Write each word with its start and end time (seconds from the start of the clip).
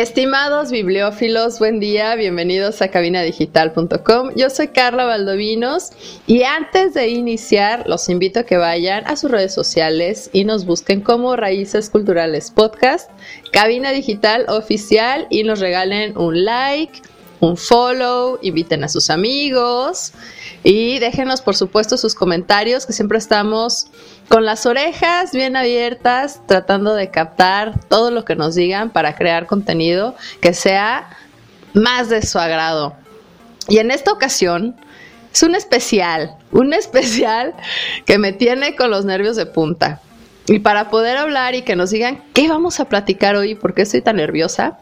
Estimados 0.00 0.70
bibliófilos, 0.70 1.58
buen 1.58 1.78
día, 1.78 2.14
bienvenidos 2.14 2.80
a 2.80 2.88
cabinadigital.com. 2.88 4.30
Yo 4.34 4.48
soy 4.48 4.68
Carla 4.68 5.04
Valdovinos 5.04 5.90
y 6.26 6.42
antes 6.42 6.94
de 6.94 7.08
iniciar 7.08 7.86
los 7.86 8.08
invito 8.08 8.40
a 8.40 8.44
que 8.44 8.56
vayan 8.56 9.06
a 9.06 9.16
sus 9.16 9.30
redes 9.30 9.52
sociales 9.52 10.30
y 10.32 10.44
nos 10.44 10.64
busquen 10.64 11.02
como 11.02 11.36
Raíces 11.36 11.90
Culturales 11.90 12.50
Podcast, 12.50 13.10
Cabina 13.52 13.92
Digital 13.92 14.46
Oficial 14.48 15.26
y 15.28 15.44
nos 15.44 15.60
regalen 15.60 16.16
un 16.16 16.46
like, 16.46 17.02
un 17.40 17.58
follow, 17.58 18.38
inviten 18.40 18.84
a 18.84 18.88
sus 18.88 19.10
amigos 19.10 20.12
y 20.64 20.98
déjenos 20.98 21.42
por 21.42 21.56
supuesto 21.56 21.98
sus 21.98 22.14
comentarios 22.14 22.86
que 22.86 22.94
siempre 22.94 23.18
estamos 23.18 23.88
con 24.30 24.44
las 24.44 24.64
orejas 24.64 25.32
bien 25.32 25.56
abiertas 25.56 26.40
tratando 26.46 26.94
de 26.94 27.10
captar 27.10 27.74
todo 27.88 28.12
lo 28.12 28.24
que 28.24 28.36
nos 28.36 28.54
digan 28.54 28.90
para 28.90 29.16
crear 29.16 29.46
contenido 29.46 30.14
que 30.40 30.54
sea 30.54 31.10
más 31.74 32.08
de 32.08 32.22
su 32.22 32.38
agrado. 32.38 32.94
Y 33.68 33.78
en 33.78 33.90
esta 33.90 34.12
ocasión 34.12 34.76
es 35.32 35.42
un 35.42 35.56
especial, 35.56 36.36
un 36.52 36.72
especial 36.74 37.54
que 38.06 38.18
me 38.18 38.32
tiene 38.32 38.76
con 38.76 38.92
los 38.92 39.04
nervios 39.04 39.34
de 39.34 39.46
punta. 39.46 40.00
Y 40.46 40.60
para 40.60 40.90
poder 40.90 41.16
hablar 41.16 41.56
y 41.56 41.62
que 41.62 41.74
nos 41.74 41.90
digan 41.90 42.22
qué 42.32 42.48
vamos 42.48 42.78
a 42.78 42.84
platicar 42.84 43.34
hoy, 43.34 43.56
por 43.56 43.74
qué 43.74 43.82
estoy 43.82 44.00
tan 44.00 44.14
nerviosa, 44.14 44.78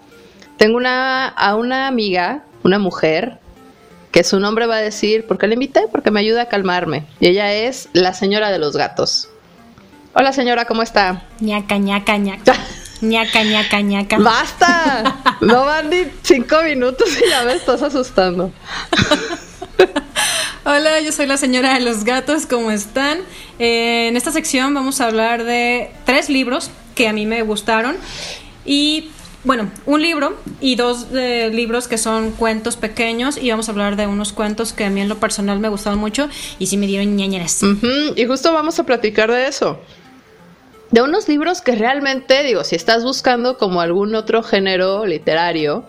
tengo 0.59 0.77
una, 0.77 1.27
a 1.27 1.57
una 1.57 1.87
amiga 1.87 2.45
una 2.65 2.79
mujer 2.79 3.39
que 4.13 4.25
su 4.25 4.41
nombre 4.41 4.67
va 4.67 4.77
a 4.77 4.83
decir, 4.83 5.27
¿por 5.27 5.39
qué 5.39 5.47
la 5.47 5.55
invité? 5.55 5.87
Porque 5.91 6.11
me 6.11 6.21
ayuda 6.21 6.43
a 6.43 6.49
calmarme. 6.49 7.07
Y 7.19 7.29
ella 7.29 7.55
es 7.55 7.89
la 7.95 8.13
señora 8.13 8.51
de 8.51 8.59
los 8.59 8.77
gatos. 8.77 9.31
Hola 10.21 10.33
señora, 10.33 10.65
¿cómo 10.65 10.83
está? 10.83 11.23
ñaca, 11.39 11.79
ñaca, 11.79 12.17
ñaca. 12.17 12.53
ñaca, 13.01 13.45
ñaca, 13.45 13.81
ñaca. 13.81 14.19
¡Basta! 14.19 15.37
No 15.41 15.65
van 15.65 15.91
ni 15.91 15.99
cinco 16.23 16.61
minutos 16.65 17.09
y 17.25 17.31
ya 17.31 17.45
me 17.45 17.53
estás 17.53 17.81
asustando. 17.81 18.51
Hola, 20.65 21.01
yo 21.01 21.13
soy 21.13 21.27
la 21.27 21.37
señora 21.37 21.75
de 21.75 21.81
los 21.81 22.03
gatos, 22.03 22.47
¿cómo 22.47 22.73
están? 22.73 23.19
Eh, 23.61 24.09
en 24.09 24.17
esta 24.17 24.33
sección 24.33 24.75
vamos 24.75 25.01
a 25.01 25.07
hablar 25.07 25.45
de 25.45 25.93
tres 26.05 26.29
libros 26.29 26.73
que 26.97 27.07
a 27.07 27.13
mí 27.13 27.25
me 27.25 27.43
gustaron 27.43 27.97
y 28.65 29.13
bueno, 29.45 29.71
un 29.87 30.03
libro 30.03 30.37
y 30.61 30.75
dos 30.75 31.07
eh, 31.15 31.51
libros 31.53 31.87
que 31.87 31.97
son 31.97 32.33
cuentos 32.33 32.77
pequeños 32.77 33.39
y 33.41 33.51
vamos 33.51 33.69
a 33.69 33.73
hablar 33.73 33.95
de 33.95 34.09
unos 34.09 34.33
cuentos 34.33 34.73
que 34.73 34.85
a 34.85 34.91
mí 34.91 35.01
en 35.01 35.09
lo 35.09 35.21
personal 35.21 35.61
me 35.61 35.69
gustaron 35.69 36.01
mucho 36.01 36.29
y 36.59 36.67
sí 36.67 36.77
me 36.77 36.89
dieron 36.89 37.15
ñañeras. 37.15 37.61
Y 38.17 38.27
justo 38.27 38.53
vamos 38.53 38.81
a 38.81 38.85
platicar 38.85 39.31
de 39.31 39.47
eso. 39.47 39.81
De 40.91 41.03
unos 41.03 41.29
libros 41.29 41.61
que 41.61 41.73
realmente, 41.73 42.43
digo, 42.43 42.65
si 42.65 42.75
estás 42.75 43.05
buscando 43.05 43.59
como 43.59 43.81
algún 43.81 44.15
otro 44.15 44.43
género 44.43 45.05
literario, 45.05 45.85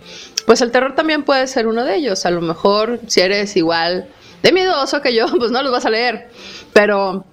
pues 0.46 0.62
el 0.62 0.72
terror 0.72 0.96
también 0.96 1.24
puede 1.24 1.48
ser 1.48 1.68
uno 1.68 1.86
de 1.86 1.96
ellos. 1.96 2.26
A 2.26 2.32
lo 2.32 2.42
mejor 2.42 3.00
si 3.08 3.22
eres 3.22 3.56
igual 3.56 4.10
de 4.44 4.52
miedoso 4.52 5.02
que 5.02 5.14
yo, 5.14 5.28
pues 5.38 5.52
no 5.52 5.62
los 5.64 5.72
vas 5.72 5.86
a 5.86 5.90
leer. 5.90 6.30
Pero 6.74 7.24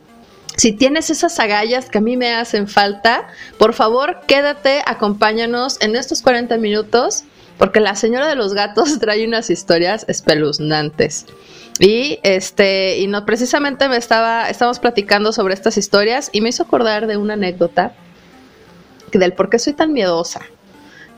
si 0.56 0.72
tienes 0.72 1.10
esas 1.10 1.38
agallas 1.40 1.90
que 1.90 1.98
a 1.98 2.00
mí 2.00 2.16
me 2.16 2.34
hacen 2.34 2.68
falta, 2.68 3.28
por 3.58 3.74
favor 3.74 4.20
quédate, 4.26 4.82
acompáñanos 4.86 5.80
en 5.80 5.96
estos 5.96 6.22
40 6.22 6.56
minutos, 6.58 7.24
porque 7.58 7.80
la 7.80 7.94
señora 7.94 8.28
de 8.28 8.36
los 8.36 8.54
gatos 8.54 8.98
trae 9.00 9.26
unas 9.26 9.50
historias 9.50 10.04
espeluznantes. 10.08 11.26
Y 11.78 12.18
este, 12.22 12.98
y 12.98 13.06
no, 13.06 13.26
precisamente 13.26 13.88
me 13.88 13.96
estaba, 13.96 14.48
estábamos 14.48 14.78
platicando 14.78 15.32
sobre 15.32 15.54
estas 15.54 15.76
historias 15.76 16.30
y 16.32 16.40
me 16.40 16.48
hizo 16.48 16.62
acordar 16.62 17.06
de 17.06 17.16
una 17.16 17.34
anécdota 17.34 17.92
del 19.12 19.32
por 19.34 19.50
qué 19.50 19.58
soy 19.58 19.74
tan 19.74 19.92
miedosa. 19.92 20.40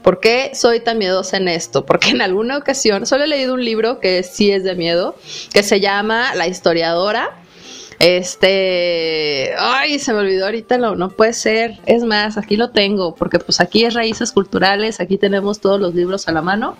¿Por 0.02 0.20
qué 0.20 0.52
soy 0.54 0.80
tan 0.80 0.98
miedosa 0.98 1.36
en 1.36 1.48
esto? 1.48 1.84
Porque 1.84 2.10
en 2.10 2.22
alguna 2.22 2.56
ocasión, 2.56 3.06
solo 3.06 3.24
he 3.24 3.26
leído 3.26 3.54
un 3.54 3.64
libro 3.64 4.00
que 4.00 4.22
sí 4.22 4.50
es 4.50 4.64
de 4.64 4.74
miedo, 4.74 5.16
que 5.52 5.62
se 5.62 5.80
llama 5.80 6.34
La 6.34 6.46
historiadora 6.46 7.36
este, 7.98 9.54
ay, 9.58 9.98
se 9.98 10.12
me 10.12 10.20
olvidó 10.20 10.44
ahorita, 10.46 10.78
no, 10.78 10.94
no 10.94 11.10
puede 11.10 11.32
ser. 11.32 11.78
Es 11.86 12.04
más, 12.04 12.36
aquí 12.38 12.56
lo 12.56 12.70
tengo, 12.70 13.14
porque 13.14 13.38
pues 13.38 13.60
aquí 13.60 13.84
es 13.84 13.94
Raíces 13.94 14.32
Culturales, 14.32 15.00
aquí 15.00 15.18
tenemos 15.18 15.60
todos 15.60 15.80
los 15.80 15.94
libros 15.94 16.28
a 16.28 16.32
la 16.32 16.42
mano. 16.42 16.76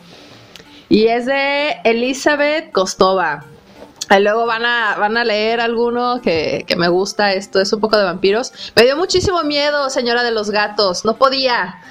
Y 0.88 1.06
es 1.08 1.26
de 1.26 1.76
Elizabeth 1.84 2.70
Kostova. 2.72 3.44
Y 4.10 4.20
luego 4.20 4.46
van 4.46 4.64
a, 4.64 4.96
van 4.98 5.16
a 5.16 5.24
leer 5.24 5.60
alguno 5.60 6.20
que, 6.22 6.64
que, 6.66 6.76
me 6.76 6.88
gusta, 6.88 7.32
esto 7.32 7.60
es 7.60 7.72
un 7.72 7.80
poco 7.80 7.98
de 7.98 8.04
vampiros. 8.04 8.52
Me 8.74 8.84
dio 8.84 8.96
muchísimo 8.96 9.42
miedo, 9.42 9.90
señora 9.90 10.22
de 10.22 10.30
los 10.30 10.50
gatos, 10.50 11.04
no 11.04 11.16
podía, 11.16 11.82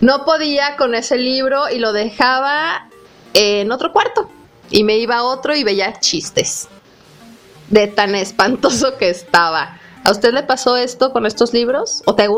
no 0.00 0.24
podía 0.24 0.76
con 0.76 0.94
ese 0.94 1.16
libro 1.16 1.68
y 1.70 1.78
lo 1.78 1.92
dejaba 1.92 2.88
en 3.34 3.70
otro 3.70 3.92
cuarto. 3.92 4.30
Y 4.70 4.84
me 4.84 4.98
iba 4.98 5.16
a 5.16 5.22
otro 5.24 5.54
y 5.54 5.64
veía 5.64 5.98
chistes 6.00 6.68
de 7.70 7.86
tan 7.86 8.14
espantoso 8.14 8.98
que 8.98 9.08
estaba. 9.08 9.78
¿A 10.04 10.10
usted 10.10 10.32
le 10.32 10.42
pasó 10.42 10.76
esto 10.76 11.12
con 11.12 11.26
estos 11.26 11.52
libros? 11.52 12.02
¿O 12.06 12.14
te, 12.14 12.28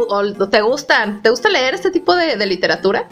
te 0.51 0.61
gustan? 0.61 1.23
¿Te 1.23 1.31
gusta 1.31 1.49
leer 1.49 1.75
este 1.75 1.91
tipo 1.91 2.15
de, 2.15 2.37
literatura? 2.47 3.09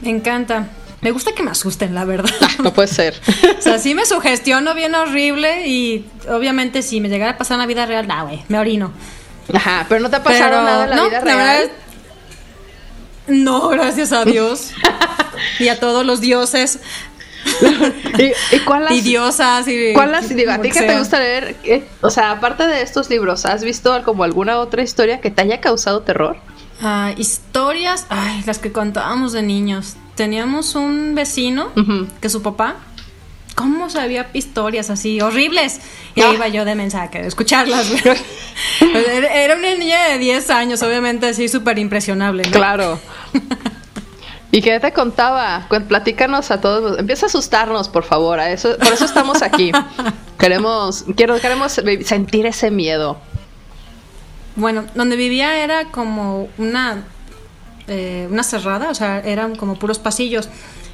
Me 0.00 0.10
encanta. 0.10 0.68
Me 1.02 1.10
gusta 1.10 1.32
que 1.32 1.42
me 1.42 1.50
asusten, 1.50 1.94
la 1.94 2.04
verdad. 2.04 2.30
No 2.62 2.72
puede 2.72 2.88
ser. 2.88 3.20
o 3.58 3.62
sea, 3.62 3.78
sí 3.78 3.94
me 3.94 4.06
sugestiono 4.06 4.74
bien 4.74 4.94
horrible 4.94 5.68
y 5.68 6.06
obviamente 6.28 6.82
si 6.82 7.00
me 7.00 7.08
llegara 7.08 7.32
a 7.32 7.38
pasar 7.38 7.56
en 7.56 7.60
la 7.60 7.66
vida 7.66 7.86
real, 7.86 8.06
nah, 8.06 8.24
güey, 8.24 8.44
me 8.48 8.58
orino. 8.58 8.92
Ajá, 9.52 9.86
pero 9.88 10.00
no 10.00 10.10
te 10.10 10.16
ha 10.16 10.22
pasado 10.22 10.62
nada 10.62 10.84
en 10.84 10.90
la 10.90 11.04
vida 11.04 11.20
real. 11.20 11.70
no, 13.28 13.68
gracias 13.68 14.12
a 14.12 14.24
Dios. 14.24 14.72
y 15.58 15.68
a 15.68 15.78
todos 15.78 16.04
los 16.04 16.20
dioses. 16.20 16.80
¿Y, 18.52 18.58
cuál 18.60 18.84
las, 18.84 18.92
y 18.92 19.00
diosas 19.02 19.68
y 19.68 19.92
¿Cuál 19.92 20.10
las, 20.10 20.28
digo, 20.28 20.50
a 20.50 20.60
ti 20.60 20.70
que 20.70 20.82
te 20.82 20.98
gusta 20.98 21.20
leer? 21.20 21.56
O 22.00 22.10
sea, 22.10 22.32
aparte 22.32 22.66
de 22.66 22.82
estos 22.82 23.08
libros, 23.08 23.46
¿has 23.46 23.62
visto 23.62 24.02
como 24.04 24.24
alguna 24.24 24.58
otra 24.58 24.82
historia 24.82 25.20
que 25.20 25.30
te 25.30 25.42
haya 25.42 25.60
causado 25.60 26.02
terror? 26.02 26.36
Ah, 26.82 27.12
historias, 27.16 28.06
ay, 28.08 28.42
las 28.46 28.58
que 28.58 28.72
contábamos 28.72 29.32
de 29.32 29.42
niños. 29.42 29.96
Teníamos 30.16 30.74
un 30.74 31.14
vecino 31.14 31.70
que 32.20 32.28
su 32.28 32.42
papá 32.42 32.76
¿Cómo 33.56 33.88
sabía 33.88 34.28
historias 34.34 34.90
así 34.90 35.18
horribles? 35.22 35.80
Y 36.14 36.20
ahí 36.20 36.34
iba 36.34 36.46
yo 36.46 36.66
de 36.66 36.74
mensaje, 36.74 37.22
de 37.22 37.26
escucharlas. 37.26 37.90
Era 38.80 39.56
una 39.56 39.74
niña 39.74 40.08
de 40.10 40.18
10 40.18 40.50
años, 40.50 40.82
obviamente 40.82 41.26
así 41.26 41.48
súper 41.48 41.78
impresionable. 41.78 42.42
Claro. 42.42 43.00
¿Y 44.52 44.60
qué 44.60 44.78
te 44.78 44.92
contaba? 44.92 45.66
Platícanos 45.88 46.50
a 46.50 46.60
todos. 46.60 46.98
Empieza 46.98 47.26
a 47.26 47.28
asustarnos, 47.28 47.88
por 47.88 48.04
favor. 48.04 48.40
A 48.40 48.50
eso, 48.50 48.76
por 48.76 48.92
eso 48.92 49.06
estamos 49.06 49.40
aquí. 49.40 49.72
queremos, 50.38 51.06
quiero, 51.16 51.40
queremos 51.40 51.80
sentir 52.04 52.44
ese 52.44 52.70
miedo. 52.70 53.18
Bueno, 54.54 54.84
donde 54.94 55.16
vivía 55.16 55.64
era 55.64 55.86
como 55.86 56.48
una, 56.58 57.04
eh, 57.88 58.28
una 58.30 58.42
cerrada, 58.42 58.90
o 58.90 58.94
sea, 58.94 59.20
eran 59.20 59.56
como 59.56 59.78
puros 59.78 59.98
pasillos 59.98 60.48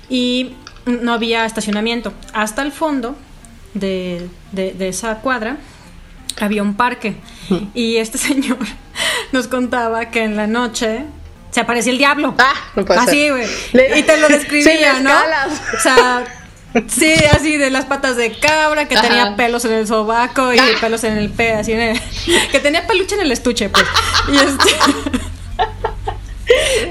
y 0.09 0.55
no 0.87 1.13
había 1.13 1.45
estacionamiento. 1.45 2.13
Hasta 2.33 2.63
el 2.63 2.73
fondo 2.73 3.17
de, 3.75 4.29
de 4.53 4.89
esa 4.89 5.17
cuadra 5.17 5.59
había 6.41 6.63
un 6.63 6.75
parque 6.75 7.17
y 7.75 7.97
este 7.97 8.19
señor 8.29 8.59
nos 9.33 9.49
contaba 9.49 10.11
que 10.11 10.25
en 10.25 10.37
la 10.37 10.47
noche 10.47 11.05
se 11.51 11.61
aparecía 11.61 11.93
el 11.93 11.99
diablo. 11.99 12.35
Ah, 12.39 12.55
no 12.75 12.85
puede 12.85 13.01
Así, 13.01 13.29
güey. 13.29 13.47
Y 13.99 14.03
te 14.03 14.17
lo 14.19 14.29
describía, 14.29 15.01
¿no? 15.01 15.11
O 15.11 15.81
sea, 15.81 16.25
sí, 16.89 17.13
así 17.31 17.59
de 17.59 17.71
las 17.71 17.85
patas 17.85 18.17
de 18.17 18.33
cabra, 18.39 18.89
que 18.89 18.97
tenía 18.97 19.37
pelos 19.37 19.65
en 19.67 19.73
el 19.73 19.87
sobaco 19.87 20.53
y 20.53 20.59
ah. 20.59 20.65
pelos 20.81 21.05
en 21.05 21.19
el 21.19 21.31
pe, 21.31 21.53
así 21.53 21.73
en 21.73 21.81
el, 21.81 22.01
que 22.51 22.59
tenía 22.61 22.87
peluche 22.87 23.17
en 23.17 23.23
el 23.23 23.33
estuche, 23.33 23.69
pues. 23.69 23.85
Y 24.29 24.37
este 24.37 24.71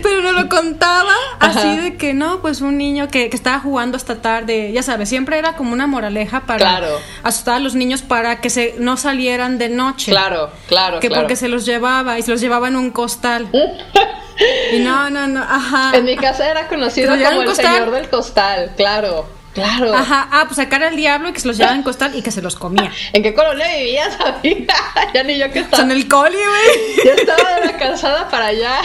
Pero 0.01 0.21
no 0.21 0.31
lo 0.33 0.49
contaba 0.49 1.13
así 1.39 1.77
de 1.77 1.97
que 1.97 2.13
no, 2.13 2.41
pues 2.41 2.61
un 2.61 2.77
niño 2.77 3.07
que, 3.07 3.29
que, 3.29 3.35
estaba 3.35 3.59
jugando 3.59 3.97
esta 3.97 4.21
tarde, 4.21 4.71
ya 4.71 4.83
sabes, 4.83 5.09
siempre 5.09 5.37
era 5.37 5.55
como 5.55 5.73
una 5.73 5.87
moraleja 5.87 6.41
para 6.41 6.81
asustar 7.23 7.55
a 7.55 7.59
los 7.59 7.75
niños 7.75 8.01
para 8.01 8.41
que 8.41 8.49
se 8.49 8.75
no 8.79 8.97
salieran 8.97 9.57
de 9.57 9.69
noche. 9.69 10.11
Claro, 10.11 10.51
claro. 10.67 10.99
Que 10.99 11.09
porque 11.09 11.35
se 11.35 11.47
los 11.47 11.65
llevaba 11.65 12.19
y 12.19 12.23
se 12.23 12.31
los 12.31 12.41
llevaba 12.41 12.67
en 12.67 12.75
un 12.75 12.91
costal. 12.91 13.49
y 14.73 14.79
no, 14.79 15.09
no, 15.09 15.27
no, 15.27 15.41
ajá. 15.41 15.91
En 15.95 16.05
mi 16.05 16.15
casa 16.15 16.49
era 16.49 16.67
conocido 16.67 17.15
como 17.15 17.41
el 17.41 17.55
señor 17.55 17.91
del 17.91 18.09
costal, 18.09 18.73
claro. 18.75 19.41
Claro. 19.53 19.93
Ajá, 19.93 20.29
ah, 20.31 20.43
pues 20.45 20.55
sacar 20.55 20.81
al 20.81 20.95
diablo 20.95 21.27
y 21.27 21.33
que 21.33 21.41
se 21.41 21.47
los 21.47 21.57
llevaba 21.57 21.75
en 21.75 21.83
costal 21.83 22.15
y 22.15 22.21
que 22.21 22.31
se 22.31 22.41
los 22.41 22.55
comía. 22.55 22.89
¿En 23.13 23.21
qué 23.21 23.33
colonia 23.33 23.67
vivías, 23.75 24.17
amiga? 24.25 24.75
ya 25.13 25.23
ni 25.23 25.37
yo 25.37 25.51
que 25.51 25.59
estaba. 25.59 25.83
En 25.83 25.91
el 25.91 26.07
coli, 26.07 26.37
güey. 26.37 27.05
Yo 27.05 27.11
estaba 27.11 27.59
de 27.59 27.65
la 27.65 27.77
calzada 27.77 28.29
para 28.29 28.47
allá. 28.47 28.81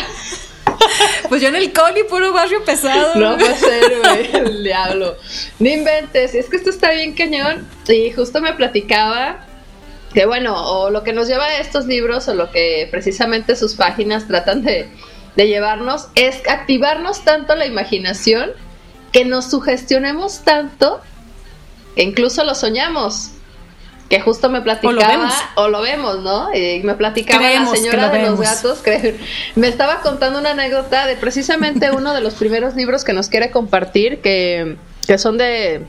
Pues 1.29 1.43
yo 1.43 1.49
en 1.49 1.57
el 1.57 1.73
coli, 1.73 2.05
puro 2.05 2.33
barrio 2.33 2.65
pesado. 2.65 3.15
No 3.17 3.37
puede 3.37 3.57
ser, 3.57 3.99
güey, 3.99 4.37
el 4.37 4.65
diablo. 4.65 5.17
No 5.59 5.69
inventes, 5.69 6.35
es 6.35 6.49
que 6.49 6.57
esto 6.57 6.71
está 6.71 6.93
bien 6.93 7.15
cañón. 7.15 7.69
Y 7.89 8.11
justo 8.13 8.41
me 8.41 8.53
platicaba 8.53 9.47
que, 10.13 10.27
bueno, 10.27 10.55
o 10.57 10.91
lo 10.91 11.03
que 11.03 11.13
nos 11.13 11.29
lleva 11.29 11.45
a 11.45 11.59
estos 11.59 11.87
libros, 11.87 12.29
o 12.29 12.35
lo 12.35 12.51
que 12.51 12.89
precisamente 12.91 13.57
sus 13.57 13.75
páginas 13.75 14.27
tratan 14.27 14.63
de, 14.63 14.89
de 15.35 15.49
llevarnos, 15.49 16.09
es 16.15 16.41
activarnos 16.49 17.25
tanto 17.25 17.55
la 17.55 17.67
imaginación 17.67 18.53
que 19.13 19.25
nos 19.25 19.51
sugestionemos 19.51 20.45
tanto 20.45 21.01
que 21.97 22.03
incluso 22.03 22.45
lo 22.45 22.55
soñamos. 22.55 23.31
Que 24.09 24.21
justo 24.21 24.49
me 24.49 24.61
platicaba, 24.61 25.31
o 25.57 25.69
lo 25.69 25.81
vemos, 25.81 26.21
¿no? 26.21 26.55
Y 26.55 26.81
me 26.85 26.95
platicaba 26.95 27.51
la 27.51 27.67
señora 27.67 28.09
de 28.09 28.23
los 28.23 28.41
gatos, 28.41 28.79
que 28.79 29.19
me 29.57 29.69
estaba 29.69 30.01
contando 30.01 30.39
una 30.39 30.51
anécdota 30.51 31.07
de 31.07 31.17
precisamente 31.17 31.91
uno 31.91 32.15
de 32.15 32.21
los 32.21 32.35
primeros 32.35 32.77
libros 32.77 33.05
que 33.05 33.13
nos 33.13 33.29
quiere 33.29 33.51
compartir, 33.51 34.21
que, 34.21 34.77
que 35.07 35.19
son 35.19 35.39
de 35.39 35.85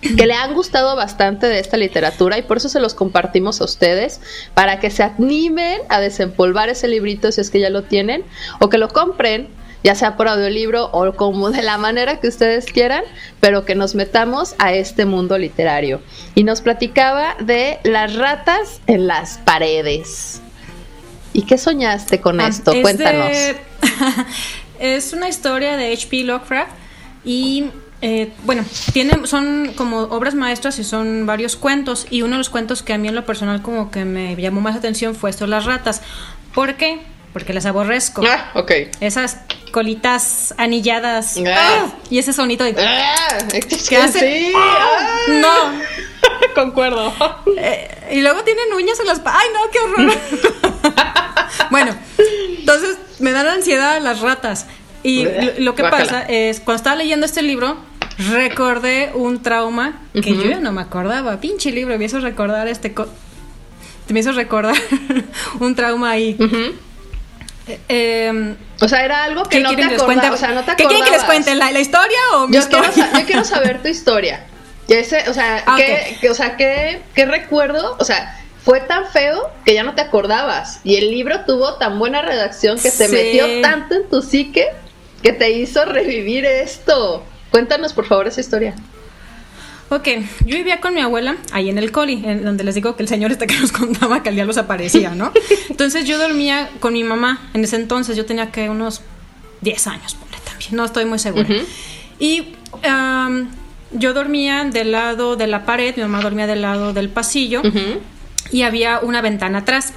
que 0.00 0.26
le 0.26 0.34
han 0.34 0.54
gustado 0.54 0.94
bastante 0.94 1.48
de 1.48 1.58
esta 1.58 1.76
literatura 1.76 2.38
y 2.38 2.42
por 2.42 2.58
eso 2.58 2.68
se 2.68 2.80
los 2.80 2.94
compartimos 2.94 3.60
a 3.60 3.64
ustedes 3.64 4.20
para 4.54 4.78
que 4.78 4.90
se 4.90 5.02
animen 5.02 5.80
a 5.88 6.00
desempolvar 6.00 6.68
ese 6.68 6.86
librito 6.86 7.32
si 7.32 7.40
es 7.40 7.50
que 7.50 7.60
ya 7.60 7.70
lo 7.70 7.82
tienen 7.82 8.24
o 8.60 8.68
que 8.68 8.78
lo 8.78 8.88
compren 8.88 9.48
ya 9.84 9.94
sea 9.94 10.16
por 10.16 10.28
audiolibro 10.28 10.86
o 10.92 11.14
como 11.14 11.50
de 11.50 11.62
la 11.62 11.78
manera 11.78 12.20
que 12.20 12.28
ustedes 12.28 12.66
quieran, 12.66 13.02
pero 13.40 13.64
que 13.64 13.74
nos 13.74 13.94
metamos 13.94 14.54
a 14.58 14.72
este 14.72 15.04
mundo 15.04 15.38
literario. 15.38 16.00
Y 16.34 16.44
nos 16.44 16.60
platicaba 16.60 17.36
de 17.40 17.78
las 17.84 18.16
ratas 18.16 18.80
en 18.86 19.06
las 19.06 19.38
paredes. 19.38 20.40
¿Y 21.32 21.42
qué 21.42 21.58
soñaste 21.58 22.20
con 22.20 22.40
ah, 22.40 22.48
esto? 22.48 22.72
Cuéntanos. 22.82 23.30
es 24.80 25.12
una 25.12 25.28
historia 25.28 25.76
de 25.76 25.92
H.P. 25.92 26.24
Lovecraft 26.24 26.72
y 27.24 27.70
eh, 28.00 28.32
bueno, 28.44 28.64
tiene, 28.92 29.26
son 29.26 29.72
como 29.74 30.02
obras 30.02 30.34
maestras 30.34 30.78
y 30.78 30.84
son 30.84 31.26
varios 31.26 31.56
cuentos 31.56 32.06
y 32.10 32.22
uno 32.22 32.32
de 32.32 32.38
los 32.38 32.48
cuentos 32.48 32.82
que 32.82 32.92
a 32.92 32.98
mí 32.98 33.08
en 33.08 33.14
lo 33.14 33.26
personal 33.26 33.60
como 33.60 33.90
que 33.90 34.04
me 34.04 34.36
llamó 34.36 34.60
más 34.60 34.76
atención 34.76 35.14
fue 35.14 35.30
esto, 35.30 35.46
las 35.46 35.64
ratas. 35.64 36.02
¿Por 36.54 36.74
qué? 36.74 37.00
Porque 37.32 37.52
las 37.52 37.66
aborrezco. 37.66 38.22
Ah, 38.26 38.50
ok. 38.54 38.72
Esas 39.00 39.38
colitas 39.70 40.54
anilladas. 40.56 41.36
Ah. 41.46 41.88
y 42.10 42.18
ese 42.18 42.32
sonito 42.32 42.64
de. 42.64 42.74
Ah, 42.78 43.38
¿Qué 43.88 43.96
hace? 43.96 44.18
Sí. 44.20 44.52
Ah. 44.56 45.16
no. 45.28 45.98
Concuerdo. 46.54 47.12
Eh, 47.56 47.88
y 48.12 48.20
luego 48.22 48.42
tienen 48.42 48.72
uñas 48.74 48.98
en 49.00 49.06
las. 49.06 49.20
¡Ay, 49.24 49.48
no! 49.52 49.70
¡Qué 49.70 49.78
horror! 49.78 50.12
bueno, 51.70 51.96
entonces 52.58 52.96
me 53.18 53.32
dan 53.32 53.46
ansiedad 53.46 54.00
las 54.00 54.20
ratas. 54.20 54.66
Y 55.02 55.26
lo, 55.58 55.74
que 55.74 55.84
pasa 55.84 56.22
es, 56.22 56.60
cuando 56.60 56.76
estaba 56.76 56.96
leyendo 56.96 57.24
este 57.24 57.42
libro, 57.42 57.78
recordé 58.30 59.12
un 59.14 59.42
trauma 59.42 60.00
que 60.12 60.34
yo 60.34 60.44
ya 60.44 60.60
no 60.60 60.72
me 60.72 60.82
acordaba. 60.82 61.40
Pinche 61.40 61.70
libro, 61.70 61.96
me 61.98 62.04
hizo 62.04 62.20
recordar 62.20 62.66
este. 62.68 62.94
me 64.08 64.20
hizo 64.20 64.32
recordar 64.32 64.74
un 65.60 65.74
trauma 65.74 66.10
ahí. 66.10 66.36
Eh, 67.88 68.54
o 68.80 68.88
sea, 68.88 69.04
era 69.04 69.24
algo 69.24 69.44
que 69.44 69.60
no 69.60 69.74
te 69.74 69.82
acordabas. 69.84 70.32
O 70.32 70.36
sea, 70.36 70.52
no 70.52 70.64
te 70.64 70.76
¿Qué 70.76 70.84
quieren 70.84 71.04
que 71.04 71.10
les 71.10 71.24
cuente? 71.24 71.54
¿La, 71.54 71.70
historia 71.78 72.18
o 72.34 72.46
mi 72.46 72.54
yo 72.54 72.60
historia? 72.60 72.90
Quiero, 72.92 73.18
yo 73.18 73.26
quiero 73.26 73.44
saber 73.56 73.82
tu 73.82 73.88
historia. 73.88 74.44
Ese, 74.88 75.28
o 75.28 75.34
sea, 75.34 75.62
ah, 75.66 75.76
¿qué, 75.76 76.30
o 76.30 76.34
sea 76.34 76.56
¿qué, 76.56 77.02
¿qué 77.14 77.26
recuerdo? 77.26 77.96
O 77.98 78.04
sea, 78.04 78.38
fue 78.64 78.80
tan 78.80 79.06
feo 79.06 79.50
que 79.64 79.74
ya 79.74 79.82
no 79.82 79.94
te 79.94 80.00
acordabas. 80.00 80.80
Y 80.82 80.96
el 80.96 81.10
libro 81.10 81.44
tuvo 81.46 81.74
tan 81.74 81.98
buena 81.98 82.22
redacción 82.22 82.78
que 82.78 82.90
se 82.90 83.08
metió 83.08 83.60
tanto 83.60 83.94
en 83.94 84.08
tu 84.08 84.22
psique 84.22 84.68
que 85.22 85.32
te 85.32 85.50
hizo 85.50 85.84
revivir 85.84 86.46
esto. 86.46 87.22
Cuéntanos, 87.50 87.92
por 87.92 88.06
favor, 88.06 88.28
esa 88.28 88.40
historia. 88.40 88.74
Ok, 89.90 90.06
yo 90.44 90.56
vivía 90.56 90.80
con 90.80 90.94
mi 90.94 91.00
abuela 91.00 91.36
ahí 91.50 91.70
en 91.70 91.78
el 91.78 91.90
coli, 91.92 92.22
en 92.24 92.44
donde 92.44 92.62
les 92.62 92.74
digo 92.74 92.94
que 92.94 93.02
el 93.02 93.08
señor 93.08 93.32
este 93.32 93.46
que 93.46 93.58
nos 93.58 93.72
contaba 93.80 94.22
que 94.22 94.28
al 94.28 94.34
día 94.34 94.44
los 94.44 94.58
aparecía, 94.58 95.14
¿no? 95.14 95.32
Entonces 95.70 96.04
yo 96.06 96.18
dormía 96.18 96.68
con 96.80 96.92
mi 96.92 97.04
mamá, 97.04 97.48
en 97.54 97.64
ese 97.64 97.76
entonces 97.76 98.16
yo 98.16 98.26
tenía 98.26 98.50
que 98.50 98.68
unos 98.68 99.00
10 99.62 99.86
años, 99.86 100.16
también, 100.44 100.76
no 100.76 100.84
estoy 100.84 101.04
muy 101.04 101.18
segura. 101.18 101.48
Y 102.18 102.54
yo 103.92 104.12
dormía 104.12 104.64
del 104.64 104.92
lado 104.92 105.36
de 105.36 105.46
la 105.46 105.64
pared, 105.64 105.96
mi 105.96 106.02
mamá 106.02 106.20
dormía 106.20 106.46
del 106.46 106.62
lado 106.62 106.92
del 106.92 107.08
pasillo 107.08 107.62
y 108.52 108.62
había 108.62 109.00
una 109.00 109.22
ventana 109.22 109.58
atrás. 109.58 109.94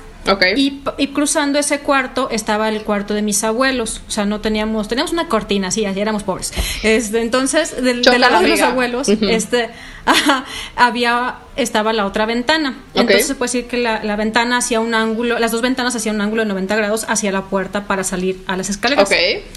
Y, 0.56 1.08
cruzando 1.08 1.60
ese 1.60 1.80
cuarto 1.80 2.30
estaba 2.30 2.70
el 2.70 2.84
cuarto 2.84 3.14
de 3.14 3.22
mis 3.22 3.44
abuelos. 3.44 4.02
O 4.08 4.12
sea, 4.12 4.26
no 4.26 4.42
teníamos, 4.42 4.88
teníamos 4.88 5.12
una 5.12 5.28
cortina, 5.28 5.70
así, 5.70 5.86
así 5.86 6.00
éramos 6.00 6.24
pobres. 6.24 6.54
Este, 6.84 7.22
entonces, 7.22 7.82
del, 7.82 8.02
lado 8.02 8.42
de 8.42 8.50
los 8.50 8.62
abuelos, 8.62 9.10
este, 9.10 9.70
había, 10.76 11.36
estaba 11.56 11.94
la 11.94 12.06
otra 12.06 12.26
ventana. 12.26 12.78
Entonces 12.94 13.28
se 13.28 13.36
puede 13.36 13.50
decir 13.52 13.68
que 13.68 13.78
la, 13.78 14.16
ventana 14.16 14.58
hacía 14.58 14.80
un 14.80 14.94
ángulo, 14.94 15.40
las 15.40 15.52
dos 15.52 15.62
ventanas 15.62 15.96
hacían 15.96 16.16
un 16.16 16.22
ángulo 16.22 16.44
de 16.44 16.50
90 16.50 16.76
grados 16.76 17.06
hacia 17.08 17.32
la 17.32 17.44
puerta 17.44 17.86
para 17.88 18.04
salir 18.04 18.44
a 18.48 18.58
las 18.58 18.70
escaleras. 18.70 19.10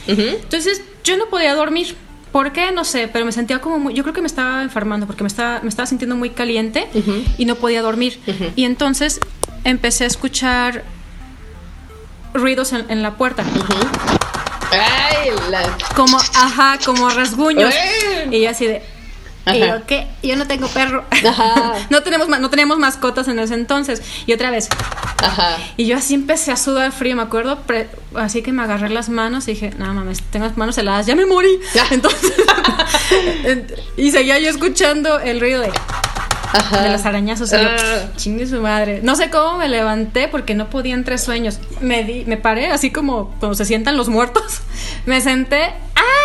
Entonces, 0.07 0.83
yo 1.03 1.17
no 1.17 1.27
podía 1.27 1.55
dormir. 1.55 1.97
¿Por 2.35 2.51
qué? 2.51 2.73
No 2.73 2.85
sé, 2.85 3.07
pero 3.07 3.25
me 3.25 3.31
sentía 3.31 3.61
como 3.61 3.79
muy, 3.79 3.95
yo 3.95 4.03
creo 4.03 4.13
que 4.13 4.21
me 4.21 4.27
estaba 4.27 4.65
enfermando 4.65 5.07
porque 5.07 5.23
me 5.23 5.29
estaba, 5.29 5.61
me 5.61 5.69
estaba 5.69 5.87
sintiendo 5.87 6.17
muy 6.17 6.31
caliente 6.31 6.89
y 7.39 7.45
no 7.45 7.55
podía 7.55 7.81
dormir. 7.81 8.21
Y 8.57 8.65
entonces 8.65 9.21
empecé 9.63 10.03
a 10.03 10.09
escuchar 10.09 10.83
ruidos 12.33 12.73
en, 12.73 13.03
la 13.05 13.13
puerta. 13.13 13.45
Ay, 14.73 15.31
Como, 15.95 16.17
ajá, 16.17 16.81
como 16.85 17.09
rasguños. 17.09 17.73
Y 18.33 18.41
yo 18.41 18.51
así 18.51 18.67
de, 18.67 18.83
y 19.53 19.59
yo, 19.59 19.87
¿qué? 19.87 20.07
Yo 20.23 20.37
no 20.37 20.47
tengo 20.47 20.69
perro. 20.69 21.05
no, 21.91 22.03
tenemos, 22.03 22.29
no 22.29 22.51
teníamos 22.51 22.79
mascotas 22.79 23.29
en 23.29 23.39
ese 23.39 23.55
entonces. 23.55 24.03
Y 24.27 24.33
otra 24.33 24.51
vez. 24.51 24.69
Ajá. 25.23 25.57
Y 25.77 25.87
yo 25.87 25.97
así 25.97 26.15
empecé 26.15 26.53
a 26.53 26.57
sudar 26.57 26.93
frío, 26.93 27.17
me 27.17 27.23
acuerdo. 27.23 27.59
así 28.17 28.43
que 28.43 28.53
me 28.53 28.63
agarré 28.63 28.89
las 28.89 29.09
manos 29.09 29.49
y 29.49 29.53
dije, 29.53 29.73
no 29.79 29.93
mames, 29.93 30.23
tengo 30.23 30.47
las 30.47 30.57
manos 30.57 30.79
heladas, 30.79 31.07
ya 31.07 31.15
me 31.15 31.27
morí. 31.27 31.59
Entonces. 31.91 32.33
y 33.97 34.11
seguía 34.11 34.39
yo 34.39 34.51
escuchando 34.51 35.19
el 35.21 35.41
ruido 35.41 35.61
de 35.61 35.73
de 36.83 36.89
los 36.91 37.05
arañazos. 37.05 37.53
Y 37.53 37.57
yo, 37.57 37.69
ah. 37.69 38.13
chingue 38.17 38.47
su 38.47 38.61
madre. 38.61 39.01
No 39.03 39.17
sé 39.17 39.31
cómo 39.31 39.59
me 39.59 39.69
levanté 39.69 40.29
porque 40.29 40.55
no 40.55 40.71
podía 40.71 40.95
entre 40.95 41.19
sueños. 41.19 41.59
Me, 41.81 42.05
di, 42.05 42.25
me 42.27 42.37
paré 42.37 42.69
así 42.69 42.91
como 42.91 43.35
cuando 43.41 43.55
se 43.55 43.65
sientan 43.65 43.97
los 43.97 44.09
muertos. 44.09 44.61
Me 45.07 45.21
senté. 45.21 45.73
¡Ah! 45.97 46.24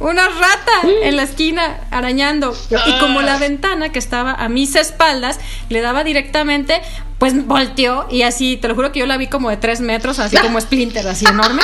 Una 0.00 0.28
rata 0.28 0.72
mm. 0.82 1.02
en 1.02 1.16
la 1.16 1.22
esquina 1.22 1.80
arañando. 1.90 2.56
Y 2.86 2.98
como 2.98 3.22
la 3.22 3.34
ah. 3.34 3.38
ventana 3.38 3.92
que 3.92 3.98
estaba 3.98 4.32
a 4.32 4.48
mis 4.48 4.74
espaldas 4.74 5.38
le 5.68 5.80
daba 5.82 6.04
directamente, 6.04 6.80
pues 7.18 7.46
volteó 7.46 8.06
y 8.10 8.22
así, 8.22 8.56
te 8.56 8.66
lo 8.66 8.74
juro 8.74 8.92
que 8.92 9.00
yo 9.00 9.06
la 9.06 9.18
vi 9.18 9.28
como 9.28 9.50
de 9.50 9.58
tres 9.58 9.80
metros, 9.80 10.18
así 10.18 10.36
como 10.38 10.60
Splinter, 10.60 11.06
así 11.06 11.26
enorme. 11.26 11.62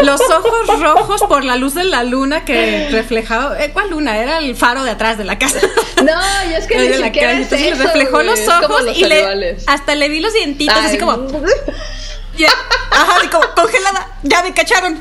Los 0.00 0.20
ojos 0.20 0.80
rojos 0.80 1.22
por 1.28 1.44
la 1.44 1.56
luz 1.56 1.74
de 1.74 1.84
la 1.84 2.02
luna 2.02 2.44
que 2.44 2.88
reflejaba. 2.90 3.62
¿eh, 3.62 3.70
¿Cuál 3.72 3.90
luna? 3.90 4.18
Era 4.18 4.38
el 4.38 4.56
faro 4.56 4.84
de 4.84 4.90
atrás 4.90 5.18
de 5.18 5.24
la 5.24 5.38
casa. 5.38 5.60
No, 6.02 6.50
y 6.50 6.54
es 6.54 6.66
que 6.66 6.76
ni 6.98 7.04
siquiera 7.04 7.32
es 7.32 7.42
Entonces 7.42 7.72
eso, 7.72 7.82
reflejó 7.84 8.22
los 8.22 8.40
ojos 8.48 8.84
y 8.96 9.04
le, 9.04 9.56
hasta 9.66 9.94
le 9.94 10.08
vi 10.08 10.20
los 10.20 10.32
dientitos 10.32 10.76
así 10.76 10.98
como. 10.98 11.12
ajá, 12.90 13.16
así 13.18 13.28
como 13.28 13.44
congelada. 13.54 14.08
Ya 14.22 14.42
me 14.42 14.52
cacharon. 14.54 14.98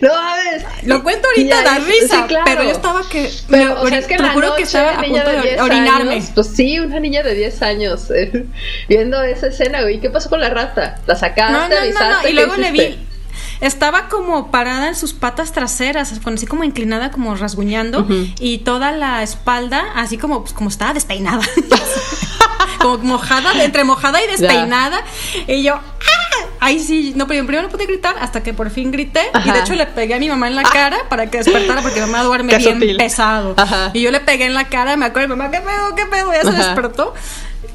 No, 0.00 0.14
a 0.14 0.34
ver. 0.36 0.64
Lo 0.84 1.02
cuento 1.02 1.28
ahorita, 1.28 1.62
da 1.62 1.78
risa. 1.78 2.26
Pero 2.44 2.62
yo 2.62 2.70
estaba 2.70 3.08
que. 3.08 3.30
Pero, 3.48 3.82
o 3.82 3.88
sea, 3.88 3.98
es 3.98 4.06
que 4.06 4.16
te 4.16 4.28
juro 4.30 4.54
que 4.56 4.62
estaba 4.62 4.98
a 4.98 5.02
punto 5.02 5.30
de, 5.30 5.60
orinarme. 5.60 6.22
pues 6.34 6.48
sí, 6.48 6.80
una 6.80 7.00
niña 7.00 7.22
de 7.22 7.34
10 7.34 7.62
años 7.62 8.10
eh, 8.10 8.46
viendo 8.88 9.22
esa 9.22 9.48
escena, 9.48 9.82
güey. 9.82 10.00
¿Qué 10.00 10.10
pasó 10.10 10.30
con 10.30 10.40
la 10.40 10.50
rata? 10.50 10.96
¿La 11.06 11.16
sacaste? 11.16 11.52
No, 11.52 11.68
no, 11.68 12.00
no, 12.00 12.22
no. 12.22 12.28
Y 12.28 12.32
luego 12.32 12.56
le 12.56 12.72
vi. 12.72 13.06
Estaba 13.60 14.08
como 14.08 14.50
parada 14.50 14.88
en 14.88 14.94
sus 14.94 15.12
patas 15.12 15.52
traseras, 15.52 16.12
así 16.12 16.46
como 16.46 16.64
inclinada, 16.64 17.10
como 17.10 17.34
rasguñando, 17.34 18.06
y 18.38 18.58
toda 18.58 18.92
la 18.92 19.22
espalda, 19.22 19.84
así 19.94 20.16
como, 20.16 20.40
pues, 20.40 20.54
como 20.54 20.70
estaba 20.70 20.94
despeinada. 20.94 21.42
como 22.80 22.98
mojada, 22.98 23.62
entre 23.62 23.84
mojada 23.84 24.22
y 24.22 24.26
despeinada. 24.28 25.04
Y 25.46 25.62
yo. 25.62 25.78
Ahí 26.60 26.78
sí, 26.78 27.12
no, 27.16 27.26
primero 27.26 27.62
no 27.62 27.68
pude 27.68 27.86
gritar 27.86 28.16
hasta 28.20 28.42
que 28.42 28.54
por 28.54 28.70
fin 28.70 28.90
grité. 28.92 29.22
Y 29.44 29.50
de 29.50 29.58
hecho 29.58 29.74
le 29.74 29.86
pegué 29.86 30.14
a 30.14 30.18
mi 30.18 30.28
mamá 30.28 30.48
en 30.48 30.56
la 30.56 30.62
cara 30.62 30.98
para 31.08 31.28
que 31.30 31.38
despertara 31.38 31.82
porque 31.82 32.00
mi 32.00 32.06
mamá 32.06 32.22
duerme 32.22 32.56
bien 32.56 32.96
pesado. 32.96 33.54
Y 33.92 34.02
yo 34.02 34.10
le 34.10 34.20
pegué 34.20 34.44
en 34.44 34.54
la 34.54 34.68
cara, 34.68 34.96
me 34.96 35.06
acuerdo, 35.06 35.36
mamá, 35.36 35.50
¿qué 35.50 35.60
pedo? 35.60 35.94
¿Qué 35.96 36.06
pedo? 36.06 36.32
Ya 36.32 36.42
se 36.42 36.52
despertó. 36.52 37.14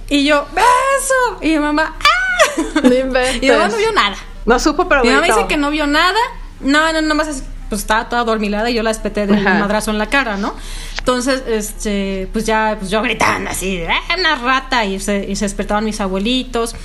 Y 0.10 0.24
yo, 0.24 0.46
beso. 0.54 1.39
Y 1.42 1.50
mi 1.50 1.60
mamá, 1.60 1.96
¡ah! 2.00 2.82
y 2.84 3.39
mi 3.42 3.50
mamá 3.50 3.68
no 3.68 3.77
vio 3.77 3.92
nada. 3.92 4.15
No 4.46 4.60
supo, 4.60 4.88
pero 4.88 5.04
Mi 5.04 5.10
mamá 5.10 5.25
dice 5.25 5.48
que 5.48 5.58
no 5.58 5.72
vio 5.72 5.88
nada. 5.88 6.20
No, 6.60 6.94
no, 6.94 7.01
nomás 7.01 7.27
es, 7.27 7.44
pues 7.70 7.82
estaba 7.82 8.08
toda 8.08 8.24
dormilada 8.24 8.70
y 8.70 8.75
yo 8.75 8.84
la 8.84 8.92
despeté 8.92 9.25
del 9.25 9.42
madrazo 9.42 9.92
en 9.92 9.98
la 9.98 10.08
cara, 10.08 10.38
¿no? 10.38 10.54
Entonces, 11.00 11.44
este, 11.48 12.30
pues 12.32 12.46
ya, 12.46 12.77
pues 12.80 12.92
yo 12.92 13.01
gritando 13.01 13.50
así, 13.50 13.84
¡ah, 13.88 14.15
una 14.18 14.36
rata! 14.36 14.86
Y 14.86 15.00
se, 15.00 15.25
y 15.27 15.36
se 15.36 15.46
despertaban 15.46 15.84
mis 15.84 16.00
abuelitos. 16.00 16.75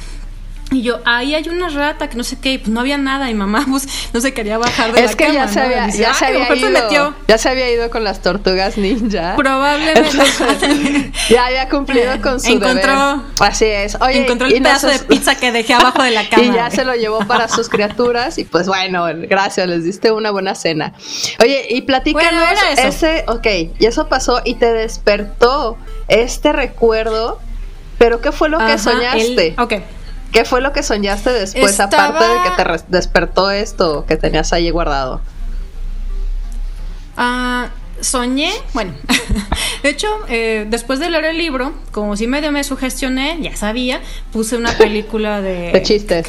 Y 0.72 0.82
yo, 0.82 1.00
ahí 1.04 1.34
hay 1.34 1.48
una 1.48 1.68
rata 1.68 2.08
que 2.08 2.16
no 2.16 2.22
sé 2.22 2.38
qué, 2.38 2.58
pues 2.60 2.70
no 2.70 2.78
había 2.78 2.96
nada 2.96 3.28
y 3.28 3.34
mamá 3.34 3.66
pues 3.68 3.88
no 4.12 4.20
se 4.20 4.32
quería 4.32 4.56
bajar 4.56 4.92
de 4.92 5.04
es 5.04 5.10
la 5.10 5.16
que 5.16 5.24
cama. 5.24 5.34
ya 5.34 5.48
se 5.48 5.60
había, 5.60 5.88
ya 5.88 6.14
se 6.14 6.26
había 6.26 6.54
ido, 6.54 7.14
ya 7.26 7.38
se 7.38 7.48
había 7.48 7.70
ido 7.70 7.90
con 7.90 8.04
las 8.04 8.22
tortugas 8.22 8.78
ninja. 8.78 9.34
Probablemente. 9.36 10.10
ya 11.28 11.46
había 11.46 11.68
cumplido 11.68 12.20
con 12.22 12.40
su 12.40 12.52
Encontró, 12.52 12.76
deber. 12.76 13.26
Así 13.40 13.64
es. 13.64 13.96
Oye, 14.00 14.22
encontró 14.22 14.46
el 14.46 14.52
pedazo 14.54 14.86
de 14.86 15.00
pizza 15.00 15.34
que 15.34 15.50
dejé 15.50 15.74
abajo 15.74 16.02
de 16.04 16.12
la 16.12 16.28
cama. 16.30 16.44
Y 16.44 16.52
ya 16.52 16.70
se 16.70 16.84
lo 16.84 16.94
llevó 16.94 17.18
para 17.26 17.48
sus 17.48 17.68
criaturas 17.68 18.38
y 18.38 18.44
pues 18.44 18.68
bueno, 18.68 19.06
gracias, 19.28 19.66
les 19.66 19.84
diste 19.84 20.12
una 20.12 20.30
buena 20.30 20.54
cena. 20.54 20.94
Oye, 21.42 21.66
y 21.70 21.82
platícanos 21.82 22.44
bueno, 22.44 22.88
ese, 22.88 23.24
ok, 23.26 23.46
y 23.78 23.86
eso 23.86 24.08
pasó 24.08 24.40
y 24.44 24.54
te 24.54 24.72
despertó 24.72 25.78
este 26.06 26.52
recuerdo, 26.52 27.40
pero 27.98 28.20
¿qué 28.20 28.30
fue 28.30 28.48
lo 28.48 28.58
que 28.58 28.78
soñaste? 28.78 29.48
El, 29.48 29.54
ok. 29.60 29.74
¿Qué 30.32 30.44
fue 30.44 30.60
lo 30.60 30.72
que 30.72 30.82
soñaste 30.82 31.30
después, 31.30 31.80
aparte 31.80 32.24
de 32.24 32.34
que 32.42 32.62
te 32.62 32.84
despertó 32.88 33.50
esto 33.50 34.04
que 34.06 34.16
tenías 34.16 34.52
ahí 34.52 34.70
guardado? 34.70 35.20
Ah, 37.16 37.68
soñé, 38.00 38.52
bueno, 38.72 38.94
de 39.82 39.88
hecho, 39.88 40.08
eh, 40.28 40.66
después 40.68 40.98
de 41.00 41.10
leer 41.10 41.26
el 41.26 41.38
libro, 41.38 41.72
como 41.92 42.16
si 42.16 42.26
medio 42.26 42.52
me 42.52 42.64
sugestioné, 42.64 43.38
ya 43.40 43.56
sabía, 43.56 44.00
puse 44.32 44.56
una 44.56 44.72
película 44.72 45.40
de... 45.40 45.70
de 45.72 45.82
chistes. 45.82 46.26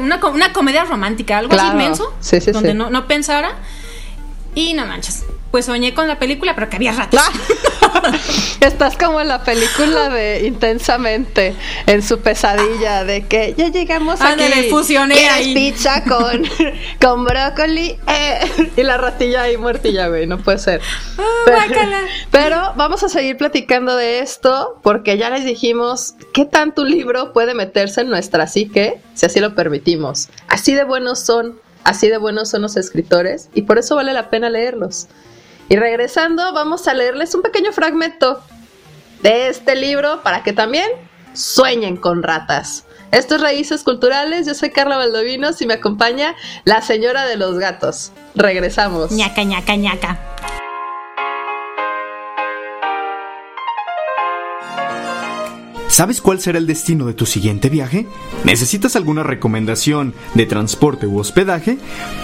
una, 0.00 0.20
una, 0.26 0.52
comedia 0.52 0.84
romántica, 0.84 1.38
algo 1.38 1.54
así 1.54 1.66
inmenso, 1.66 2.14
sí, 2.20 2.40
sí, 2.40 2.52
donde 2.52 2.74
No, 2.74 2.90
no 2.90 3.06
pensara. 3.06 3.56
Y 4.54 4.74
no 4.74 4.84
manches, 4.86 5.24
pues 5.50 5.66
soñé 5.66 5.94
con 5.94 6.08
la 6.08 6.18
película, 6.18 6.54
pero 6.54 6.68
que 6.68 6.76
había 6.76 6.92
ratos. 6.92 7.20
Estás 8.60 8.96
como 8.96 9.20
en 9.20 9.28
la 9.28 9.42
película 9.42 10.08
de 10.08 10.46
Intensamente, 10.46 11.54
en 11.86 12.02
su 12.02 12.20
pesadilla 12.20 13.04
de 13.04 13.26
que 13.26 13.54
ya 13.56 13.68
llegamos 13.68 14.20
a 14.20 14.36
que 14.36 14.68
fusioné 14.70 15.28
ahí. 15.28 15.54
pizza 15.54 16.04
con, 16.04 16.42
con 17.00 17.24
brócoli 17.24 17.96
eh, 18.06 18.70
y 18.76 18.82
la 18.82 18.96
ratilla 18.96 19.42
ahí 19.42 19.56
muertilla, 19.56 20.08
güey, 20.08 20.26
no 20.26 20.38
puede 20.38 20.58
ser. 20.58 20.80
Oh, 21.16 21.22
pero, 21.44 21.62
pero 22.30 22.72
vamos 22.76 23.02
a 23.02 23.08
seguir 23.08 23.36
platicando 23.36 23.96
de 23.96 24.20
esto 24.20 24.78
porque 24.82 25.16
ya 25.16 25.30
les 25.30 25.44
dijimos 25.44 26.14
qué 26.32 26.44
tanto 26.44 26.82
un 26.82 26.90
libro 26.90 27.32
puede 27.32 27.54
meterse 27.54 28.02
en 28.02 28.10
nuestra 28.10 28.46
psique 28.46 29.00
si 29.14 29.26
así 29.26 29.40
lo 29.40 29.54
permitimos. 29.54 30.28
Así 30.48 30.74
de 30.74 30.84
buenos 30.84 31.20
son, 31.20 31.60
así 31.84 32.08
de 32.08 32.18
buenos 32.18 32.50
son 32.50 32.62
los 32.62 32.76
escritores 32.76 33.48
y 33.54 33.62
por 33.62 33.78
eso 33.78 33.96
vale 33.96 34.12
la 34.12 34.30
pena 34.30 34.50
leerlos. 34.50 35.08
Y 35.68 35.76
regresando, 35.76 36.52
vamos 36.52 36.88
a 36.88 36.94
leerles 36.94 37.34
un 37.34 37.42
pequeño 37.42 37.72
fragmento 37.72 38.42
de 39.22 39.48
este 39.48 39.76
libro 39.76 40.22
para 40.22 40.42
que 40.42 40.52
también 40.52 40.90
sueñen 41.32 41.96
con 41.96 42.22
ratas. 42.22 42.84
Esto 43.12 43.36
es 43.36 43.40
Raíces 43.40 43.82
Culturales, 43.82 44.46
yo 44.46 44.54
soy 44.54 44.70
Carla 44.70 44.96
Valdovinos 44.96 45.60
y 45.62 45.66
me 45.66 45.74
acompaña 45.74 46.34
la 46.64 46.80
señora 46.80 47.26
de 47.26 47.36
los 47.36 47.58
gatos. 47.58 48.12
Regresamos. 48.34 49.10
ñaca, 49.10 49.42
ñaca, 49.42 49.76
ñaca. 49.76 50.20
¿Sabes 55.90 56.20
cuál 56.20 56.38
será 56.38 56.58
el 56.58 56.68
destino 56.68 57.04
de 57.04 57.14
tu 57.14 57.26
siguiente 57.26 57.68
viaje? 57.68 58.06
¿Necesitas 58.44 58.94
alguna 58.94 59.24
recomendación 59.24 60.14
de 60.34 60.46
transporte 60.46 61.08
u 61.08 61.18
hospedaje? 61.18 61.78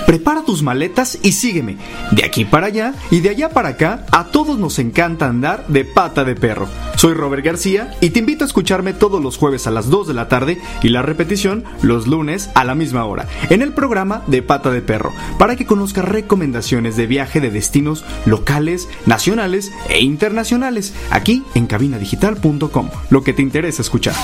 Prepara 0.06 0.44
tus 0.44 0.62
maletas 0.62 1.18
y 1.24 1.32
sígueme. 1.32 1.76
De 2.12 2.24
aquí 2.24 2.44
para 2.44 2.68
allá 2.68 2.94
y 3.10 3.20
de 3.20 3.30
allá 3.30 3.50
para 3.50 3.70
acá, 3.70 4.06
a 4.12 4.26
todos 4.26 4.56
nos 4.60 4.78
encanta 4.78 5.26
andar 5.26 5.66
de 5.66 5.84
pata 5.84 6.24
de 6.24 6.36
perro. 6.36 6.68
Soy 6.96 7.14
Robert 7.14 7.44
García 7.44 7.92
y 8.00 8.10
te 8.10 8.20
invito 8.20 8.44
a 8.44 8.46
escucharme 8.46 8.94
todos 8.94 9.20
los 9.20 9.36
jueves 9.36 9.66
a 9.66 9.72
las 9.72 9.90
2 9.90 10.06
de 10.06 10.14
la 10.14 10.28
tarde 10.28 10.58
y 10.84 10.90
la 10.90 11.02
repetición 11.02 11.64
los 11.82 12.06
lunes 12.06 12.50
a 12.54 12.64
la 12.64 12.76
misma 12.76 13.04
hora 13.04 13.26
en 13.50 13.62
el 13.62 13.72
programa 13.72 14.22
de 14.28 14.42
pata 14.42 14.70
de 14.70 14.80
perro 14.80 15.12
para 15.38 15.56
que 15.56 15.66
conozcas 15.66 16.04
recomendaciones 16.04 16.96
de 16.96 17.06
viaje 17.06 17.40
de 17.40 17.50
destinos 17.50 18.04
locales, 18.26 18.88
nacionales 19.06 19.72
e 19.88 20.02
internacionales 20.02 20.94
aquí 21.10 21.42
en 21.54 21.66
cabinadigital.com. 21.66 22.90
Lo 23.10 23.24
que 23.24 23.32
te 23.32 23.42
escuchar. 23.64 24.14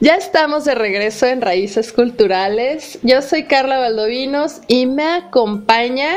Ya 0.00 0.14
estamos 0.14 0.64
de 0.64 0.74
regreso 0.74 1.26
en 1.26 1.42
Raíces 1.42 1.92
Culturales. 1.92 2.98
Yo 3.02 3.20
soy 3.20 3.44
Carla 3.44 3.78
Valdovinos 3.78 4.62
y 4.66 4.86
me 4.86 5.04
acompaña 5.04 6.16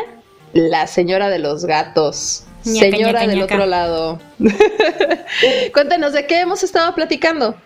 la 0.53 0.87
señora 0.87 1.29
de 1.29 1.39
los 1.39 1.65
gatos. 1.65 2.45
señora 2.61 3.27
del 3.27 3.41
otro 3.41 3.65
lado. 3.65 4.19
Cuéntanos 5.73 6.13
de 6.13 6.25
qué 6.25 6.39
hemos 6.39 6.63
estado 6.63 6.95
platicando. 6.95 7.57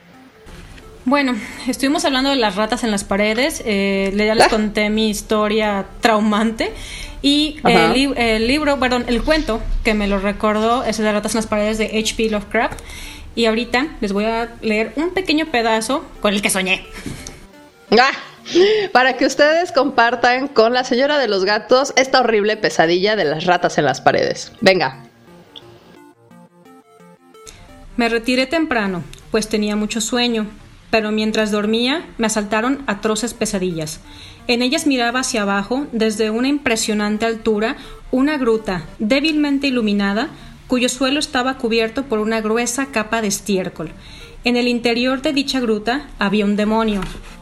Bueno, 1.08 1.38
estuvimos 1.70 2.04
hablando 2.04 2.32
de 2.32 2.36
las 2.36 2.58
ratas 2.58 2.84
en 2.84 2.92
las 2.92 3.06
paredes. 3.06 3.64
Eh, 3.64 4.12
ya 4.14 4.36
les 4.36 4.50
conté 4.50 4.90
mi 4.90 5.10
historia 5.10 5.86
traumante. 6.02 6.74
Y 7.22 7.62
el, 7.64 8.46
libro, 8.46 8.78
perdón, 8.78 9.06
el 9.08 9.24
cuento 9.24 9.62
que 9.86 9.94
me 9.94 10.08
lo 10.08 10.20
recordó 10.20 10.84
es 10.84 11.00
el 11.00 11.06
de 11.06 11.14
Ratas 11.14 11.34
en 11.34 11.38
las 11.38 11.48
paredes 11.48 11.78
de 11.78 11.86
H.P. 11.86 12.30
Lovecraft. 12.30 12.82
Y 13.36 13.46
ahorita 13.46 13.88
les 14.02 14.12
voy 14.12 14.26
a 14.26 14.54
leer 14.62 14.92
un 14.98 15.12
pequeño 15.12 15.46
pedazo 15.46 16.04
con 16.20 16.34
el 16.34 16.42
que 16.42 16.50
soñé. 16.50 16.86
Ah, 17.92 18.12
para 18.92 19.16
que 19.16 19.26
ustedes 19.26 19.72
compartan 19.72 20.50
con 20.50 20.74
la 20.74 20.84
señora 20.84 21.20
de 21.20 21.30
los 21.30 21.46
gatos 21.46 21.94
esta 21.96 22.20
horrible 22.20 22.58
pesadilla 22.58 23.16
de 23.16 23.24
las 23.24 23.46
ratas 23.46 23.78
en 23.78 23.86
las 23.86 24.02
paredes. 24.02 24.52
Venga. 24.60 25.06
Me 27.96 28.10
retiré 28.10 28.46
temprano, 28.46 29.06
pues 29.32 29.48
tenía 29.48 29.78
mucho 29.78 30.02
sueño, 30.02 30.48
pero 30.90 31.12
mientras 31.12 31.52
dormía 31.52 32.06
me 32.18 32.28
asaltaron 32.28 32.84
atroces 32.88 33.34
pesadillas. 33.34 34.00
En 34.48 34.62
ellas 34.62 34.88
miraba 34.88 35.20
hacia 35.22 35.42
abajo, 35.42 35.88
desde 35.92 36.30
una 36.30 36.48
impresionante 36.48 37.26
altura, 37.26 37.76
una 38.12 38.38
gruta 38.38 38.86
débilmente 39.00 39.68
iluminada 39.68 40.30
cuyo 40.68 40.90
suelo 40.90 41.20
estaba 41.20 41.58
cubierto 41.58 42.04
por 42.06 42.20
una 42.20 42.42
gruesa 42.42 42.88
capa 42.88 43.22
de 43.22 43.28
estiércol. 43.28 43.92
En 44.44 44.56
el 44.56 44.68
interior 44.68 45.22
de 45.22 45.34
dicha 45.34 45.60
gruta 45.60 46.08
había 46.20 46.46
un 46.46 46.56
demonio, 46.56 47.02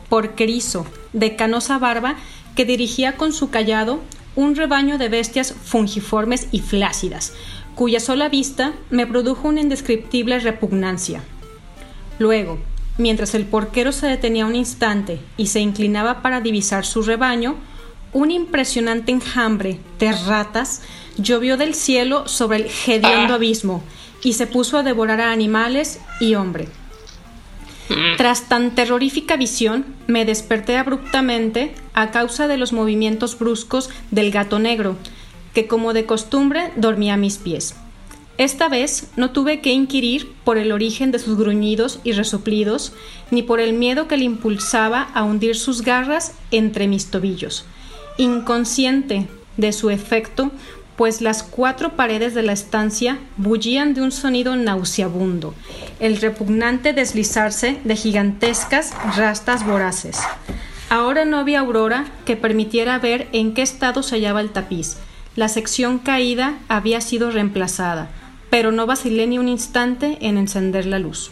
porquerizo, 0.10 0.86
de 1.14 1.36
canosa 1.36 1.78
barba, 1.78 2.16
que 2.56 2.66
dirigía 2.66 3.18
con 3.18 3.34
su 3.34 3.50
callado 3.50 4.00
un 4.36 4.56
rebaño 4.56 4.98
de 4.98 5.10
bestias 5.10 5.54
fungiformes 5.54 6.48
y 6.52 6.60
flácidas, 6.60 7.34
cuya 7.74 8.00
sola 8.00 8.30
vista 8.30 8.74
me 8.90 9.08
produjo 9.08 9.48
una 9.48 9.62
indescriptible 9.62 10.40
repugnancia. 10.40 11.22
Luego, 12.20 12.60
mientras 12.98 13.36
el 13.36 13.46
porquero 13.46 13.92
se 13.92 14.08
detenía 14.08 14.46
un 14.46 14.56
instante 14.56 15.20
y 15.38 15.48
se 15.48 15.60
inclinaba 15.60 16.22
para 16.22 16.42
divisar 16.42 16.86
su 16.86 17.02
rebaño, 17.02 17.56
un 18.14 18.32
impresionante 18.32 19.12
enjambre 19.12 19.80
de 20.00 20.14
ratas 20.14 20.82
llovió 21.18 21.58
del 21.58 21.74
cielo 21.74 22.28
sobre 22.28 22.58
el 22.58 22.72
hediondo 22.88 23.34
ah. 23.34 23.36
abismo 23.36 23.84
y 24.24 24.34
se 24.34 24.48
puso 24.48 24.78
a 24.78 24.84
devorar 24.84 25.22
a 25.22 25.32
animales 25.32 26.00
y 26.20 26.36
hombre. 26.36 26.68
Mm. 27.90 28.18
Tras 28.18 28.50
tan 28.50 28.72
terrorífica 28.72 29.36
visión, 29.36 29.86
me 30.08 30.26
desperté 30.26 30.78
abruptamente 30.78 31.76
a 31.94 32.12
causa 32.12 32.48
de 32.48 32.58
los 32.58 32.74
movimientos 32.74 33.38
bruscos 33.38 33.90
del 34.12 34.32
gato 34.32 34.58
negro, 34.60 34.98
que 35.54 35.68
como 35.68 35.94
de 35.94 36.06
costumbre 36.06 36.72
dormía 36.76 37.14
a 37.14 37.18
mis 37.18 37.38
pies. 37.38 37.76
Esta 38.38 38.68
vez 38.68 39.08
no 39.16 39.32
tuve 39.32 39.62
que 39.62 39.72
inquirir 39.72 40.34
por 40.44 40.58
el 40.58 40.74
origen 40.74 41.12
de 41.12 41.20
sus 41.20 41.38
gruñidos 41.38 42.00
y 42.04 42.12
resoplidos, 42.12 42.92
ni 43.32 43.44
por 43.44 43.62
el 43.62 43.74
miedo 43.74 44.10
que 44.10 44.18
le 44.18 44.26
impulsaba 44.26 45.04
a 45.14 45.24
hundir 45.24 45.56
sus 45.56 45.84
garras 45.84 46.34
entre 46.52 46.88
mis 46.88 47.08
tobillos. 47.08 47.66
Inconsciente 48.18 49.28
de 49.56 49.72
su 49.72 49.90
efecto, 49.90 50.52
pues 50.98 51.22
las 51.22 51.44
cuatro 51.44 51.96
paredes 51.96 52.34
de 52.34 52.42
la 52.42 52.52
estancia 52.52 53.20
bullían 53.38 53.94
de 53.94 54.02
un 54.02 54.12
sonido 54.12 54.56
nauseabundo, 54.58 55.54
el 56.00 56.18
repugnante 56.18 56.92
deslizarse 56.92 57.80
de 57.86 57.96
gigantescas 57.96 58.94
rastas 59.16 59.66
voraces. 59.66 60.20
Ahora 60.90 61.24
no 61.26 61.38
había 61.38 61.62
aurora 61.62 62.06
que 62.26 62.36
permitiera 62.36 63.00
ver 63.00 63.28
en 63.32 63.54
qué 63.54 63.62
estado 63.62 64.04
se 64.04 64.16
hallaba 64.16 64.42
el 64.42 64.52
tapiz. 64.52 64.98
la 65.36 65.50
sección 65.50 66.00
caída 66.00 66.60
había 66.70 67.02
sido 67.02 67.30
reemplazada, 67.30 68.08
pero 68.50 68.72
no 68.72 68.86
vacilé 68.86 69.28
ni 69.28 69.38
un 69.38 69.48
instante 69.48 70.18
en 70.22 70.38
encender 70.38 70.86
la 70.86 71.00
luz. 71.00 71.32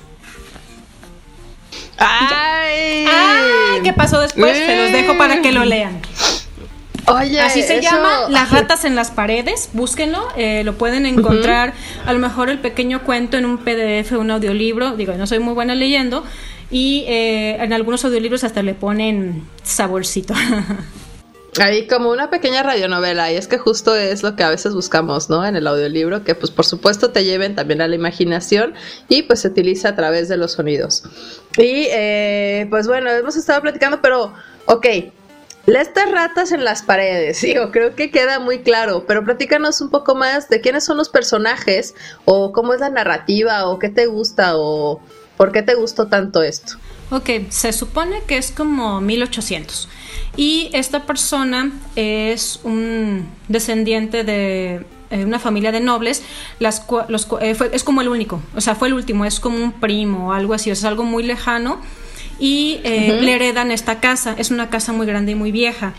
¡Ay! 1.97 3.05
¡Ay! 3.07 3.81
¿Qué 3.83 3.93
pasó 3.93 4.19
después? 4.19 4.57
Se 4.57 4.77
los 4.77 4.91
dejo 4.91 5.17
para 5.17 5.41
que 5.41 5.51
lo 5.51 5.63
lean. 5.65 5.99
Oye, 7.07 7.39
Así 7.41 7.61
se 7.61 7.77
eso- 7.79 7.81
llama 7.91 8.29
Las 8.29 8.49
ratas 8.51 8.85
en 8.85 8.95
las 8.95 9.11
paredes. 9.11 9.69
Búsquenlo. 9.73 10.25
eh, 10.37 10.63
lo 10.63 10.77
pueden 10.77 11.05
encontrar. 11.05 11.73
A 12.05 12.13
lo 12.13 12.19
mejor 12.19 12.49
el 12.49 12.59
pequeño 12.59 13.03
cuento 13.03 13.37
en 13.37 13.45
un 13.45 13.57
PDF, 13.57 14.13
un 14.13 14.31
audiolibro. 14.31 14.95
Digo, 14.95 15.13
no 15.13 15.27
soy 15.27 15.39
muy 15.39 15.53
buena 15.53 15.75
leyendo. 15.75 16.23
Y 16.71 17.03
eh, 17.07 17.57
en 17.61 17.73
algunos 17.73 18.03
audiolibros 18.05 18.43
hasta 18.43 18.63
le 18.63 18.73
ponen 18.73 19.43
saborcito. 19.63 20.33
Ahí 21.59 21.87
como 21.87 22.09
una 22.09 22.31
pequeña 22.31 22.63
radionovela, 22.63 23.31
y 23.31 23.35
es 23.35 23.47
que 23.47 23.59
justo 23.59 23.95
es 23.95 24.23
lo 24.23 24.35
que 24.35 24.43
a 24.43 24.49
veces 24.49 24.73
buscamos, 24.73 25.29
¿no? 25.29 25.45
En 25.45 25.55
el 25.55 25.67
audiolibro, 25.67 26.23
que 26.23 26.33
pues 26.33 26.51
por 26.51 26.65
supuesto 26.65 27.11
te 27.11 27.23
lleven 27.25 27.53
también 27.53 27.81
a 27.81 27.87
la 27.87 27.95
imaginación 27.95 28.73
y 29.07 29.23
pues 29.23 29.41
se 29.41 29.49
utiliza 29.49 29.89
a 29.89 29.95
través 29.95 30.29
de 30.29 30.37
los 30.37 30.53
sonidos. 30.53 31.03
Y 31.57 31.87
eh, 31.91 32.65
pues 32.71 32.87
bueno, 32.87 33.11
hemos 33.11 33.35
estado 33.35 33.61
platicando, 33.61 34.01
pero 34.01 34.33
ok, 34.65 34.87
estas 35.67 36.11
ratas 36.11 36.51
en 36.51 36.65
las 36.65 36.81
paredes, 36.81 37.41
digo, 37.43 37.71
creo 37.71 37.95
que 37.95 38.11
queda 38.11 38.39
muy 38.39 38.59
claro, 38.59 39.05
pero 39.07 39.23
platícanos 39.23 39.79
un 39.81 39.89
poco 39.89 40.15
más 40.15 40.49
de 40.49 40.59
quiénes 40.59 40.83
son 40.83 40.97
los 40.97 41.09
personajes 41.09 41.93
o 42.25 42.51
cómo 42.51 42.73
es 42.73 42.79
la 42.79 42.89
narrativa 42.89 43.67
o 43.67 43.79
qué 43.79 43.89
te 43.89 44.07
gusta 44.07 44.57
o 44.57 45.01
por 45.37 45.51
qué 45.51 45.61
te 45.61 45.75
gustó 45.75 46.07
tanto 46.07 46.41
esto. 46.41 46.77
Ok, 47.15 47.29
se 47.49 47.71
supone 47.73 48.21
que 48.27 48.37
es 48.37 48.51
como 48.51 48.99
1800. 49.01 49.87
Y 50.35 50.69
esta 50.73 51.05
persona 51.05 51.71
es 51.95 52.59
un 52.63 53.27
descendiente 53.47 54.23
de 54.23 54.83
eh, 55.11 55.23
una 55.25 55.37
familia 55.37 55.71
de 55.71 55.79
nobles. 55.79 56.23
Las, 56.59 56.85
los, 57.09 57.27
eh, 57.41 57.53
fue- 57.53 57.69
es 57.71 57.83
como 57.83 58.01
el 58.01 58.07
único, 58.09 58.41
o 58.55 58.61
sea, 58.61 58.73
fue 58.73 58.87
el 58.87 58.95
último, 58.95 59.25
es 59.25 59.39
como 59.39 59.57
un 59.57 59.73
primo 59.73 60.29
o 60.29 60.31
algo 60.33 60.55
así, 60.55 60.71
o 60.71 60.75
sea, 60.75 60.87
es 60.89 60.91
algo 60.91 61.03
muy 61.03 61.23
lejano. 61.23 61.79
Y 62.39 62.79
eh, 62.83 63.19
le 63.21 63.33
heredan 63.33 63.69
esta 63.71 63.99
casa, 63.99 64.33
es 64.37 64.49
una 64.49 64.69
casa 64.71 64.91
muy 64.91 65.05
grande 65.05 65.33
y 65.33 65.35
muy 65.35 65.51
vieja. 65.51 65.93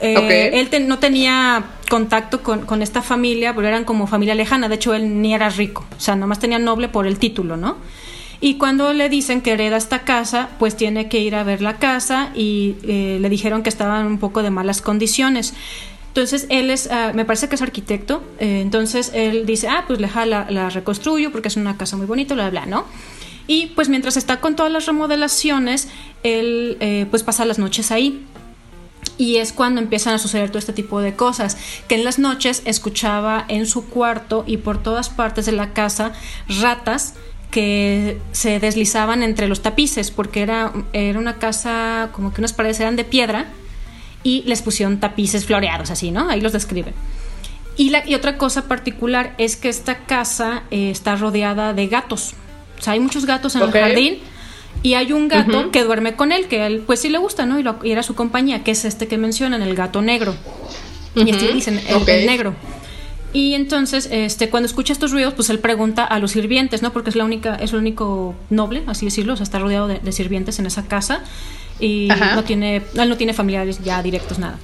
Eh, 0.00 0.16
Ok. 0.16 0.30
Él 0.58 0.68
te- 0.70 0.80
no 0.80 0.98
tenía 0.98 1.62
contacto 1.90 2.42
con, 2.42 2.64
con 2.64 2.80
esta 2.80 3.02
familia, 3.02 3.54
pero 3.54 3.68
eran 3.68 3.84
como 3.84 4.06
familia 4.06 4.34
lejana. 4.34 4.70
De 4.70 4.76
hecho, 4.76 4.94
él 4.94 5.20
ni 5.20 5.34
era 5.34 5.50
rico. 5.50 5.84
O 5.94 6.00
sea, 6.00 6.16
nomás 6.16 6.38
tenía 6.38 6.58
noble 6.58 6.88
por 6.88 7.06
el 7.06 7.18
título, 7.18 7.58
¿no? 7.58 7.76
Y 8.42 8.54
cuando 8.54 8.92
le 8.92 9.08
dicen 9.08 9.40
que 9.40 9.52
hereda 9.52 9.76
esta 9.76 10.00
casa, 10.00 10.48
pues 10.58 10.76
tiene 10.76 11.08
que 11.08 11.20
ir 11.20 11.36
a 11.36 11.44
ver 11.44 11.62
la 11.62 11.78
casa 11.78 12.32
y 12.34 12.74
eh, 12.82 13.18
le 13.20 13.28
dijeron 13.28 13.62
que 13.62 13.68
estaba 13.68 14.00
en 14.00 14.06
un 14.06 14.18
poco 14.18 14.42
de 14.42 14.50
malas 14.50 14.82
condiciones. 14.82 15.54
Entonces 16.08 16.46
él 16.50 16.68
es, 16.68 16.90
ah, 16.90 17.12
me 17.14 17.24
parece 17.24 17.48
que 17.48 17.54
es 17.54 17.62
arquitecto, 17.62 18.20
eh, 18.40 18.60
entonces 18.60 19.12
él 19.14 19.46
dice, 19.46 19.68
ah, 19.68 19.84
pues 19.86 20.00
deja 20.00 20.26
la, 20.26 20.50
la 20.50 20.70
reconstruyo 20.70 21.30
porque 21.30 21.46
es 21.46 21.56
una 21.56 21.76
casa 21.76 21.96
muy 21.96 22.06
bonita, 22.06 22.34
bla, 22.34 22.50
bla, 22.50 22.66
¿no? 22.66 22.84
Y 23.46 23.68
pues 23.76 23.88
mientras 23.88 24.16
está 24.16 24.40
con 24.40 24.56
todas 24.56 24.72
las 24.72 24.86
remodelaciones, 24.86 25.88
él 26.24 26.76
eh, 26.80 27.06
pues 27.10 27.22
pasa 27.22 27.44
las 27.44 27.60
noches 27.60 27.92
ahí. 27.92 28.26
Y 29.18 29.36
es 29.36 29.52
cuando 29.52 29.80
empiezan 29.80 30.14
a 30.14 30.18
suceder 30.18 30.48
todo 30.48 30.58
este 30.58 30.72
tipo 30.72 31.00
de 31.00 31.14
cosas, 31.14 31.56
que 31.86 31.94
en 31.94 32.04
las 32.04 32.18
noches 32.18 32.62
escuchaba 32.64 33.44
en 33.46 33.66
su 33.66 33.86
cuarto 33.86 34.42
y 34.48 34.56
por 34.56 34.82
todas 34.82 35.10
partes 35.10 35.46
de 35.46 35.52
la 35.52 35.72
casa 35.72 36.12
ratas 36.60 37.14
que 37.52 38.18
se 38.32 38.58
deslizaban 38.58 39.22
entre 39.22 39.46
los 39.46 39.62
tapices, 39.62 40.10
porque 40.10 40.42
era, 40.42 40.72
era 40.92 41.18
una 41.20 41.36
casa 41.36 42.08
como 42.12 42.34
que 42.34 42.40
unas 42.40 42.52
paredes 42.52 42.80
eran 42.80 42.96
de 42.96 43.04
piedra 43.04 43.46
y 44.24 44.42
les 44.46 44.62
pusieron 44.62 44.98
tapices 44.98 45.44
floreados 45.46 45.90
así, 45.90 46.10
¿no? 46.10 46.28
Ahí 46.28 46.40
los 46.40 46.52
describen. 46.52 46.94
Y, 47.76 47.90
la, 47.90 48.06
y 48.08 48.14
otra 48.16 48.36
cosa 48.38 48.66
particular 48.68 49.34
es 49.38 49.56
que 49.56 49.68
esta 49.68 49.98
casa 49.98 50.64
eh, 50.70 50.90
está 50.90 51.14
rodeada 51.16 51.72
de 51.74 51.86
gatos. 51.86 52.34
O 52.78 52.82
sea, 52.82 52.94
hay 52.94 53.00
muchos 53.00 53.24
gatos 53.26 53.54
en 53.54 53.60
el 53.62 53.68
jardín 53.88 54.18
y 54.82 54.94
hay 54.94 55.12
un 55.12 55.28
gato 55.28 55.70
que 55.70 55.84
duerme 55.84 56.14
con 56.14 56.32
él, 56.32 56.46
que 56.48 56.66
él 56.66 56.82
pues 56.86 57.00
sí 57.00 57.08
le 57.08 57.18
gusta, 57.18 57.46
¿no? 57.46 57.58
Y, 57.58 57.62
lo- 57.62 57.78
y 57.84 57.90
era 57.92 58.02
su 58.02 58.14
compañía, 58.14 58.64
que 58.64 58.72
es 58.72 58.84
este 58.84 59.06
que 59.08 59.18
mencionan, 59.18 59.62
el 59.62 59.74
gato 59.74 60.02
negro. 60.02 60.34
Y 61.14 61.30
este 61.30 61.44
Ujú, 61.44 61.54
dicen 61.54 61.78
el, 61.86 62.08
el 62.08 62.26
negro. 62.26 62.54
Y 63.32 63.54
entonces, 63.54 64.08
este, 64.10 64.50
cuando 64.50 64.66
escucha 64.66 64.92
estos 64.92 65.10
ruidos, 65.10 65.32
pues 65.34 65.48
él 65.48 65.58
pregunta 65.58 66.04
a 66.04 66.18
los 66.18 66.32
sirvientes, 66.32 66.82
¿no? 66.82 66.92
Porque 66.92 67.10
es 67.10 67.16
la 67.16 67.24
única, 67.24 67.54
es 67.56 67.72
el 67.72 67.78
único 67.78 68.34
noble, 68.50 68.82
así 68.86 69.06
decirlo, 69.06 69.32
o 69.32 69.36
sea, 69.36 69.44
está 69.44 69.58
rodeado 69.58 69.88
de, 69.88 70.00
de 70.00 70.12
sirvientes 70.12 70.58
en 70.58 70.66
esa 70.66 70.84
casa 70.86 71.22
y 71.80 72.10
Ajá. 72.10 72.34
no 72.34 72.44
tiene, 72.44 72.82
él 72.94 73.08
no 73.08 73.16
tiene 73.16 73.32
familiares 73.32 73.82
ya 73.82 74.02
directos, 74.02 74.38
nada. 74.38 74.58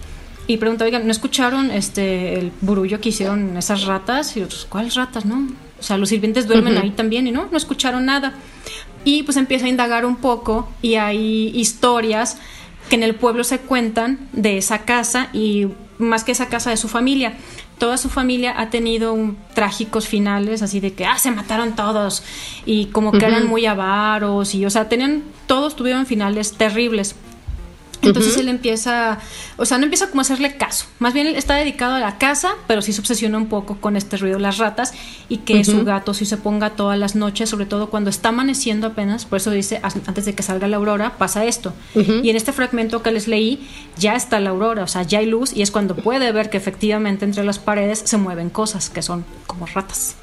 Y 0.47 0.57
pregunta, 0.57 0.85
oigan, 0.85 1.05
¿no 1.05 1.13
escucharon 1.13 1.71
este 1.71 2.39
el 2.39 2.53
burullo 2.63 3.01
que 3.01 3.11
hicieron 3.11 3.57
esas 3.59 3.85
ratas? 3.85 4.35
Y 4.37 4.43
otros, 4.43 4.67
¿cuáles 4.69 4.95
ratas, 4.95 5.27
no? 5.27 5.47
O 5.79 5.83
sea, 5.83 5.99
los 5.99 6.09
sirvientes 6.09 6.47
duermen 6.49 6.79
ahí 6.79 6.91
también 6.91 7.27
y 7.27 7.31
no, 7.31 7.49
no 7.51 7.57
escucharon 7.59 8.07
nada. 8.07 8.33
Y 9.05 9.25
pues 9.25 9.37
empieza 9.37 9.67
a 9.67 9.69
indagar 9.69 10.07
un 10.07 10.17
poco 10.17 10.69
y 10.81 10.95
hay 10.95 11.51
historias 11.55 12.39
que 12.89 12.97
en 12.97 13.03
el 13.03 13.15
pueblo 13.15 13.45
se 13.45 13.59
cuentan 13.59 14.29
de 14.33 14.57
esa 14.57 14.85
casa 14.85 15.29
y 15.35 15.69
más 15.99 16.25
que 16.25 16.33
esa 16.33 16.49
casa 16.49 16.71
de 16.71 16.79
su 16.79 16.89
familia. 16.89 17.35
Toda 17.79 17.97
su 17.97 18.09
familia 18.09 18.55
ha 18.61 18.71
tenido 18.71 19.13
un- 19.13 19.37
trágicos 19.55 20.09
finales, 20.09 20.63
así 20.63 20.81
de 20.81 20.93
que, 20.95 21.05
ah, 21.07 21.19
se 21.19 21.31
mataron 21.31 21.77
todos 21.77 22.23
y 22.67 22.87
como 22.87 23.13
que 23.13 23.19
eran 23.27 23.47
muy 23.47 23.67
avaros 23.67 24.55
y, 24.55 24.67
o 24.67 24.71
sea, 24.71 24.89
tenían, 24.89 25.23
todos 25.47 25.77
tuvieron 25.77 26.05
finales 26.07 26.53
terribles. 26.55 27.15
Entonces 28.09 28.37
él 28.41 28.49
empieza, 28.49 29.19
o 29.57 29.65
sea, 29.65 29.79
no 29.79 29.85
empieza 29.85 30.09
como 30.09 30.21
a 30.21 30.23
hacerle 30.23 30.57
caso. 30.57 30.87
Más 30.99 31.15
bien 31.15 31.27
él 31.27 31.37
está 31.37 31.55
dedicado 31.55 31.95
a 31.95 32.01
la 32.01 32.19
casa, 32.19 32.51
pero 32.67 32.83
sí 32.83 32.93
se 32.93 33.01
obsesiona 33.01 33.39
un 33.39 33.47
poco 33.47 33.77
con 33.81 33.97
este 33.97 34.17
ruido 34.17 34.37
de 34.37 34.43
las 34.43 34.59
ratas 34.59 34.93
y 35.29 35.39
que 35.39 35.55
su 35.65 35.85
gato 35.85 36.15
sí 36.15 36.25
se 36.27 36.37
ponga 36.37 36.71
todas 36.71 36.99
las 36.99 37.15
noches, 37.15 37.49
sobre 37.49 37.67
todo 37.67 37.91
cuando 37.91 38.11
está 38.11 38.31
amaneciendo 38.31 38.87
apenas. 38.89 39.25
Por 39.25 39.37
eso 39.39 39.51
dice, 39.51 39.81
"As- 39.83 39.97
antes 40.07 40.25
de 40.25 40.35
que 40.35 40.43
salga 40.43 40.69
la 40.69 40.77
aurora, 40.79 41.17
pasa 41.19 41.45
esto. 41.45 41.73
Y 42.25 42.31
en 42.31 42.37
este 42.37 42.53
fragmento 42.53 43.03
que 43.03 43.11
les 43.11 43.29
leí, 43.29 43.67
ya 43.99 44.15
está 44.17 44.41
la 44.41 44.51
aurora, 44.51 44.83
o 44.83 44.87
sea, 44.89 45.03
ya 45.03 45.19
hay 45.21 45.27
luz 45.27 45.53
y 45.55 45.63
es 45.63 45.71
cuando 45.71 45.95
puede 45.97 46.33
ver 46.33 46.51
que 46.51 46.57
efectivamente 46.57 47.25
entre 47.25 47.45
las 47.45 47.59
paredes 47.59 48.01
se 48.05 48.17
mueven 48.17 48.51
cosas 48.51 48.91
que 48.91 49.03
son 49.03 49.25
como 49.47 49.67
ratas. 49.67 50.15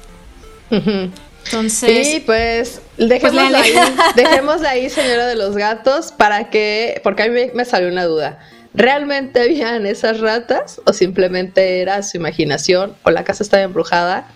Entonces, 1.46 2.06
Sí, 2.08 2.20
pues 2.24 2.80
dejémosla 2.98 3.50
léale. 3.50 3.78
ahí, 3.78 3.94
dejémosla 4.16 4.70
ahí, 4.70 4.90
señora 4.90 5.26
de 5.26 5.34
los 5.36 5.56
gatos, 5.56 6.12
para 6.12 6.50
que, 6.50 7.00
porque 7.04 7.22
a 7.24 7.26
mí 7.26 7.32
me, 7.32 7.50
me 7.54 7.64
salió 7.64 7.88
una 7.88 8.04
duda. 8.04 8.38
¿Realmente 8.74 9.40
habían 9.40 9.86
esas 9.86 10.20
ratas 10.20 10.80
o 10.84 10.92
simplemente 10.92 11.80
era 11.80 12.02
su 12.02 12.18
imaginación 12.18 12.94
o 13.04 13.10
la 13.10 13.24
casa 13.24 13.42
estaba 13.42 13.62
embrujada? 13.62 14.28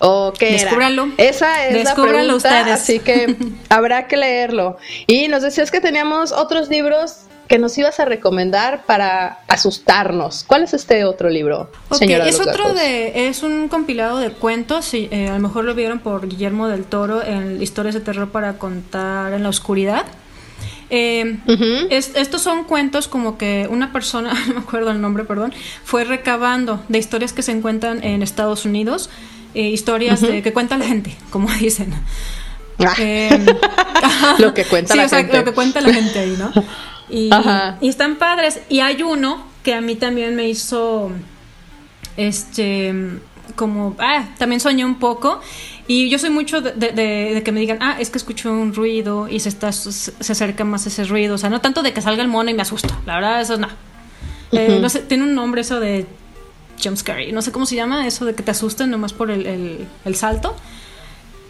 ¿O 0.00 0.32
qué 0.36 0.48
era? 0.56 0.64
Descúbralo. 0.64 1.08
Esa 1.18 1.68
es 1.68 1.84
la 1.84 1.94
pregunta, 1.94 2.34
ustedes. 2.34 2.66
así 2.66 2.98
que 2.98 3.36
habrá 3.68 4.08
que 4.08 4.16
leerlo. 4.16 4.76
Y 5.06 5.28
nos 5.28 5.42
decías 5.42 5.70
que 5.70 5.80
teníamos 5.80 6.32
otros 6.32 6.68
libros 6.68 7.18
que 7.48 7.58
nos 7.58 7.76
ibas 7.78 8.00
a 8.00 8.04
recomendar 8.04 8.84
para 8.86 9.40
asustarnos. 9.48 10.44
¿Cuál 10.44 10.62
es 10.64 10.74
este 10.74 11.04
otro 11.04 11.28
libro, 11.28 11.70
señora 11.92 12.26
es 12.28 12.40
otro 12.40 12.64
gatos? 12.64 12.80
de, 12.80 13.28
es 13.28 13.42
un 13.42 13.68
compilado 13.68 14.18
de 14.18 14.30
cuentos, 14.30 14.94
y, 14.94 15.08
eh, 15.10 15.28
a 15.28 15.34
lo 15.34 15.40
mejor 15.40 15.64
lo 15.64 15.74
vieron 15.74 15.98
por 15.98 16.26
Guillermo 16.28 16.68
del 16.68 16.84
Toro 16.84 17.22
en 17.22 17.62
Historias 17.62 17.94
de 17.94 18.00
Terror 18.00 18.30
para 18.30 18.54
contar 18.58 19.32
en 19.34 19.42
la 19.42 19.48
oscuridad. 19.50 20.04
Eh, 20.90 21.38
es- 21.90 22.12
estos 22.14 22.42
son 22.42 22.64
cuentos 22.64 23.08
como 23.08 23.36
que 23.38 23.66
una 23.70 23.92
persona, 23.92 24.32
no 24.48 24.54
me 24.54 24.60
acuerdo 24.60 24.90
el 24.90 25.00
nombre, 25.00 25.24
perdón, 25.24 25.52
fue 25.84 26.04
recabando 26.04 26.82
de 26.88 26.98
historias 26.98 27.32
que 27.32 27.42
se 27.42 27.52
encuentran 27.52 28.02
en 28.04 28.22
Estados 28.22 28.64
Unidos, 28.64 29.10
eh, 29.54 29.62
historias 29.68 30.20
de, 30.20 30.42
que 30.42 30.52
cuenta 30.52 30.76
la 30.78 30.84
gente, 30.86 31.16
como 31.30 31.48
dicen. 31.60 31.92
Ah. 32.78 32.92
Eh, 32.98 33.44
Lo 34.38 34.52
que 34.52 34.64
cuenta 34.64 34.92
sí, 34.94 34.98
la 34.98 35.06
o 35.06 35.08
sea, 35.08 35.18
gente. 35.18 35.36
lo 35.38 35.44
que 35.44 35.52
cuenta 35.52 35.80
la 35.80 35.92
gente 35.92 36.18
ahí, 36.18 36.34
¿no? 36.36 36.52
Y, 37.08 37.30
están 37.82 38.16
padres. 38.16 38.60
Y 38.68 38.80
hay 38.80 39.02
uno 39.02 39.44
que 39.62 39.74
a 39.74 39.80
mí 39.80 39.94
también 39.96 40.34
me 40.36 40.48
hizo, 40.48 41.10
este, 42.16 42.94
como, 43.56 43.94
ah, 43.98 44.26
también 44.38 44.60
soñé 44.60 44.84
un 44.84 44.98
poco. 44.98 45.40
Y 45.86 46.08
yo 46.08 46.18
soy 46.18 46.30
mucho 46.30 46.60
de, 46.60 46.72
de- 46.72 46.92
de- 46.92 47.34
de 47.34 47.42
que 47.42 47.52
me 47.52 47.60
digan, 47.60 47.78
ah, 47.82 47.96
es 47.98 48.10
que 48.10 48.18
escucho 48.18 48.50
un 48.52 48.74
ruido 48.74 49.28
y 49.28 49.40
se, 49.40 49.48
está, 49.50 49.70
se 49.72 50.12
acerca 50.32 50.64
más 50.64 50.86
ese 50.86 51.04
ruido. 51.04 51.34
O 51.34 51.38
sea, 51.38 51.50
no 51.50 51.60
tanto 51.60 51.82
de 51.82 51.92
que 51.92 52.00
salga 52.00 52.22
el 52.22 52.28
mono 52.28 52.50
y 52.50 52.54
me 52.54 52.62
asusto. 52.62 52.94
La 53.06 53.16
verdad, 53.16 53.40
eso 53.40 53.56
no. 53.58 53.68
Eh, 54.52 54.68
Ujú. 54.72 54.80
no 54.80 54.88
sé, 54.88 55.00
tiene 55.00 55.24
un 55.24 55.34
nombre 55.34 55.60
eso 55.60 55.80
de 55.80 56.06
jumpscare. 56.82 57.32
No 57.32 57.42
sé 57.42 57.52
cómo 57.52 57.66
se 57.66 57.76
llama, 57.76 58.06
eso 58.06 58.24
de 58.24 58.34
que 58.34 58.42
te 58.42 58.50
asusten 58.50 58.90
nomás 58.90 59.12
por 59.12 59.30
el, 59.30 59.46
el- 59.46 59.86
el 60.04 60.14
salto. 60.16 60.56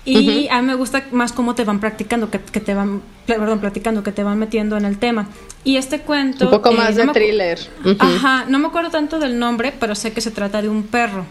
Y 0.04 0.48
a 0.48 0.60
mí 0.60 0.66
me 0.66 0.74
gusta 0.74 1.04
más 1.12 1.32
cómo 1.32 1.54
te 1.54 1.64
van 1.64 1.80
practicando, 1.80 2.30
que, 2.30 2.38
que 2.38 2.60
te 2.60 2.74
van, 2.74 3.00
perdón, 3.26 3.60
platicando, 3.60 4.02
que 4.02 4.12
te 4.12 4.22
van 4.22 4.38
metiendo 4.38 4.76
en 4.76 4.84
el 4.84 4.98
tema. 4.98 5.28
Y 5.64 5.76
este 5.76 6.00
cuento... 6.00 6.44
Un 6.44 6.50
poco 6.50 6.70
eh, 6.72 6.76
más 6.76 6.96
no 6.96 7.06
de 7.06 7.12
thriller. 7.12 7.58
Ajá, 7.98 8.44
no 8.48 8.58
me 8.58 8.66
acuerdo 8.66 8.90
tanto 8.90 9.18
del 9.18 9.38
nombre, 9.38 9.72
pero 9.78 9.94
sé 9.94 10.12
que 10.12 10.20
se 10.20 10.30
trata 10.30 10.60
de 10.60 10.68
un 10.68 10.82
perro. 10.82 11.24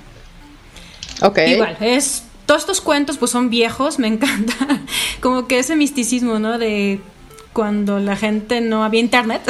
Ok. 1.22 1.40
Igual, 1.48 1.78
es... 1.82 2.24
Todos 2.48 2.62
estos 2.62 2.82
cuentos 2.82 3.18
pues 3.18 3.32
son 3.32 3.50
viejos, 3.50 4.00
me 4.00 4.08
encanta. 4.14 4.56
Como 5.22 5.48
que 5.48 5.60
ese 5.60 5.76
misticismo, 5.76 6.40
¿no? 6.40 6.58
De 6.58 7.00
cuando 7.54 8.00
la 8.00 8.16
gente 8.16 8.60
no 8.60 8.84
había 8.84 9.00
internet, 9.00 9.42